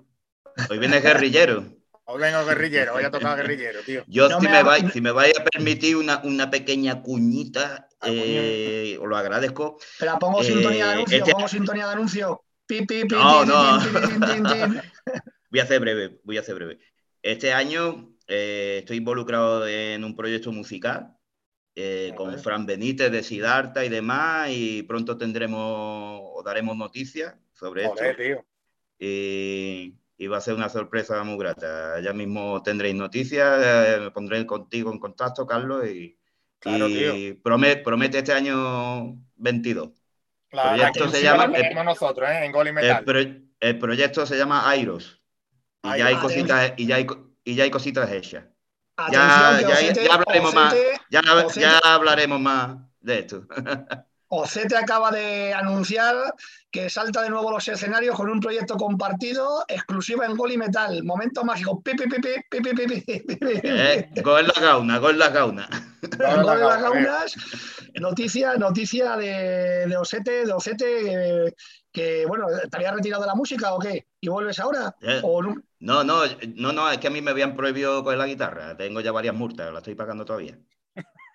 hoy 0.70 0.78
viene 0.78 1.00
guerrillero. 1.00 1.64
Hoy 2.04 2.20
vengo 2.20 2.44
guerrillero, 2.46 2.94
hoy 2.94 3.04
ha 3.04 3.10
tocado 3.10 3.36
guerrillero, 3.36 3.80
tío. 3.82 4.04
Yo, 4.06 4.28
si, 4.40 4.48
me 4.48 4.62
vais, 4.62 4.92
si 4.92 5.00
me 5.00 5.10
vais 5.10 5.34
a 5.38 5.44
permitir 5.44 5.96
una, 5.96 6.20
una 6.22 6.50
pequeña 6.50 7.02
cuñita, 7.02 7.88
ah, 8.00 8.06
eh, 8.08 8.96
os 9.00 9.08
lo 9.08 9.16
agradezco. 9.16 9.78
Pero 9.98 10.18
pongo 10.20 10.44
sintonía 10.44 10.86
de 10.86 10.92
anuncio, 10.92 11.18
este 11.18 11.32
pongo 11.32 11.48
sintonía 11.48 11.86
de 11.86 11.92
anuncio. 11.92 12.44
no, 13.10 13.44
no. 13.44 13.80
voy 15.50 15.60
a 15.60 15.64
hacer 15.64 15.80
breve, 15.80 16.20
voy 16.24 16.36
a 16.36 16.40
hacer 16.40 16.54
breve. 16.54 16.78
Este 17.22 17.52
año 17.52 18.14
eh, 18.26 18.78
estoy 18.80 18.98
involucrado 18.98 19.66
en 19.66 20.04
un 20.04 20.14
proyecto 20.14 20.52
musical 20.52 21.16
eh, 21.74 22.12
con 22.16 22.38
Fran 22.38 22.66
Benítez 22.66 23.10
de 23.10 23.22
Sidarta 23.22 23.84
y 23.84 23.88
demás, 23.88 24.50
y 24.50 24.82
pronto 24.82 25.16
tendremos 25.16 26.20
o 26.22 26.42
daremos 26.44 26.76
noticias 26.76 27.36
sobre 27.52 27.84
esto. 27.84 28.02
Tío. 28.16 28.44
Y, 28.98 29.98
y 30.18 30.26
va 30.26 30.38
a 30.38 30.40
ser 30.40 30.54
una 30.54 30.68
sorpresa 30.68 31.22
muy 31.22 31.38
grata. 31.38 32.00
Ya 32.00 32.12
mismo 32.12 32.60
tendréis 32.62 32.96
noticias, 32.96 33.62
eh, 33.64 34.00
me 34.00 34.10
pondré 34.10 34.44
contigo 34.44 34.92
en 34.92 34.98
contacto, 34.98 35.46
Carlos, 35.46 35.86
y, 35.88 36.18
promete, 37.40 38.18
este 38.18 38.32
año 38.32 39.16
22. 39.36 39.90
Claro, 40.48 40.70
el 40.70 40.92
proyecto 40.92 41.08
se 41.10 41.22
llama 41.22 41.44
el, 41.44 41.84
nosotros, 41.84 42.28
¿eh? 42.28 42.44
en 42.44 42.52
Gol 42.52 42.68
y 42.68 42.72
Metal. 42.72 43.04
El, 43.60 43.78
proyecto 43.78 44.26
se 44.26 44.36
llama 44.36 44.68
Airos. 44.68 45.17
Y, 45.82 45.98
ya 45.98 46.06
hay 46.06 46.16
cositas, 46.16 46.72
y, 46.76 46.86
ya 46.86 46.96
hay, 46.96 47.06
y 47.44 47.54
ya 47.54 47.64
hay 47.64 47.70
cositas 47.70 48.10
hechas. 48.10 48.44
ya, 49.10 49.60
ya, 49.60 50.14
hablaremos 50.14 50.54
más, 50.54 50.74
ya, 51.10 51.20
ya 51.54 51.78
hablaremos 51.78 52.40
más 52.40 52.78
de 53.00 53.18
esto. 53.18 53.46
Ocete 54.28 54.76
acaba 54.76 55.10
de 55.10 55.54
anunciar 55.54 56.34
que 56.70 56.90
salta 56.90 57.22
de 57.22 57.30
nuevo 57.30 57.50
los 57.50 57.66
escenarios 57.66 58.14
con 58.14 58.28
un 58.28 58.40
proyecto 58.40 58.76
compartido 58.76 59.64
exclusivo 59.68 60.22
en 60.22 60.36
Gol 60.36 60.52
y 60.52 60.58
Metal. 60.58 61.02
Momento 61.02 61.44
mágico. 61.44 61.82
Pi, 61.82 61.92
pi, 61.94 62.06
pi, 62.08 63.04
eh, 63.64 64.10
gol 64.22 64.46
la 64.46 64.60
gauna, 64.60 64.98
gol 64.98 65.18
la 65.18 65.28
gauna. 65.30 65.68
Gol 66.02 66.46
la 66.46 66.54
las 66.54 66.82
gaunas. 66.82 67.34
Noticia, 67.94 68.56
noticia 68.56 69.16
de, 69.16 69.86
de 69.86 69.96
Osete, 69.96 70.44
de 70.44 70.52
Ocete, 70.52 71.54
que, 71.90 72.26
bueno, 72.26 72.46
¿te 72.70 72.76
habías 72.76 72.94
retirado 72.94 73.22
de 73.22 73.28
la 73.28 73.34
música 73.34 73.72
o 73.72 73.78
qué? 73.78 74.06
¿Y 74.20 74.28
vuelves 74.28 74.58
ahora? 74.60 74.94
Eh, 75.00 75.20
no? 75.22 76.04
no, 76.04 76.04
no, 76.04 76.72
no, 76.72 76.90
es 76.90 76.98
que 76.98 77.06
a 77.06 77.10
mí 77.10 77.22
me 77.22 77.30
habían 77.30 77.56
prohibido 77.56 78.04
coger 78.04 78.18
la 78.18 78.26
guitarra. 78.26 78.76
Tengo 78.76 79.00
ya 79.00 79.10
varias 79.10 79.34
multas, 79.34 79.72
la 79.72 79.78
estoy 79.78 79.94
pagando 79.94 80.24
todavía. 80.24 80.58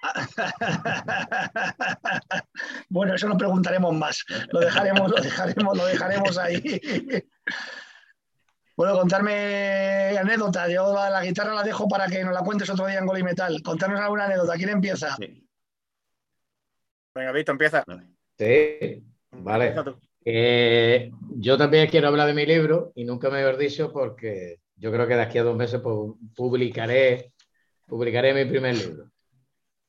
bueno, 2.90 3.16
eso 3.16 3.28
no 3.28 3.38
preguntaremos 3.38 3.96
más. 3.96 4.24
Lo 4.52 4.60
dejaremos, 4.60 5.10
lo 5.10 5.22
dejaremos, 5.22 5.78
lo 5.78 5.86
dejaremos 5.86 6.38
ahí. 6.38 6.62
Bueno, 8.76 8.98
contarme 8.98 10.18
anécdota. 10.18 10.68
Yo 10.68 10.94
la, 10.94 11.22
guitarra 11.22 11.54
la 11.54 11.64
dejo 11.64 11.88
para 11.88 12.08
que 12.08 12.24
nos 12.24 12.34
la 12.34 12.42
cuentes 12.42 12.70
otro 12.70 12.88
día 12.88 13.00
en 13.00 13.06
Gol 13.06 13.20
y 13.20 13.24
Metal. 13.24 13.62
Contarnos 13.62 14.00
alguna 14.00 14.26
anécdota. 14.26 14.56
¿Quién 14.56 14.70
empieza? 14.70 15.16
Venga, 17.16 17.32
Víctor, 17.32 17.54
empieza. 17.54 17.84
Sí, 18.38 19.04
vale. 19.32 19.76
Eh, 20.26 21.12
yo 21.36 21.58
también 21.58 21.90
quiero 21.90 22.08
hablar 22.08 22.28
de 22.28 22.34
mi 22.34 22.46
libro 22.46 22.92
y 22.96 23.04
nunca 23.04 23.30
me 23.30 23.42
he 23.42 23.58
dicho 23.58 23.92
porque 23.92 24.62
yo 24.76 24.92
creo 24.92 25.08
que 25.08 25.16
de 25.16 25.22
aquí 25.22 25.38
a 25.38 25.44
dos 25.44 25.56
meses 25.56 25.82
pues, 25.82 25.96
publicaré, 26.36 27.34
publicaré 27.86 28.34
mi 28.34 28.50
primer 28.50 28.76
libro. 28.76 29.13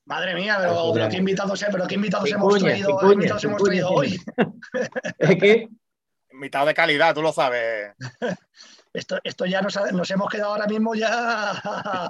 Madre 0.07 0.35
mía, 0.35 0.59
pero, 0.61 1.09
qué 1.09 1.17
invitados, 1.17 1.63
eh, 1.63 1.67
pero 1.73 1.87
qué 1.87 1.95
invitados 1.95 2.31
hemos 2.31 2.59
traído, 2.59 2.99
¿qué 2.99 3.13
invitados 3.15 3.45
hemos 3.45 3.63
traído 3.63 3.91
hoy. 3.91 4.21
es 5.19 5.37
que 5.37 5.69
invitado 6.31 6.67
de 6.67 6.75
calidad, 6.75 7.15
tú 7.15 7.23
lo 7.23 7.33
sabes. 7.33 7.93
Esto, 8.93 9.19
esto 9.25 9.45
ya 9.45 9.61
nos, 9.61 9.77
nos, 9.93 10.09
hemos 10.13 10.31
quedado 10.31 10.53
ahora 10.53 10.69
mismo 10.69 10.95
ya 10.95 11.61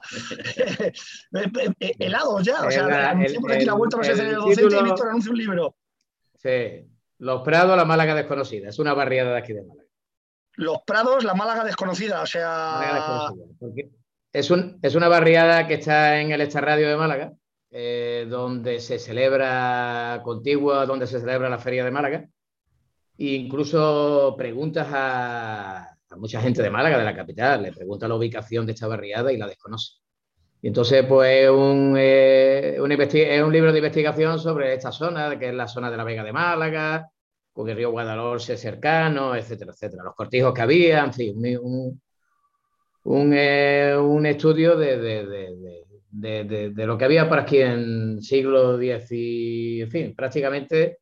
helados 1.80 2.44
ya. 2.44 2.60
O 2.60 2.70
sea, 2.70 3.08
anunciamos 3.08 3.52
aquí 3.52 3.64
la 3.64 3.72
vuelta 3.72 3.98
a 3.98 4.04
ser 4.04 4.20
el 4.20 4.34
docente 4.34 4.76
y 4.76 4.82
Víctor 4.82 5.08
anuncia 5.08 5.32
un 5.32 5.38
libro. 5.38 5.76
Sí. 6.36 6.86
Los 7.20 7.40
Prados, 7.40 7.74
la 7.74 7.86
Málaga 7.86 8.14
desconocida. 8.14 8.68
Es 8.68 8.78
una 8.78 8.92
barriada 8.92 9.32
de 9.32 9.38
aquí 9.38 9.54
de 9.54 9.62
Málaga. 9.62 9.88
Los 10.56 10.82
Prados, 10.86 11.24
la 11.24 11.32
Málaga 11.32 11.64
desconocida. 11.64 12.20
O 12.20 12.26
sea. 12.26 13.30
es, 14.34 14.50
un, 14.50 14.78
es 14.82 14.94
una 14.94 15.08
barriada 15.08 15.66
que 15.66 15.74
está 15.74 16.20
en 16.20 16.32
el 16.32 16.42
Estarradio 16.42 16.86
de 16.86 16.96
Málaga 16.96 17.32
eh, 17.76 18.26
donde 18.30 18.78
se 18.78 19.00
celebra 19.00 20.20
contigua, 20.22 20.86
donde 20.86 21.08
se 21.08 21.18
celebra 21.18 21.48
la 21.48 21.58
Feria 21.58 21.84
de 21.84 21.90
Málaga. 21.90 22.28
E 23.18 23.34
incluso 23.34 24.36
preguntas 24.38 24.86
a, 24.92 25.96
mucha 26.16 26.40
gente 26.40 26.62
de 26.62 26.70
Málaga, 26.70 26.98
de 26.98 27.04
la 27.04 27.16
capital, 27.16 27.62
le 27.64 27.72
pregunta 27.72 28.06
la 28.06 28.14
ubicación 28.14 28.64
de 28.64 28.72
esta 28.74 28.86
barriada 28.86 29.32
y 29.32 29.38
la 29.38 29.48
desconoce. 29.48 29.94
Y 30.62 30.68
entonces, 30.68 31.04
pues, 31.04 31.50
un, 31.50 31.96
eh, 31.98 32.76
un 32.80 32.92
es 32.92 33.42
un 33.42 33.52
libro 33.52 33.72
de 33.72 33.78
investigación 33.78 34.38
sobre 34.38 34.74
esta 34.74 34.92
zona, 34.92 35.36
que 35.36 35.48
es 35.48 35.54
la 35.54 35.66
zona 35.66 35.90
de 35.90 35.96
la 35.96 36.04
Vega 36.04 36.22
de 36.22 36.32
Málaga, 36.32 37.10
con 37.52 37.68
el 37.68 37.76
río 37.76 37.90
Guadalhorce 37.90 38.56
cercano, 38.56 39.34
etcétera, 39.34 39.72
etcétera. 39.72 40.04
Los 40.04 40.14
cortijos 40.14 40.54
que 40.54 40.62
había, 40.62 41.02
en 41.02 41.12
fin, 41.12 41.58
un, 41.60 42.00
un, 43.02 43.32
eh, 43.34 44.30
estudio 44.30 44.76
de, 44.76 44.98
de, 44.98 45.83
lo 46.14 46.98
que 46.98 47.04
había 47.04 47.28
por 47.28 47.38
aquí 47.38 47.58
en 47.58 48.22
siglo 48.22 48.80
X 48.80 49.08
y, 49.10 49.82
en 49.82 49.90
fin, 49.90 50.14
prácticamente 50.14 50.98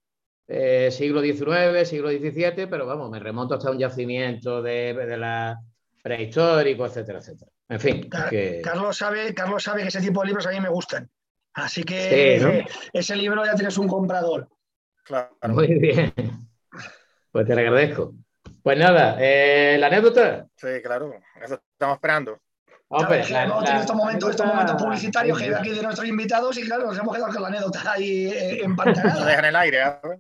eh, 0.48 0.90
siglo 0.90 1.20
XIX, 1.20 1.88
siglo 1.88 2.10
XVII, 2.10 2.66
pero 2.66 2.86
vamos, 2.86 3.10
me 3.10 3.18
remonto 3.18 3.54
hasta 3.54 3.70
un 3.70 3.78
yacimiento 3.78 4.62
de, 4.62 5.16
la 5.16 5.58
prehistórico, 6.02 6.86
etcétera, 6.86 7.18
etcétera. 7.20 7.50
En 7.68 7.80
fin. 7.80 8.08
Carlos, 8.62 8.96
sabe, 8.96 9.32
Carlos 9.34 9.62
sabe 9.62 9.82
que 9.82 9.88
ese 9.88 10.00
tipo 10.00 10.20
de 10.20 10.26
libros 10.26 10.46
a 10.46 10.50
mí 10.50 10.60
me 10.60 10.68
gustan. 10.68 11.08
Así 11.54 11.84
que 11.84 12.64
ese 12.92 13.16
libro 13.16 13.44
ya 13.44 13.54
tienes 13.54 13.78
un 13.78 13.88
comprador. 13.88 14.48
Claro. 15.04 15.36
Muy 15.48 15.78
bien. 15.78 16.12
Pues 17.30 17.46
te 17.46 17.54
lo 17.54 17.60
agradezco. 17.60 18.14
Pues 18.62 18.78
nada, 18.78 19.16
eh, 19.18 19.76
la 19.78 19.88
anécdota. 19.88 20.46
Sí, 20.54 20.68
claro, 20.82 21.14
eso 21.42 21.60
estamos 21.72 21.96
esperando. 21.96 22.38
Hombre, 22.95 23.20
estos, 23.20 23.97
momentos, 23.97 24.36
publicitarios 24.78 25.38
que 25.38 25.45
hay 25.45 25.53
aquí 25.55 25.70
de 25.70 25.82
nuestros 25.82 26.07
invitados 26.07 26.59
y 26.59 26.62
claro, 26.62 26.84
nos 26.84 26.99
hemos 26.99 27.14
quedado 27.14 27.32
con 27.32 27.40
la 27.40 27.49
anécdota 27.49 27.90
ahí 27.90 28.26
eh, 28.26 28.62
en 28.62 28.76
pantalla. 28.76 29.24
dejan 29.24 29.45
en 29.47 29.49
el 29.49 29.57
aire. 29.57 29.78
¿eh? 29.82 30.18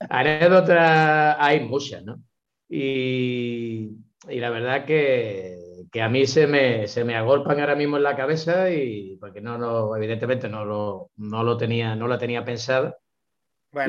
Anécdotas 0.00 1.36
hay 1.38 1.60
muchas, 1.60 2.04
¿no? 2.04 2.22
Y, 2.68 3.88
y 4.28 4.38
la 4.38 4.50
verdad 4.50 4.84
que, 4.84 5.86
que, 5.90 6.02
a 6.02 6.10
mí 6.10 6.26
se 6.26 6.46
me, 6.46 6.86
se 6.88 7.04
me 7.04 7.16
agolpan 7.16 7.58
ahora 7.58 7.74
mismo 7.74 7.96
en 7.96 8.02
la 8.02 8.14
cabeza 8.14 8.70
y 8.70 9.16
porque 9.16 9.40
no, 9.40 9.56
no 9.56 9.96
evidentemente 9.96 10.46
no 10.50 10.66
lo, 10.66 11.10
no 11.16 11.42
lo 11.42 11.56
tenía, 11.56 11.96
no 11.96 12.06
la 12.06 12.18
tenía 12.18 12.44
pensada. 12.44 12.98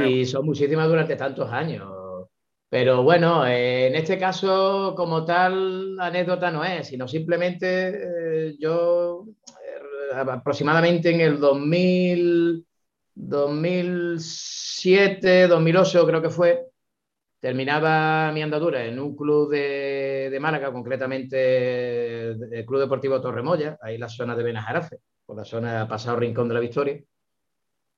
Y 0.06 0.26
son 0.26 0.46
muchísimas 0.46 0.88
durante 0.88 1.18
tantos 1.18 1.52
años. 1.52 2.01
Pero 2.72 3.04
bueno, 3.04 3.46
eh, 3.46 3.88
en 3.88 3.96
este 3.96 4.18
caso, 4.18 4.94
como 4.96 5.26
tal, 5.26 6.00
anécdota 6.00 6.50
no 6.52 6.64
es, 6.64 6.88
sino 6.88 7.06
simplemente 7.06 8.48
eh, 8.50 8.56
yo 8.58 9.26
eh, 9.62 10.16
aproximadamente 10.16 11.14
en 11.14 11.20
el 11.20 11.38
2000, 11.38 12.66
2007, 13.14 15.50
2008 15.50 16.08
creo 16.08 16.22
que 16.22 16.30
fue, 16.30 16.68
terminaba 17.42 18.32
mi 18.32 18.42
andadura 18.42 18.86
en 18.86 19.02
un 19.02 19.18
club 19.18 19.52
de, 19.52 20.38
Málaga, 20.40 20.72
concretamente 20.72 22.30
el 22.30 22.66
Club 22.66 22.80
Deportivo 22.80 23.20
Torremoya, 23.20 23.78
ahí 23.82 23.96
en 23.96 24.02
la 24.02 24.08
zona 24.08 24.34
de 24.34 24.44
Benajarafe, 24.44 25.00
por 25.26 25.36
la 25.36 25.44
zona 25.44 25.90
pasado 25.90 26.16
Rincón 26.16 26.48
de 26.48 26.54
la 26.54 26.62
Victoria. 26.62 27.04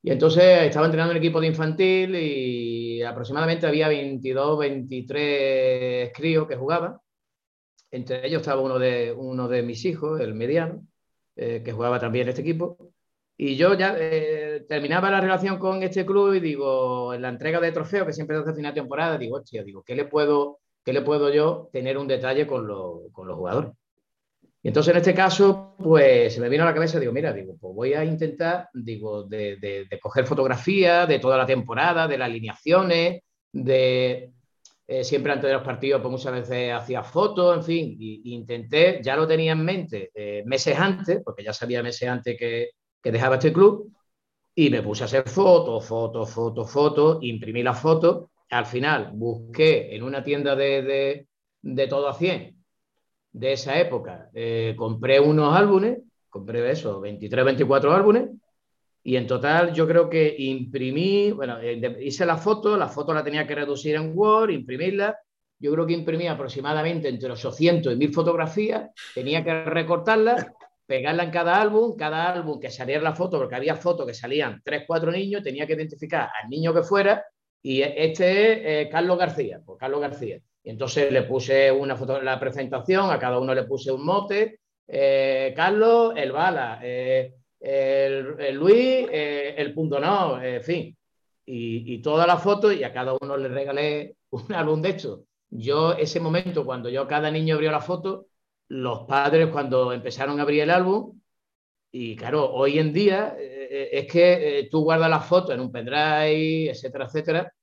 Y 0.01 0.11
entonces 0.11 0.63
estaba 0.63 0.87
entrenando 0.87 1.11
un 1.11 1.17
equipo 1.17 1.39
de 1.39 1.47
infantil 1.47 2.15
y 2.15 2.82
aproximadamente 3.05 3.65
había 3.67 3.87
22, 3.87 4.59
23 4.59 6.11
críos 6.13 6.47
que 6.47 6.55
jugaban. 6.55 6.97
Entre 7.91 8.25
ellos 8.25 8.41
estaba 8.41 8.61
uno 8.61 8.79
de, 8.79 9.11
uno 9.11 9.47
de 9.47 9.61
mis 9.63 9.85
hijos, 9.85 10.19
el 10.19 10.33
mediano, 10.33 10.85
eh, 11.35 11.61
que 11.63 11.71
jugaba 11.71 11.99
también 11.99 12.23
en 12.23 12.29
este 12.29 12.41
equipo. 12.41 12.93
Y 13.37 13.55
yo 13.55 13.73
ya 13.75 13.95
eh, 13.97 14.65
terminaba 14.67 15.11
la 15.11 15.21
relación 15.21 15.57
con 15.59 15.83
este 15.83 16.05
club 16.05 16.33
y 16.35 16.39
digo, 16.39 17.13
en 17.13 17.21
la 17.21 17.29
entrega 17.29 17.59
de 17.59 17.71
trofeos, 17.71 18.07
que 18.07 18.13
siempre 18.13 18.37
hace 18.37 18.53
final 18.53 18.73
de 18.73 18.81
temporada, 18.81 19.17
digo, 19.17 19.37
hostia, 19.37 19.63
digo, 19.63 19.83
¿qué 19.83 19.95
le 19.95 20.05
puedo, 20.05 20.59
qué 20.83 20.93
le 20.93 21.01
puedo 21.01 21.31
yo 21.33 21.69
tener 21.71 21.97
un 21.97 22.07
detalle 22.07 22.47
con, 22.47 22.67
con 23.11 23.27
los 23.27 23.37
jugadores? 23.37 23.71
Y 24.63 24.69
entonces 24.69 24.91
en 24.91 24.97
este 24.97 25.13
caso, 25.13 25.75
pues 25.77 26.33
se 26.33 26.39
me 26.39 26.47
vino 26.47 26.63
a 26.63 26.67
la 26.67 26.73
cabeza, 26.73 26.97
digo, 26.97 27.11
mira, 27.11 27.33
digo, 27.33 27.57
pues 27.59 27.75
voy 27.75 27.93
a 27.93 28.05
intentar, 28.05 28.69
digo, 28.73 29.23
de, 29.23 29.89
coger 30.01 30.25
fotografías 30.25 31.05
de 31.05 31.19
toda 31.19 31.37
la 31.37 31.45
temporada, 31.45 32.07
de 32.07 32.17
las 32.17 32.27
alineaciones, 32.27 33.23
de, 33.51 34.31
eh, 34.87 35.03
siempre 35.03 35.33
antes 35.33 35.49
de 35.49 35.55
los 35.55 35.63
partidos, 35.63 36.01
pues 36.01 36.11
muchas 36.13 36.31
veces 36.31 36.71
hacía 36.71 37.03
fotos, 37.03 37.57
en 37.57 37.63
fin, 37.63 37.97
intenté, 37.99 39.01
ya 39.03 39.17
lo 39.17 39.27
tenía 39.27 39.51
en 39.51 39.65
mente 39.65 40.11
eh, 40.15 40.43
meses 40.45 40.79
antes, 40.79 41.21
porque 41.25 41.43
ya 41.43 41.51
sabía 41.51 41.83
meses 41.83 42.07
antes 42.07 42.37
que, 42.37 42.69
dejaba 43.03 43.35
este 43.35 43.51
club, 43.51 43.91
y 44.55 44.69
me 44.69 44.81
puse 44.81 45.03
a 45.03 45.07
hacer 45.07 45.27
fotos, 45.27 45.85
fotos, 45.85 46.31
fotos, 46.31 46.71
fotos, 46.71 47.17
imprimí 47.21 47.63
las 47.63 47.81
fotos. 47.81 48.29
Al 48.49 48.65
final 48.65 49.11
busqué 49.13 49.93
en 49.93 50.03
una 50.03 50.23
tienda 50.23 50.55
de, 50.55 50.81
de, 50.83 51.27
de 51.61 51.87
todo 51.87 52.07
a 52.07 52.13
100 52.13 52.62
de 53.33 53.53
esa 53.53 53.79
época, 53.79 54.29
eh, 54.33 54.75
compré 54.77 55.19
unos 55.19 55.55
álbumes, 55.55 55.99
compré 56.29 56.71
eso, 56.71 57.01
23, 57.01 57.45
24 57.45 57.91
álbumes, 57.91 58.29
y 59.03 59.17
en 59.17 59.27
total 59.27 59.73
yo 59.73 59.85
creo 59.87 60.09
que 60.09 60.33
imprimí, 60.37 61.31
bueno, 61.31 61.59
eh, 61.59 61.97
hice 62.01 62.25
la 62.25 62.37
foto, 62.37 62.77
la 62.77 62.87
foto 62.87 63.13
la 63.13 63.23
tenía 63.23 63.45
que 63.45 63.55
reducir 63.55 63.95
en 63.95 64.17
Word, 64.17 64.51
imprimirla. 64.51 65.17
Yo 65.59 65.73
creo 65.73 65.85
que 65.85 65.93
imprimí 65.93 66.27
aproximadamente 66.27 67.09
entre 67.09 67.31
800 67.31 67.93
y 67.93 67.95
1000 67.95 68.13
fotografías, 68.13 68.91
tenía 69.13 69.43
que 69.43 69.65
recortarlas, 69.65 70.45
pegarla 70.85 71.23
en 71.23 71.31
cada 71.31 71.61
álbum, 71.61 71.95
cada 71.97 72.31
álbum 72.31 72.59
que 72.59 72.69
saliera 72.69 73.01
la 73.01 73.13
foto, 73.13 73.37
porque 73.39 73.55
había 73.55 73.75
fotos 73.75 74.05
que 74.05 74.13
salían 74.13 74.61
3, 74.63 74.83
4 74.87 75.11
niños, 75.11 75.43
tenía 75.43 75.65
que 75.67 75.73
identificar 75.73 76.29
al 76.41 76.49
niño 76.49 76.73
que 76.73 76.83
fuera, 76.83 77.25
y 77.61 77.81
este 77.81 78.51
es 78.51 78.87
eh, 78.87 78.89
Carlos 78.89 79.17
García, 79.17 79.61
pues 79.65 79.77
Carlos 79.79 80.01
García. 80.01 80.39
Y 80.63 80.69
entonces 80.69 81.11
le 81.11 81.23
puse 81.23 81.71
una 81.71 81.95
foto 81.95 82.17
en 82.17 82.25
la 82.25 82.39
presentación, 82.39 83.11
a 83.11 83.19
cada 83.19 83.39
uno 83.39 83.53
le 83.53 83.63
puse 83.63 83.91
un 83.91 84.05
mote, 84.05 84.59
eh, 84.87 85.53
Carlos, 85.55 86.13
el 86.15 86.31
bala, 86.31 86.79
el, 87.63 88.55
Luis, 88.55 89.07
eh, 89.11 89.55
el 89.57 89.73
punto 89.73 89.99
no, 89.99 90.41
en 90.41 90.63
fin. 90.63 90.97
Y, 91.45 91.93
y 91.93 92.01
todas 92.01 92.27
las 92.27 92.41
fotos 92.41 92.73
y 92.73 92.83
a 92.83 92.93
cada 92.93 93.15
uno 93.19 93.37
le 93.37 93.49
regalé 93.49 94.15
un 94.31 94.53
álbum 94.53 94.81
de 94.81 94.89
hecho. 94.89 95.25
Yo, 95.49 95.93
ese 95.93 96.19
momento, 96.19 96.65
cuando 96.65 96.89
yo 96.89 97.07
cada 97.07 97.29
niño 97.29 97.55
abrió 97.55 97.71
la 97.71 97.81
foto, 97.81 98.27
los 98.69 99.01
padres 99.05 99.49
cuando 99.49 99.93
empezaron 99.93 100.39
a 100.39 100.43
abrir 100.43 100.61
el 100.63 100.71
álbum, 100.71 101.19
y 101.91 102.15
claro, 102.15 102.51
hoy 102.51 102.79
en 102.79 102.91
día 102.91 103.35
eh, 103.39 103.67
eh, 103.69 103.89
es 103.93 104.11
que 104.11 104.67
tú 104.71 104.83
guardas 104.83 105.09
las 105.09 105.27
fotos 105.27 105.53
en 105.53 105.61
un 105.61 105.71
pendrive, 105.71 106.71
etcétera, 106.71 107.05
etcétera, 107.05 107.53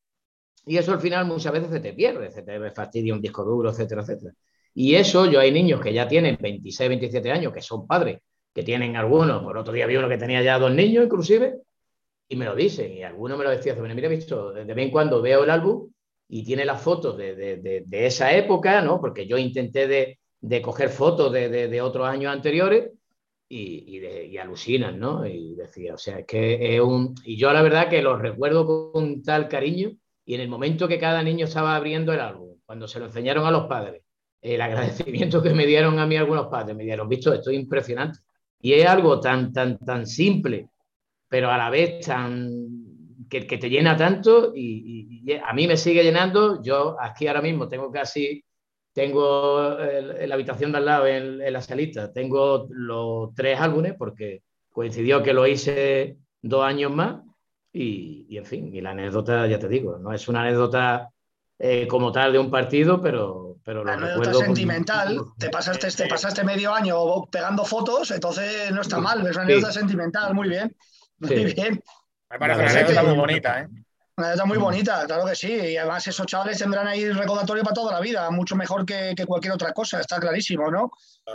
y 0.66 0.76
eso 0.76 0.92
al 0.92 1.00
final 1.00 1.26
muchas 1.26 1.52
veces 1.52 1.70
se 1.70 1.80
te 1.80 1.92
pierde, 1.92 2.30
se 2.30 2.42
te 2.42 2.70
fastidia 2.70 3.14
un 3.14 3.20
disco 3.20 3.44
duro, 3.44 3.70
etcétera, 3.70 4.02
etcétera. 4.02 4.34
Y 4.74 4.94
eso, 4.94 5.26
yo 5.26 5.40
hay 5.40 5.50
niños 5.50 5.80
que 5.80 5.92
ya 5.92 6.06
tienen 6.06 6.38
26, 6.40 6.88
27 6.88 7.30
años, 7.32 7.52
que 7.52 7.62
son 7.62 7.86
padres, 7.86 8.20
que 8.54 8.62
tienen 8.62 8.96
algunos, 8.96 9.42
por 9.42 9.56
otro 9.56 9.72
día 9.72 9.86
vi 9.86 9.96
uno 9.96 10.08
que 10.08 10.18
tenía 10.18 10.42
ya 10.42 10.58
dos 10.58 10.72
niños 10.72 11.04
inclusive, 11.04 11.58
y 12.28 12.36
me 12.36 12.44
lo 12.44 12.54
dicen, 12.54 12.92
y 12.92 13.02
alguno 13.02 13.36
me 13.36 13.44
lo 13.44 13.50
decía, 13.50 13.74
mira, 13.74 14.08
visto, 14.08 14.52
de 14.52 14.64
vez 14.64 14.86
en 14.86 14.90
cuando 14.92 15.20
veo 15.20 15.42
el 15.42 15.50
álbum 15.50 15.90
y 16.28 16.44
tiene 16.44 16.64
las 16.64 16.80
fotos 16.80 17.16
de, 17.16 17.34
de, 17.34 17.82
de, 17.84 18.06
esa 18.06 18.32
época, 18.32 18.80
¿no? 18.82 19.00
Porque 19.00 19.26
yo 19.26 19.36
intenté 19.36 19.88
de, 19.88 20.62
coger 20.62 20.90
fotos 20.90 21.32
de, 21.32 21.80
otros 21.82 22.06
años 22.06 22.32
anteriores 22.32 22.92
y, 23.48 23.98
y, 23.98 24.38
alucinan, 24.38 25.00
¿no? 25.00 25.26
Y 25.26 25.56
decía, 25.56 25.94
o 25.94 25.98
sea, 25.98 26.20
es 26.20 26.26
que 26.26 26.76
es 26.76 26.80
un... 26.80 27.16
Y 27.24 27.36
yo 27.36 27.52
la 27.52 27.62
verdad 27.62 27.88
que 27.88 28.00
los 28.00 28.20
recuerdo 28.20 28.92
con 28.92 29.24
tal 29.24 29.48
cariño 29.48 29.96
y 30.30 30.34
en 30.34 30.42
el 30.42 30.48
momento 30.48 30.86
que 30.86 31.00
cada 31.00 31.24
niño 31.24 31.46
estaba 31.46 31.74
abriendo 31.74 32.12
el 32.12 32.20
álbum, 32.20 32.54
cuando 32.64 32.86
se 32.86 33.00
lo 33.00 33.06
enseñaron 33.06 33.46
a 33.46 33.50
los 33.50 33.66
padres, 33.66 34.04
el 34.40 34.60
agradecimiento 34.60 35.42
que 35.42 35.52
me 35.52 35.66
dieron 35.66 35.98
a 35.98 36.06
mí 36.06 36.16
algunos 36.16 36.46
padres, 36.46 36.76
me 36.76 36.84
dieron, 36.84 37.08
visto, 37.08 37.34
esto 37.34 37.50
es 37.50 37.56
impresionante. 37.56 38.20
Y 38.60 38.74
es 38.74 38.86
algo 38.86 39.18
tan, 39.18 39.52
tan, 39.52 39.76
tan 39.78 40.06
simple, 40.06 40.68
pero 41.28 41.50
a 41.50 41.58
la 41.58 41.68
vez 41.68 42.06
tan 42.06 42.48
que, 43.28 43.44
que 43.44 43.58
te 43.58 43.68
llena 43.68 43.96
tanto 43.96 44.52
y, 44.54 45.26
a 45.44 45.52
mí 45.52 45.66
me 45.66 45.76
sigue 45.76 46.04
llenando. 46.04 46.62
Yo 46.62 46.96
aquí 47.00 47.26
ahora 47.26 47.42
mismo 47.42 47.66
tengo 47.66 47.90
casi, 47.90 48.44
tengo 48.92 49.78
la 49.80 50.34
habitación 50.36 50.70
de 50.70 50.78
al 50.78 50.84
lado 50.84 51.08
en, 51.08 51.52
la 51.52 51.60
salita, 51.60 52.12
tengo 52.12 52.68
los 52.70 53.34
tres 53.34 53.58
álbumes 53.58 53.94
porque 53.98 54.44
coincidió 54.70 55.24
que 55.24 55.32
lo 55.32 55.44
hice 55.48 56.18
dos 56.40 56.62
años 56.62 56.92
más 56.94 57.16
y, 57.72 58.26
y 58.28 58.36
en 58.36 58.44
fin, 58.44 58.74
y 58.74 58.80
la 58.80 58.90
anécdota, 58.90 59.46
ya 59.46 59.58
te 59.58 59.68
digo, 59.68 59.98
no 59.98 60.12
es 60.12 60.26
una 60.28 60.42
anécdota 60.42 61.10
eh, 61.58 61.86
como 61.86 62.10
tal 62.10 62.32
de 62.32 62.38
un 62.38 62.50
partido, 62.50 63.00
pero, 63.00 63.58
pero 63.62 63.84
lo 63.84 63.92
anécdota 63.92 64.34
sentimental, 64.34 65.20
te 65.38 65.50
pasaste, 65.50 65.90
te 65.90 66.08
pasaste 66.08 66.42
medio 66.42 66.74
año 66.74 67.26
pegando 67.26 67.64
fotos, 67.64 68.10
entonces 68.10 68.72
no 68.72 68.80
está 68.80 68.98
mal, 68.98 69.24
es 69.26 69.36
una 69.36 69.44
anécdota 69.44 69.72
sentimental, 69.72 70.34
muy 70.34 70.48
bien, 70.48 70.74
muy 71.18 71.52
bien. 71.52 71.82
Me 72.30 72.38
parece 72.38 72.60
una 72.60 72.70
anécdota 72.70 73.02
muy 73.02 73.16
bonita, 73.16 73.60
¿eh? 73.60 73.68
Una 74.16 74.26
anécdota 74.28 74.46
muy 74.46 74.58
bonita, 74.58 75.06
claro 75.06 75.26
que 75.26 75.34
sí. 75.34 75.52
Y 75.52 75.76
además 75.76 76.06
esos 76.06 76.26
chavales 76.26 76.58
tendrán 76.58 76.86
ahí 76.86 77.10
recordatorio 77.10 77.62
para 77.62 77.74
toda 77.74 77.92
la 77.92 78.00
vida, 78.00 78.30
mucho 78.30 78.56
mejor 78.56 78.84
que, 78.84 79.14
que 79.16 79.26
cualquier 79.26 79.52
otra 79.52 79.72
cosa, 79.72 80.00
está 80.00 80.18
clarísimo, 80.18 80.70
¿no? 80.70 80.90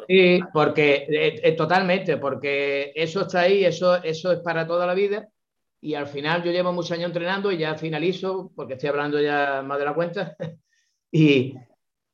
Sí, 0.07 0.41
porque 0.53 1.05
eh, 1.07 1.51
totalmente, 1.53 2.17
porque 2.17 2.91
eso 2.95 3.21
está 3.21 3.41
ahí, 3.41 3.63
eso, 3.63 4.03
eso 4.03 4.31
es 4.31 4.39
para 4.39 4.67
toda 4.67 4.85
la 4.85 4.93
vida 4.93 5.29
y 5.85 5.93
al 5.93 6.07
final 6.07 6.43
yo 6.43 6.51
llevo 6.51 6.73
muchos 6.73 6.93
años 6.93 7.09
entrenando 7.09 7.51
y 7.51 7.59
ya 7.59 7.75
finalizo, 7.75 8.51
porque 8.55 8.73
estoy 8.73 8.89
hablando 8.89 9.21
ya 9.21 9.61
más 9.61 9.77
de 9.77 9.85
la 9.85 9.93
cuenta, 9.93 10.35
y, 11.11 11.53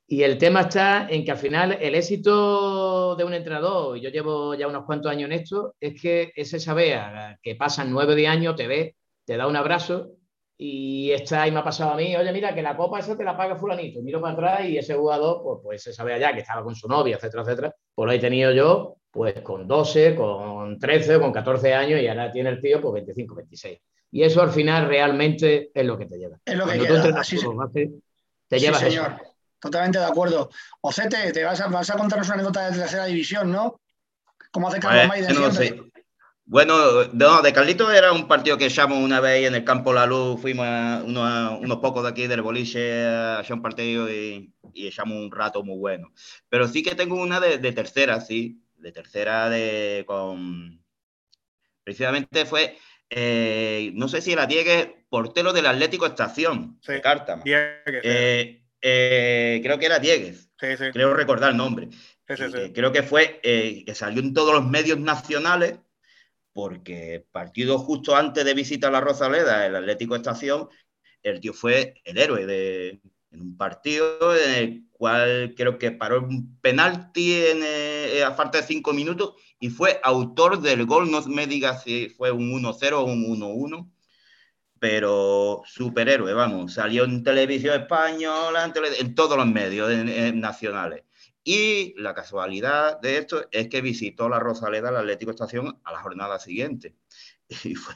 y, 0.08 0.24
el 0.24 0.38
tema 0.38 0.62
está 0.62 1.08
en 1.10 1.24
que 1.24 1.32
al 1.32 1.38
final 1.38 1.78
el 1.80 1.96
éxito 1.96 3.16
de 3.16 3.24
un 3.24 3.34
entrenador, 3.34 3.98
y 3.98 4.02
yo 4.02 4.10
llevo 4.10 4.56
ya 4.56 4.68
unos 4.68 4.84
cuantos 4.84 5.10
años 5.10 5.28
en 5.28 5.40
esto, 5.40 5.76
es 5.80 6.02
que 6.02 6.34
ese 6.36 6.60
saber 6.60 7.00
que 7.42 7.56
pasan 7.56 7.90
nueve 7.90 8.14
de 8.16 8.28
años, 8.28 8.58
te 8.58 8.68
ve, 8.68 8.98
te 9.24 9.38
da 9.38 9.48
un 9.48 9.56
abrazo 9.56 10.18
y 10.58 11.12
está 11.12 11.44
ahí 11.44 11.52
me 11.52 11.60
ha 11.60 11.64
pasado 11.64 11.92
a 11.94 11.96
mí, 11.96 12.14
oye, 12.14 12.34
mira, 12.34 12.54
que 12.54 12.62
la 12.62 12.76
copa 12.76 13.00
esa 13.00 13.18
te 13.18 13.24
la 13.24 13.38
paga 13.38 13.56
fulanito. 13.56 14.02
Miro 14.02 14.20
para 14.20 14.34
atrás 14.34 14.66
y 14.66 14.78
ese 14.78 14.96
jugador, 14.96 15.42
pues, 15.44 15.60
pues 15.64 15.84
se 15.84 15.94
sabe 15.94 16.14
allá 16.14 16.34
que 16.34 16.42
estaba 16.42 16.62
con 16.62 16.76
su 16.76 16.90
novia, 16.90 17.16
etcétera, 17.16 17.44
etcétera. 17.44 17.76
Pues 17.96 18.08
lo 18.08 18.12
he 18.12 18.20
tenido 18.20 18.52
yo 18.52 18.98
pues 19.12 19.42
con 19.42 19.68
12, 19.68 20.16
con 20.16 20.80
13, 20.80 21.20
con 21.20 21.34
14 21.34 21.74
años 21.74 22.02
y 22.02 22.08
ahora 22.08 22.32
tiene 22.32 22.50
el 22.50 22.62
tío 22.62 22.82
pues 22.82 22.94
25, 22.94 23.36
26. 23.36 23.80
Y 24.12 24.24
eso 24.24 24.42
al 24.42 24.52
final 24.52 24.88
realmente 24.88 25.72
es 25.74 25.86
lo 25.86 25.98
que 25.98 26.06
te 26.06 26.18
lleva. 26.18 26.38
Es 26.46 26.56
lo 26.56 26.66
que 26.66 26.80
te 26.80 26.88
lleva 26.88 27.24
sí, 27.24 28.86
señor. 28.86 29.18
Totalmente 29.60 30.00
de 30.00 30.06
acuerdo. 30.06 30.50
Ocete, 30.82 31.32
te 31.32 31.44
vas 31.44 31.62
a, 31.62 31.68
vas 31.68 31.90
a 31.90 31.98
contarnos 31.98 32.28
una 32.28 32.36
anécdota 32.36 32.70
de 32.70 32.80
tercera 32.80 33.06
división, 33.06 33.52
¿no? 33.52 33.80
Como 34.52 34.68
hace 34.68 34.80
Carlos 34.80 35.08
Maiden 35.08 35.36
no 35.36 35.52
Bueno, 36.52 37.06
no, 37.14 37.42
de 37.42 37.54
Carlito 37.54 37.90
era 37.90 38.12
un 38.12 38.28
partido 38.28 38.58
que 38.58 38.66
echamos 38.66 38.98
una 38.98 39.22
vez 39.22 39.48
en 39.48 39.56
el 39.56 39.64
campo 39.64 39.94
La 39.94 40.06
Luz, 40.06 40.42
fuimos 40.42 40.66
a 40.68 41.02
unos, 41.02 41.78
pocos 41.78 42.04
de 42.04 42.10
aquí 42.10 42.28
del 42.28 42.42
boliche 42.42 43.06
a 43.06 43.40
echar 43.40 43.54
un 43.54 43.62
partido 43.62 44.12
y, 44.12 44.54
echamos 44.76 45.18
un 45.18 45.32
rato 45.32 45.64
muy 45.64 45.78
bueno. 45.78 46.12
Pero 46.50 46.68
sí 46.68 46.84
que 46.84 46.94
tengo 46.94 47.16
una 47.16 47.40
de, 47.40 47.58
de 47.58 47.72
tercera, 47.72 48.20
sí, 48.20 48.62
de 48.76 48.92
tercera 48.92 49.50
de 49.50 50.04
con 50.06 50.84
precisamente 51.86 52.46
fue 52.46 52.78
eh, 53.10 53.92
no 53.94 54.10
sé 54.10 54.20
si 54.20 54.34
era 54.34 54.46
Diegue, 54.46 55.06
portero 55.08 55.54
del 55.54 55.68
Atlético 55.68 56.06
Estación, 56.06 56.82
de 56.86 57.00
Cártama. 57.00 57.44
Eh, 57.46 58.62
eh, 58.82 59.62
creo 59.64 59.80
que 59.80 59.86
era 59.86 60.00
Diegues, 60.00 60.50
creo 60.58 61.14
recordar 61.14 61.52
el 61.52 61.58
nombre. 61.58 61.88
creo 62.26 62.92
que 62.92 63.04
fue 63.04 63.40
que 63.42 63.96
salió 63.96 64.22
en 64.22 64.34
todos 64.34 64.54
los 64.54 64.66
medios 64.66 65.00
nacionales 65.00 65.80
porque 66.54 67.26
partido 67.32 67.80
justo 67.80 68.16
antes 68.16 68.46
de 68.46 68.54
visitar 68.54 68.92
la 68.92 69.02
Rosaleda, 69.02 69.66
el 69.66 69.76
Atlético 69.76 70.16
Estación, 70.16 70.68
el 71.24 71.40
tío 71.40 71.54
fue 71.54 71.96
el 72.04 72.18
héroe 72.18 72.46
de, 72.46 73.02
en 73.32 73.42
un 73.42 73.58
partido 73.58 74.36
en 74.36 74.54
el 74.54 74.88
cual 74.92 75.54
creo 75.56 75.78
que 75.78 75.92
paró 75.92 76.22
un 76.22 76.60
penalti 76.60 77.34
en, 77.34 77.62
eh, 77.64 78.24
a 78.24 78.34
falta 78.34 78.60
de 78.60 78.68
cinco 78.68 78.94
minutos 78.94 79.36
y 79.60 79.70
fue 79.70 80.00
autor 80.04 80.62
del 80.62 80.86
gol, 80.86 81.10
no 81.10 81.22
me 81.28 81.48
diga 81.48 81.78
si 81.78 82.10
fue 82.10 82.32
un 82.32 82.52
1-0 82.52 82.94
o 82.94 83.04
un 83.04 83.26
1-1, 83.26 83.90
pero 84.80 85.62
superhéroe, 85.66 86.34
vamos, 86.34 86.74
salió 86.74 87.06
en 87.06 87.24
televisión 87.24 87.80
española, 87.80 88.72
en, 89.00 89.16
todos 89.16 89.38
los 89.38 89.48
medios 89.48 89.90
nacionales. 90.34 91.04
Y 91.44 91.94
la 92.00 92.14
casualidad 92.14 93.00
de 93.02 93.18
esto 93.18 93.48
es 93.52 93.68
que 93.70 93.82
visitó 93.82 94.30
la 94.30 94.40
Rosaleda, 94.40 94.92
la 94.92 95.00
Atlético 95.00 95.32
Estación, 95.32 95.80
a 95.84 95.92
la 95.92 96.02
jornada 96.02 96.40
siguiente. 96.40 96.96
Y 97.66 97.76
fue, 97.76 97.96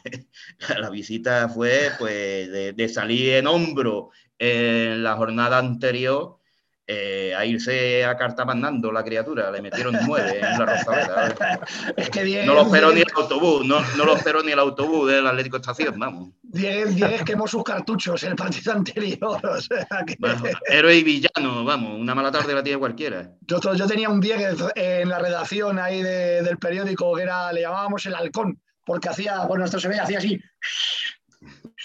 la 0.79 0.89
visita 0.89 1.47
fue 1.47 1.91
pues, 1.97 2.51
de 2.51 2.89
salir 2.89 3.35
en 3.35 3.47
hombro 3.47 4.09
en 4.37 5.01
la 5.01 5.15
jornada 5.15 5.59
anterior 5.59 6.39
eh, 6.87 7.33
a 7.35 7.43
irse 7.45 8.05
a 8.05 8.15
carta 8.15 8.45
mandando 8.45 8.91
la 8.91 9.03
criatura, 9.03 9.49
le 9.49 9.59
metieron 9.59 9.97
nueve 10.05 10.37
en 10.37 10.59
la 10.59 10.65
Rosaleda. 10.65 11.35
es 11.97 12.09
que 12.11 12.23
bien, 12.23 12.45
no 12.45 12.53
lo 12.53 12.61
esperó 12.61 12.91
ni 12.91 13.01
el 13.01 13.07
autobús, 13.15 13.65
no, 13.65 13.81
no, 13.97 14.05
lo 14.05 14.15
esperó 14.15 14.43
ni 14.43 14.51
el 14.51 14.59
autobús 14.59 15.09
del 15.09 15.25
Atlético 15.25 15.57
Estación, 15.57 15.97
vamos. 15.97 16.29
Diez, 16.43 16.95
quemó 17.25 17.47
sus 17.47 17.63
cartuchos 17.63 18.21
en 18.23 18.31
el 18.31 18.35
partido 18.35 18.73
anterior. 18.73 19.39
O 19.43 19.61
sea 19.61 19.87
héroe 20.67 20.95
y 20.97 21.03
villano, 21.03 21.65
vamos, 21.65 21.99
una 21.99 22.13
mala 22.13 22.31
tarde 22.31 22.53
la 22.53 22.61
tiene 22.61 22.77
cualquiera. 22.77 23.31
Yo, 23.41 23.59
yo 23.73 23.87
tenía 23.87 24.09
un 24.09 24.19
10 24.19 24.57
en 24.75 25.09
la 25.09 25.17
redacción 25.17 25.79
ahí 25.79 26.03
del 26.03 26.57
periódico 26.57 27.15
que 27.15 27.23
era, 27.23 27.51
le 27.51 27.61
llamábamos 27.61 28.05
el 28.05 28.13
halcón, 28.13 28.61
porque 28.85 29.09
hacía, 29.09 29.45
bueno, 29.45 29.65
esto 29.65 29.79
se 29.79 29.87
ve, 29.87 29.99
hacía 29.99 30.19
así 30.19 30.39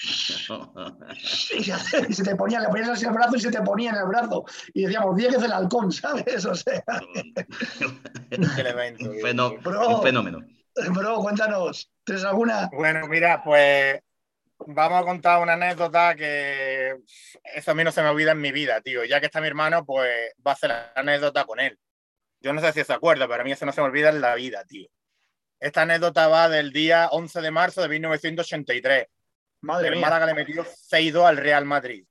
y, 1.53 1.65
se, 2.15 2.23
te 2.25 2.35
ponía, 2.37 2.61
le 2.61 2.69
ponías 2.69 2.89
así 2.89 3.05
el 3.05 3.13
brazo 3.13 3.37
y 3.37 3.41
se 3.41 3.51
te 3.51 3.61
ponía 3.61 3.91
en 3.91 3.97
el 3.97 4.07
brazo. 4.07 4.45
Y 4.73 4.85
decíamos, 4.85 5.15
10 5.17 5.35
es 5.35 5.43
el 5.43 5.53
halcón, 5.53 5.93
¿sabes? 5.97 6.45
O 6.47 6.55
sea. 6.55 6.83
un, 8.39 10.03
fenómeno. 10.03 10.39
Bro, 10.91 11.17
cuéntanos, 11.17 11.91
¿tienes 12.05 12.25
alguna? 12.25 12.71
Bueno, 12.73 13.07
mira, 13.09 13.43
pues 13.45 14.01
vamos 14.67 15.03
a 15.03 15.05
contar 15.05 15.43
una 15.43 15.55
anécdota 15.55 16.15
que 16.15 16.97
eso 17.55 17.71
a 17.71 17.75
mí 17.75 17.85
no 17.85 17.93
se 17.93 18.03
me 18.03 18.09
olvida 18.09 18.33
en 18.33 18.41
mi 18.41 18.53
vida, 18.53 18.81
tío. 18.81 19.05
Ya 19.05 19.21
que 19.21 19.27
está 19.27 19.41
mi 19.41 19.49
hermano, 19.49 19.85
pues 19.85 20.33
va 20.47 20.53
a 20.53 20.55
hacer 20.55 20.71
la 20.71 20.93
anécdota 20.95 21.45
con 21.45 21.61
él. 21.61 21.79
Yo 22.41 22.55
no 22.55 22.61
sé 22.63 22.73
si 22.73 22.85
se 22.85 22.93
acuerda, 22.93 23.29
pero 23.29 23.43
a 23.43 23.45
mí 23.45 23.53
eso 23.53 23.67
no 23.67 23.73
se 23.73 23.83
me 23.83 23.89
olvida 23.89 24.09
en 24.09 24.23
la 24.23 24.35
vida, 24.35 24.65
tío. 24.65 24.89
Esta 25.59 25.83
anécdota 25.83 26.27
va 26.29 26.49
del 26.49 26.73
día 26.73 27.09
11 27.11 27.43
de 27.43 27.51
marzo 27.51 27.83
de 27.83 27.89
1983. 27.91 29.07
Madre 29.63 29.89
el 29.89 30.01
Málaga 30.01 30.27
le 30.27 30.35
metió 30.35 30.65
6-2 30.65 31.27
al 31.27 31.37
Real 31.37 31.65
Madrid. 31.65 32.05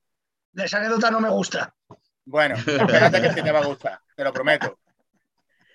De 0.52 0.66
esa 0.66 0.78
anécdota 0.78 1.12
no 1.12 1.20
me 1.20 1.30
gusta. 1.30 1.74
Bueno, 2.26 2.56
espérate 2.56 3.22
que 3.22 3.34
sí 3.34 3.42
te 3.42 3.52
va 3.52 3.60
a 3.60 3.66
gustar, 3.66 4.00
te 4.16 4.24
lo 4.24 4.32
prometo. 4.32 4.80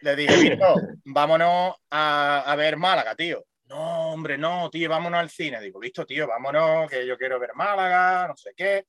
Le 0.03 0.15
dije, 0.15 0.51
Vito, 0.51 0.77
vámonos 1.05 1.75
a, 1.91 2.55
ver 2.57 2.77
Málaga, 2.77 3.15
tío. 3.15 3.45
No, 3.67 4.13
hombre, 4.13 4.37
no, 4.37 4.69
tío, 4.71 4.89
vámonos 4.89 5.19
al 5.19 5.31
cine. 5.31 5.61
Digo, 5.61 5.81
listo, 5.81 6.05
tío, 6.05 6.27
vámonos, 6.29 6.89
que 6.91 7.07
yo 7.07 7.17
quiero 7.17 7.41
ver 7.41 7.55
Málaga, 7.55 8.29
no 8.29 8.37
sé 8.37 8.53
qué. 8.55 8.87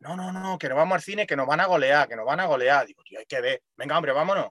No, 0.00 0.14
no, 0.14 0.30
no, 0.30 0.58
que 0.58 0.68
no 0.68 0.76
vamos 0.76 0.96
al 0.96 1.02
cine, 1.02 1.26
que 1.26 1.34
nos 1.34 1.46
van 1.46 1.60
a 1.60 1.66
golear, 1.66 2.06
que 2.06 2.14
nos 2.14 2.26
van 2.26 2.40
a 2.40 2.46
golear. 2.46 2.86
Digo, 2.86 3.02
tío, 3.02 3.18
hay 3.18 3.26
que 3.26 3.40
ver. 3.40 3.62
Venga, 3.76 3.96
hombre, 3.96 4.12
vámonos. 4.12 4.50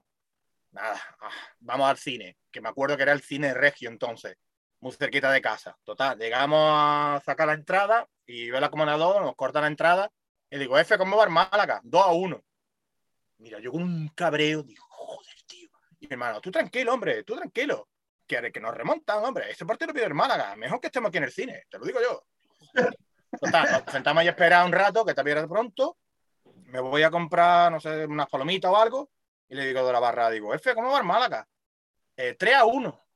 Nada, 0.71 0.99
ah, 1.21 1.29
vamos 1.59 1.89
al 1.89 1.97
cine, 1.97 2.37
que 2.51 2.59
me 2.59 2.69
acuerdo 2.69 2.97
que 2.97 3.03
era 3.03 3.13
el 3.13 3.21
cine 3.21 3.53
regio 3.53 3.89
entonces, 3.89 4.35
muy 4.79 4.91
cerquita 4.91 5.31
de 5.31 5.41
casa. 5.41 5.77
Total, 5.83 6.17
llegamos 6.17 6.59
a 6.73 7.21
sacar 7.25 7.47
la 7.47 7.53
entrada 7.53 8.07
y 8.25 8.49
ve 8.49 8.59
la 8.59 8.67
acomodador, 8.67 9.21
nos 9.21 9.35
corta 9.35 9.61
la 9.61 9.67
entrada. 9.67 10.11
Y 10.49 10.57
digo, 10.57 10.77
F, 10.77 10.97
¿cómo 10.97 11.17
va 11.17 11.25
el 11.25 11.29
Málaga? 11.29 11.81
2 11.83 12.01
a 12.01 12.11
1. 12.11 12.43
Mira, 13.39 13.59
yo 13.59 13.71
con 13.71 13.83
un 13.83 14.09
cabreo 14.09 14.63
digo, 14.63 14.87
y 15.99 16.07
mi 16.07 16.13
hermano, 16.13 16.41
tú 16.41 16.51
tranquilo, 16.51 16.93
hombre, 16.93 17.23
tú 17.23 17.35
tranquilo. 17.35 17.89
Que, 18.25 18.51
que 18.51 18.59
nos 18.59 18.75
remontan, 18.75 19.23
hombre. 19.23 19.49
Este 19.49 19.65
partido 19.65 19.93
pide 19.93 20.05
el 20.05 20.13
Málaga. 20.13 20.55
Mejor 20.55 20.79
que 20.79 20.87
estemos 20.87 21.09
aquí 21.09 21.17
en 21.17 21.23
el 21.23 21.31
cine, 21.31 21.63
te 21.69 21.79
lo 21.79 21.85
digo 21.85 21.99
yo. 22.01 22.23
Total, 23.39 23.71
nos 23.71 23.91
sentamos 23.91 24.23
y 24.23 24.27
esperar 24.27 24.65
un 24.65 24.71
rato, 24.71 25.05
que 25.05 25.13
también 25.13 25.41
de 25.41 25.47
pronto. 25.47 25.97
Me 26.65 26.79
voy 26.79 27.03
a 27.03 27.11
comprar, 27.11 27.71
no 27.71 27.79
sé, 27.79 28.05
unas 28.05 28.29
palomitas 28.29 28.71
o 28.71 28.77
algo. 28.77 29.09
Y 29.49 29.55
le 29.55 29.65
digo 29.65 29.85
de 29.85 29.93
la 29.93 29.99
barra, 29.99 30.29
digo, 30.29 30.53
F, 30.53 30.75
¿cómo 30.75 30.91
va 30.91 30.99
el 30.99 31.05
Málaga? 31.05 31.47
Eh, 32.17 32.35
3 32.37 32.55
a 32.55 32.65
1. 32.65 33.06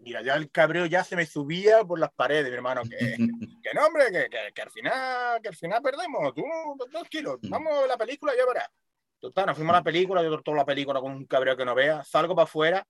Mira, 0.00 0.22
ya 0.22 0.34
el 0.34 0.50
cabreo 0.50 0.86
ya 0.86 1.04
se 1.04 1.16
me 1.16 1.26
subía 1.26 1.84
por 1.84 1.98
las 1.98 2.12
paredes, 2.12 2.50
mi 2.50 2.56
hermano. 2.56 2.82
Que, 2.82 2.88
que 3.62 3.74
no, 3.74 3.86
hombre, 3.86 4.10
que, 4.10 4.52
que, 4.52 4.62
al 4.62 4.70
final, 4.70 5.40
que 5.42 5.48
al 5.48 5.56
final 5.56 5.82
perdemos. 5.82 6.34
Tú, 6.34 6.44
tranquilo, 6.90 7.38
vamos 7.42 7.84
a 7.84 7.86
la 7.86 7.96
película 7.96 8.34
y 8.34 8.38
ya 8.38 8.46
verás. 8.46 8.68
Total, 9.20 9.46
nos 9.46 9.56
fuimos 9.56 9.74
a 9.74 9.78
la 9.78 9.84
película, 9.84 10.22
yo 10.22 10.40
toda 10.42 10.58
la 10.58 10.64
película 10.64 11.00
con 11.00 11.12
un 11.12 11.26
cabreo 11.26 11.56
que 11.56 11.64
no 11.64 11.74
vea, 11.74 12.04
salgo 12.04 12.36
para 12.36 12.44
afuera 12.44 12.86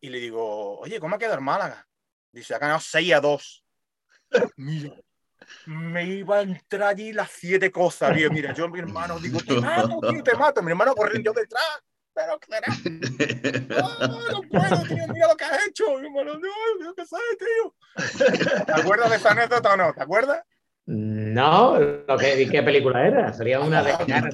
y 0.00 0.10
le 0.10 0.18
digo, 0.18 0.78
oye, 0.78 1.00
¿cómo 1.00 1.16
ha 1.16 1.18
quedado 1.18 1.36
el 1.36 1.40
Málaga? 1.40 1.86
Dice, 2.30 2.54
ha 2.54 2.58
ganado 2.58 2.80
6 2.80 3.14
a 3.14 3.20
2. 3.20 3.64
Mira, 4.56 4.94
me 5.66 6.04
iba 6.04 6.38
a 6.38 6.42
entrar 6.42 6.90
allí 6.90 7.12
las 7.12 7.30
siete 7.30 7.70
cosas, 7.70 8.14
tío. 8.14 8.30
Mira, 8.30 8.52
yo, 8.52 8.68
mi 8.68 8.78
hermano, 8.78 9.18
digo, 9.18 9.40
te 9.40 9.60
mato, 9.60 10.00
tío, 10.10 10.22
te 10.22 10.34
mato. 10.34 10.62
Mi 10.62 10.70
hermano 10.70 10.94
corriendo 10.94 11.32
yo 11.32 11.40
detrás, 11.40 11.82
pero 12.16 12.40
será. 12.48 12.66
No, 14.08 14.30
no 14.30 14.42
puedo, 14.48 14.82
tío, 14.84 15.06
mira 15.12 15.28
lo 15.28 15.36
que 15.36 15.44
has 15.44 15.66
hecho. 15.68 15.84
No, 16.00 16.94
¿qué 16.94 17.06
sabes, 17.06 17.36
tío? 17.38 18.64
¿Te 18.66 18.72
acuerdas 18.72 19.10
de 19.10 19.16
esa 19.16 19.30
anécdota 19.32 19.74
o 19.74 19.76
no? 19.76 19.92
¿Te 19.92 20.02
acuerdas? 20.02 20.42
No, 20.86 21.78
lo 21.78 22.16
que, 22.16 22.48
¿qué 22.48 22.62
película 22.62 23.06
era? 23.06 23.32
Sería 23.32 23.58
una 23.60 23.82
de 23.82 23.90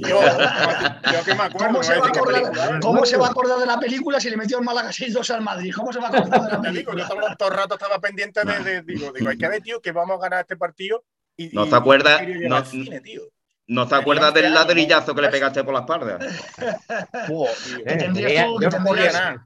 yo, 0.07 0.21
yo 0.21 1.25
que 1.25 1.35
me 1.35 1.45
acuerdo, 1.45 1.67
¿Cómo, 1.67 1.83
se 1.83 1.99
va, 1.99 2.07
a 2.07 2.09
acordar, 2.11 2.81
¿Cómo 2.81 3.07
se 3.07 3.17
va 3.17 3.27
a 3.29 3.31
acordar 3.31 3.59
de 3.59 3.67
la 3.67 3.81
película 3.81 4.21
si 4.21 4.29
le 4.29 4.37
metió 4.37 4.59
en 4.59 4.65
Málaga 4.65 4.91
6-2 4.91 5.31
al 5.31 5.41
Madrid? 5.41 5.73
¿Cómo 5.75 5.93
se 5.93 5.99
va 5.99 6.09
a 6.09 6.11
acordar 6.11 6.43
de 6.43 6.51
la 6.51 6.61
película? 6.63 7.03
Yo 7.03 7.09
todo, 7.09 7.37
todo 7.39 7.49
el 7.49 7.57
rato 7.57 7.75
estaba 7.75 7.99
pendiente 8.01 8.43
de, 8.45 8.59
de, 8.63 8.83
digo, 8.83 9.11
digo, 9.13 9.31
hay 9.31 9.39
que 9.39 9.49
ver, 9.49 9.63
tío, 9.63 9.81
que 9.81 9.93
vamos 9.93 10.19
a 10.19 10.23
ganar 10.23 10.41
este 10.41 10.59
partido. 10.59 11.03
Y, 11.39 11.49
¿No 11.55 11.67
te 11.67 11.75
acuerdas? 11.75 12.21
No, 12.43 12.63
¿No 13.69 13.87
te 13.87 13.95
acuerdas 13.95 14.35
del 14.35 14.53
ladrillazo 14.53 15.15
que 15.15 15.23
le 15.23 15.29
pegaste 15.29 15.65
por 15.65 15.75
la 15.75 15.81
espalda? 15.81 16.19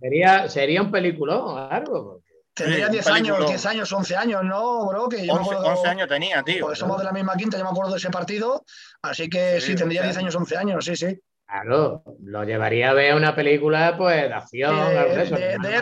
sería, 0.01 0.49
sería 0.49 0.83
un 0.83 0.91
peliculón, 0.91 1.71
algo. 1.71 2.23
Tendría 2.57 2.89
10 2.89 3.07
años, 3.09 3.47
10 3.47 3.67
años, 3.67 3.93
11 3.93 4.17
años, 4.17 4.43
¿no, 4.43 4.87
bro? 4.87 5.11
Que 5.11 5.27
yo 5.27 5.35
11, 5.35 5.43
acuerdo, 5.43 5.67
11 5.73 5.89
años 5.89 6.09
tenía, 6.09 6.43
tío. 6.43 6.63
Porque 6.63 6.77
somos 6.77 6.97
de 6.99 7.05
la 7.05 7.13
misma 7.13 7.37
quinta, 7.37 7.59
yo 7.59 7.65
me 7.65 7.71
acuerdo 7.71 7.93
de 7.93 7.99
ese 7.99 8.09
partido. 8.09 8.65
Así 9.03 9.29
que 9.29 9.61
sí, 9.61 9.75
tendría 9.75 10.03
10 10.03 10.17
años, 10.17 10.35
11 10.35 10.57
años, 10.57 10.85
sí, 10.85 10.97
sí. 10.97 11.21
Claro, 11.47 12.03
lo 12.25 12.45
llevaría 12.45 12.91
a 12.91 12.95
ver 12.95 13.15
una 13.15 13.35
película 13.35 13.95
pues, 13.97 14.23
de 14.23 14.35
acción. 14.35 14.75
De, 14.75 14.95
de, 14.95 15.27
de, 15.27 15.59
de, 15.59 15.75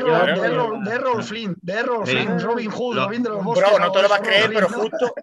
Errol 0.94 1.22
Flynn, 1.22 1.56
de 1.62 1.72
Errol 1.72 2.06
Flynn, 2.06 2.40
Robin 2.40 2.70
Hood, 2.70 2.96
Robin 2.96 3.22
de 3.22 3.28
los 3.30 3.44
Bosques. 3.44 3.70
Bro, 3.70 3.78
no 3.78 3.92
te 3.92 4.02
lo 4.02 4.08
vas 4.08 4.20
a 4.20 4.22
creer, 4.22 4.50
pero 4.52 4.68
justo, 4.68 5.14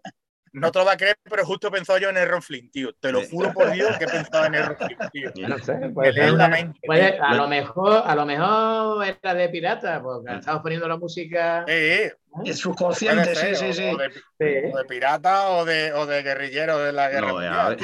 no 0.54 0.72
te 0.72 0.80
lo 0.80 0.86
va 0.86 0.94
a 0.94 0.98
creer, 0.98 1.16
pero 1.24 1.46
justo 1.46 1.72
pensó 1.72 1.98
yo 1.98 2.10
en 2.10 2.18
Errol 2.18 2.42
Flynn, 2.42 2.70
tío. 2.72 2.94
Te 3.00 3.12
lo 3.12 3.22
juro 3.26 3.54
por 3.54 3.72
Dios 3.72 3.98
que 3.98 4.06
he 4.06 4.08
pensado 4.08 4.46
en 4.46 4.56
Errol 4.56 4.78
Flynn, 4.78 4.98
tío. 5.12 5.48
No 5.48 5.58
sé, 5.60 5.74
una, 5.74 6.74
puede, 6.84 7.18
a, 7.20 7.34
lo 7.36 7.48
mejor, 7.48 8.04
a 8.06 8.16
lo 8.16 8.26
mejor 8.26 9.06
era 9.06 9.34
de 9.34 9.50
pirata, 9.50 10.02
porque 10.02 10.36
estamos 10.36 10.62
poniendo 10.62 10.88
la 10.88 10.98
música. 10.98 11.64
Sí, 11.68 12.12
es 12.46 12.58
subconsciente, 12.58 13.36
sí, 13.36 13.56
sí, 13.56 13.74
sí. 13.74 13.92
O 13.92 13.98
de, 13.98 14.86
pirata 14.88 15.50
o 15.50 15.66
de, 15.66 15.94
o 15.94 16.06
de 16.06 16.22
guerrillero 16.24 16.80
de 16.80 16.94
la 16.94 17.10
guerra. 17.10 17.34
mundial, 17.34 17.78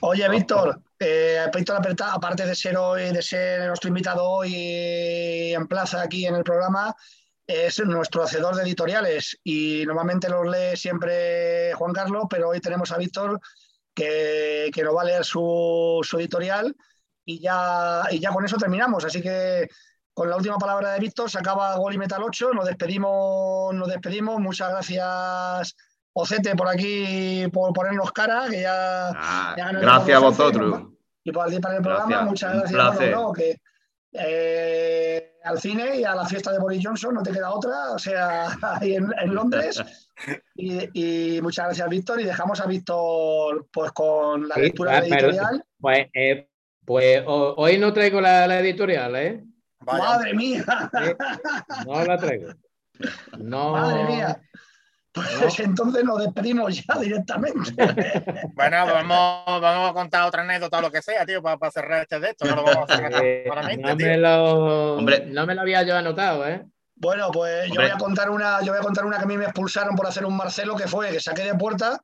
Oye, 0.00 0.28
Víctor, 0.28 0.80
eh, 0.98 1.44
Víctor 1.54 1.80
aparte 2.12 2.46
de 2.46 2.54
ser 2.54 2.76
hoy, 2.76 3.12
de 3.12 3.22
ser 3.22 3.66
nuestro 3.66 3.88
invitado 3.88 4.24
hoy 4.24 5.52
en 5.54 5.66
plaza 5.66 6.02
aquí 6.02 6.26
en 6.26 6.36
el 6.36 6.42
programa, 6.42 6.94
es 7.50 7.80
nuestro 7.80 8.22
hacedor 8.22 8.54
de 8.54 8.62
editoriales 8.62 9.38
y 9.42 9.84
normalmente 9.86 10.28
los 10.28 10.46
lee 10.46 10.76
siempre 10.76 11.72
Juan 11.74 11.92
Carlos, 11.92 12.24
pero 12.30 12.50
hoy 12.50 12.60
tenemos 12.60 12.92
a 12.92 12.98
Víctor 12.98 13.40
que, 13.94 14.70
que 14.72 14.82
nos 14.82 14.96
va 14.96 15.02
a 15.02 15.04
leer 15.04 15.24
su, 15.24 16.00
editorial 16.18 16.74
y 17.24 17.40
ya, 17.40 18.02
y 18.10 18.20
ya 18.20 18.30
con 18.30 18.44
eso 18.44 18.56
terminamos. 18.56 19.04
Así 19.04 19.20
que 19.20 19.68
con 20.14 20.30
la 20.30 20.36
última 20.36 20.58
palabra 20.58 20.92
de 20.92 21.00
Víctor 21.00 21.30
se 21.30 21.38
acaba 21.38 21.76
Gol 21.76 21.94
y 21.94 21.98
Metal 21.98 22.22
8, 22.22 22.52
nos 22.54 22.66
despedimos, 22.66 23.74
nos 23.74 23.88
despedimos. 23.88 24.40
Muchas 24.40 24.70
gracias. 24.70 25.76
Ocete 26.12 26.56
por 26.56 26.68
aquí 26.68 27.46
por 27.52 27.72
ponernos 27.72 28.12
cara, 28.12 28.46
que 28.50 28.62
ya, 28.62 29.10
ah, 29.10 29.54
gracias 29.56 30.16
a 30.16 30.20
vosotros. 30.20 30.82
Y 31.22 31.32
por 31.32 31.52
el 31.52 31.60
programa, 31.60 32.22
muchas 32.22 32.70
gracias. 32.72 33.14
que, 33.36 33.60
eh, 34.12 35.29
al 35.44 35.60
cine 35.60 36.00
y 36.00 36.04
a 36.04 36.14
la 36.14 36.26
fiesta 36.26 36.52
de 36.52 36.58
Boris 36.58 36.82
Johnson, 36.84 37.14
no 37.14 37.22
te 37.22 37.32
queda 37.32 37.52
otra, 37.52 37.92
o 37.92 37.98
sea, 37.98 38.48
ahí 38.80 38.94
en, 38.94 39.34
Londres. 39.34 39.82
Y, 40.54 41.40
muchas 41.40 41.66
gracias, 41.66 41.88
Víctor. 41.88 42.20
Y 42.20 42.24
dejamos 42.24 42.60
a 42.60 42.66
Víctor 42.66 43.66
pues 43.72 43.92
con 43.92 44.48
la 44.48 44.56
lectura 44.56 45.00
de 45.00 45.08
la 45.08 45.16
editorial. 45.16 45.64
Pues, 45.80 46.06
eh, 46.12 46.48
pues 46.84 47.22
hoy 47.26 47.78
no 47.78 47.92
traigo 47.92 48.20
la, 48.20 48.58
editorial, 48.60 49.16
¿eh? 49.16 49.44
Madre 49.80 50.34
mía. 50.34 50.64
no 51.86 52.04
la 52.04 52.16
traigo. 52.18 52.52
No. 53.38 53.72
Madre 53.72 54.04
mía. 54.04 54.42
Pues 55.12 55.58
entonces 55.58 56.04
nos 56.04 56.20
despedimos 56.20 56.86
ya 56.86 56.98
directamente. 56.98 57.72
bueno, 58.54 58.86
vamos, 58.86 59.60
vamos 59.60 59.90
a 59.90 59.92
contar 59.92 60.22
otra 60.22 60.42
anécdota 60.42 60.78
o 60.78 60.82
lo 60.82 60.90
que 60.90 61.02
sea, 61.02 61.26
tío, 61.26 61.42
para, 61.42 61.70
cerrar 61.70 62.02
este 62.02 62.20
de 62.20 62.30
esto. 62.30 62.44
No 62.44 62.56
lo 62.56 62.62
vamos 62.62 62.88
a 62.88 62.96
cerrar 62.96 63.24
eh, 63.24 63.44
no, 63.78 63.96
me 63.96 64.16
lo, 64.16 65.00
no 65.00 65.46
me 65.46 65.54
lo 65.54 65.60
había 65.60 65.82
yo 65.82 65.96
anotado, 65.96 66.46
¿eh? 66.46 66.64
Bueno, 66.94 67.30
pues 67.32 67.68
yo 67.70 67.80
voy 67.80 67.90
a 67.90 67.96
contar 67.96 68.30
una, 68.30 68.60
yo 68.60 68.72
voy 68.72 68.78
a 68.78 68.84
contar 68.84 69.06
una 69.06 69.16
que 69.16 69.24
a 69.24 69.26
mí 69.26 69.36
me 69.36 69.46
expulsaron 69.46 69.96
por 69.96 70.06
hacer 70.06 70.24
un 70.24 70.36
Marcelo, 70.36 70.76
que 70.76 70.86
fue 70.86 71.10
que 71.10 71.18
saqué 71.18 71.42
de 71.42 71.54
puerta. 71.54 72.00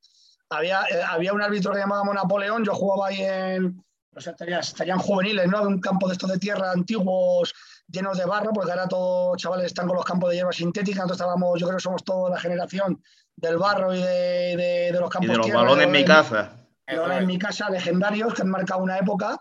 Había, 0.49 0.83
eh, 0.91 1.03
había 1.07 1.33
un 1.33 1.43
árbitro 1.43 1.73
que 1.73 1.79
llamaba 1.79 2.13
Napoleón, 2.13 2.65
yo 2.65 2.75
jugaba 2.75 3.09
ahí 3.09 3.21
en, 3.21 3.85
o 4.17 4.21
sea, 4.21 4.33
estarían, 4.33 4.99
juveniles, 4.99 5.47
¿no? 5.49 5.61
De 5.61 5.67
un 5.67 5.81
campo 5.81 6.09
de 6.09 6.15
estos 6.15 6.31
de 6.31 6.39
tierra 6.39 6.73
antiguos 6.73 7.53
llenos 7.89 8.19
de 8.19 8.25
barro, 8.25 8.53
porque 8.53 8.71
ahora 8.71 8.89
todos 8.89 9.37
chavales 9.37 9.67
están 9.67 9.87
con 9.87 9.97
los 9.97 10.05
campos 10.05 10.31
de 10.31 10.37
hierba 10.37 10.53
sintética, 10.53 11.03
entonces 11.03 11.21
estábamos, 11.21 11.59
yo 11.59 11.67
creo 11.67 11.79
que 11.79 11.83
somos 11.83 12.05
toda 12.05 12.31
la 12.31 12.41
generación 12.41 13.03
del 13.37 13.59
barro 13.59 13.95
y 13.95 14.03
de, 14.03 14.97
los 14.99 15.11
campos 15.11 15.31
de 15.31 15.37
los 15.37 15.53
balones 15.53 15.87
en 15.87 15.93
mi 15.93 16.05
casa. 16.05 16.53
Balones 16.87 17.19
en 17.19 17.27
mi 17.27 17.39
casa, 17.39 17.71
legendarios, 17.71 18.35
que 18.35 18.43
han 18.43 18.51
marcado 18.51 18.83
una 18.83 18.99
época, 18.99 19.41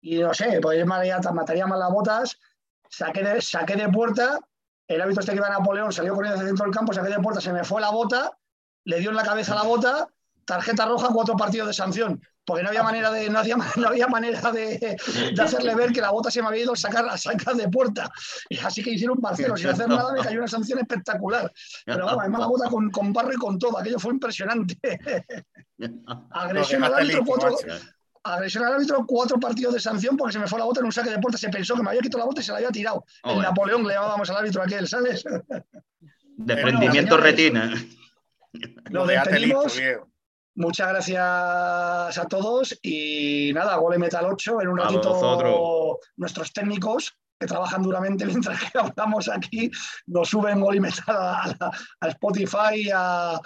y 0.00 0.18
no 0.18 0.34
sé, 0.34 0.60
pues 0.60 0.84
mataría, 0.86 1.18
mataría 1.32 1.66
más 1.66 1.78
las 1.78 1.90
botas, 1.90 2.38
saqué 2.88 3.22
de, 3.22 3.40
saqué 3.40 3.76
de 3.76 3.88
puerta, 3.88 4.38
el 4.88 5.00
hábito 5.00 5.20
este 5.20 5.32
que 5.32 5.38
iba 5.38 5.48
a 5.48 5.50
Napoleón 5.50 5.92
salió 5.92 6.14
corriendo 6.14 6.36
hacia 6.36 6.46
dentro 6.46 6.64
del 6.64 6.74
campo, 6.74 6.92
saqué 6.92 7.08
de 7.08 7.18
puerta, 7.18 7.40
se 7.40 7.52
me 7.52 7.64
fue 7.64 7.80
la 7.80 7.90
bota, 7.90 8.38
le 8.84 9.00
dio 9.00 9.10
en 9.10 9.16
la 9.16 9.24
cabeza 9.24 9.54
la 9.54 9.64
bota, 9.64 10.08
tarjeta 10.44 10.86
roja, 10.86 11.08
cuatro 11.12 11.36
partidos 11.36 11.66
de 11.68 11.74
sanción 11.74 12.22
porque 12.46 12.62
no 12.62 12.68
había 12.68 12.82
manera 12.82 13.10
de, 13.10 13.28
no 13.28 13.40
había, 13.40 13.56
no 13.76 13.88
había 13.88 14.06
manera 14.06 14.52
de, 14.52 14.96
de, 15.34 15.42
hacerle 15.42 15.74
ver 15.74 15.92
que 15.92 16.00
la 16.00 16.10
bota 16.10 16.30
se 16.30 16.40
me 16.40 16.48
había 16.48 16.62
ido 16.62 16.72
a 16.72 16.76
sacar, 16.76 17.06
a 17.06 17.18
sacar 17.18 17.56
de 17.56 17.68
puerta. 17.68 18.10
Y 18.48 18.58
así 18.58 18.82
que 18.82 18.90
hicieron 18.92 19.18
parceros, 19.18 19.60
sin 19.60 19.70
hacer 19.70 19.88
nada 19.88 20.12
me 20.12 20.22
cayó 20.22 20.38
una 20.38 20.48
sanción 20.48 20.78
espectacular. 20.78 21.52
Pero 21.84 22.06
vamos, 22.06 22.20
además 22.20 22.40
la 22.40 22.46
bota 22.46 22.68
con, 22.70 22.90
con 22.90 23.12
barro 23.12 23.32
y 23.32 23.36
con 23.36 23.58
todo, 23.58 23.78
aquello 23.78 23.98
fue 23.98 24.12
impresionante. 24.12 24.78
Agresión 26.30 26.84
al 26.84 26.94
árbitro, 26.94 27.22
cuatro, 27.26 27.56
agresión 28.22 28.64
al 28.64 28.74
árbitro, 28.74 29.04
cuatro 29.06 29.38
partidos 29.38 29.74
de 29.74 29.80
sanción 29.80 30.16
porque 30.16 30.32
se 30.32 30.38
me 30.38 30.46
fue 30.46 30.58
la 30.58 30.64
bota 30.64 30.80
en 30.80 30.86
un 30.86 30.92
saque 30.92 31.10
de 31.10 31.18
puerta. 31.18 31.36
Se 31.36 31.48
pensó 31.48 31.74
que 31.74 31.82
me 31.82 31.90
había 31.90 32.00
quitado 32.00 32.20
la 32.20 32.26
bota 32.26 32.40
y 32.40 32.44
se 32.44 32.52
la 32.52 32.58
había 32.58 32.70
tirado. 32.70 33.04
Oh, 33.24 33.32
en 33.32 33.42
Napoleón 33.42 33.86
le 33.86 33.94
llamábamos 33.94 34.30
al 34.30 34.36
árbitro 34.36 34.62
aquel, 34.62 34.88
¿sabes? 34.88 35.24
Desprendimiento 36.36 37.16
retina. 37.16 37.74
Nos 38.90 39.08
despedimos. 39.08 39.80
Muchas 40.56 40.88
gracias 40.88 41.22
a 42.18 42.26
todos 42.28 42.78
y 42.82 43.52
nada, 43.54 43.76
Gole 43.76 43.98
Metal 43.98 44.24
8 44.24 44.62
en 44.62 44.68
un 44.68 44.78
ratito 44.78 45.98
nuestros 46.16 46.50
técnicos 46.52 47.14
que 47.38 47.46
trabajan 47.46 47.82
duramente 47.82 48.24
mientras 48.26 48.58
que 48.60 48.78
hablamos 48.78 49.28
aquí, 49.28 49.70
nos 50.06 50.30
suben 50.30 50.60
Gole 50.60 50.80
Metal 50.80 51.14
a, 51.14 52.08
Spotify 52.08 52.90
a, 52.94 53.38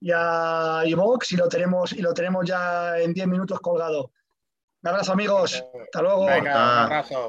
y 0.00 0.10
a 0.12 0.82
iVox 0.84 1.32
y 1.32 1.36
lo 1.36 1.48
tenemos 1.48 1.92
y 1.92 2.02
lo 2.02 2.12
tenemos 2.12 2.44
ya 2.44 2.98
en 2.98 3.14
10 3.14 3.28
minutos 3.28 3.60
colgado. 3.60 4.10
Un 4.82 4.88
abrazo 4.88 5.12
amigos, 5.12 5.64
hasta 5.80 6.02
luego. 6.02 6.26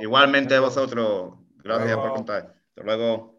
Igualmente 0.01 0.56
a 0.56 0.61
vosotros, 0.61 1.34
gracias 1.64 1.97
por 1.97 2.14
contar. 2.14 2.56
Hasta 2.69 2.84
luego. 2.84 3.39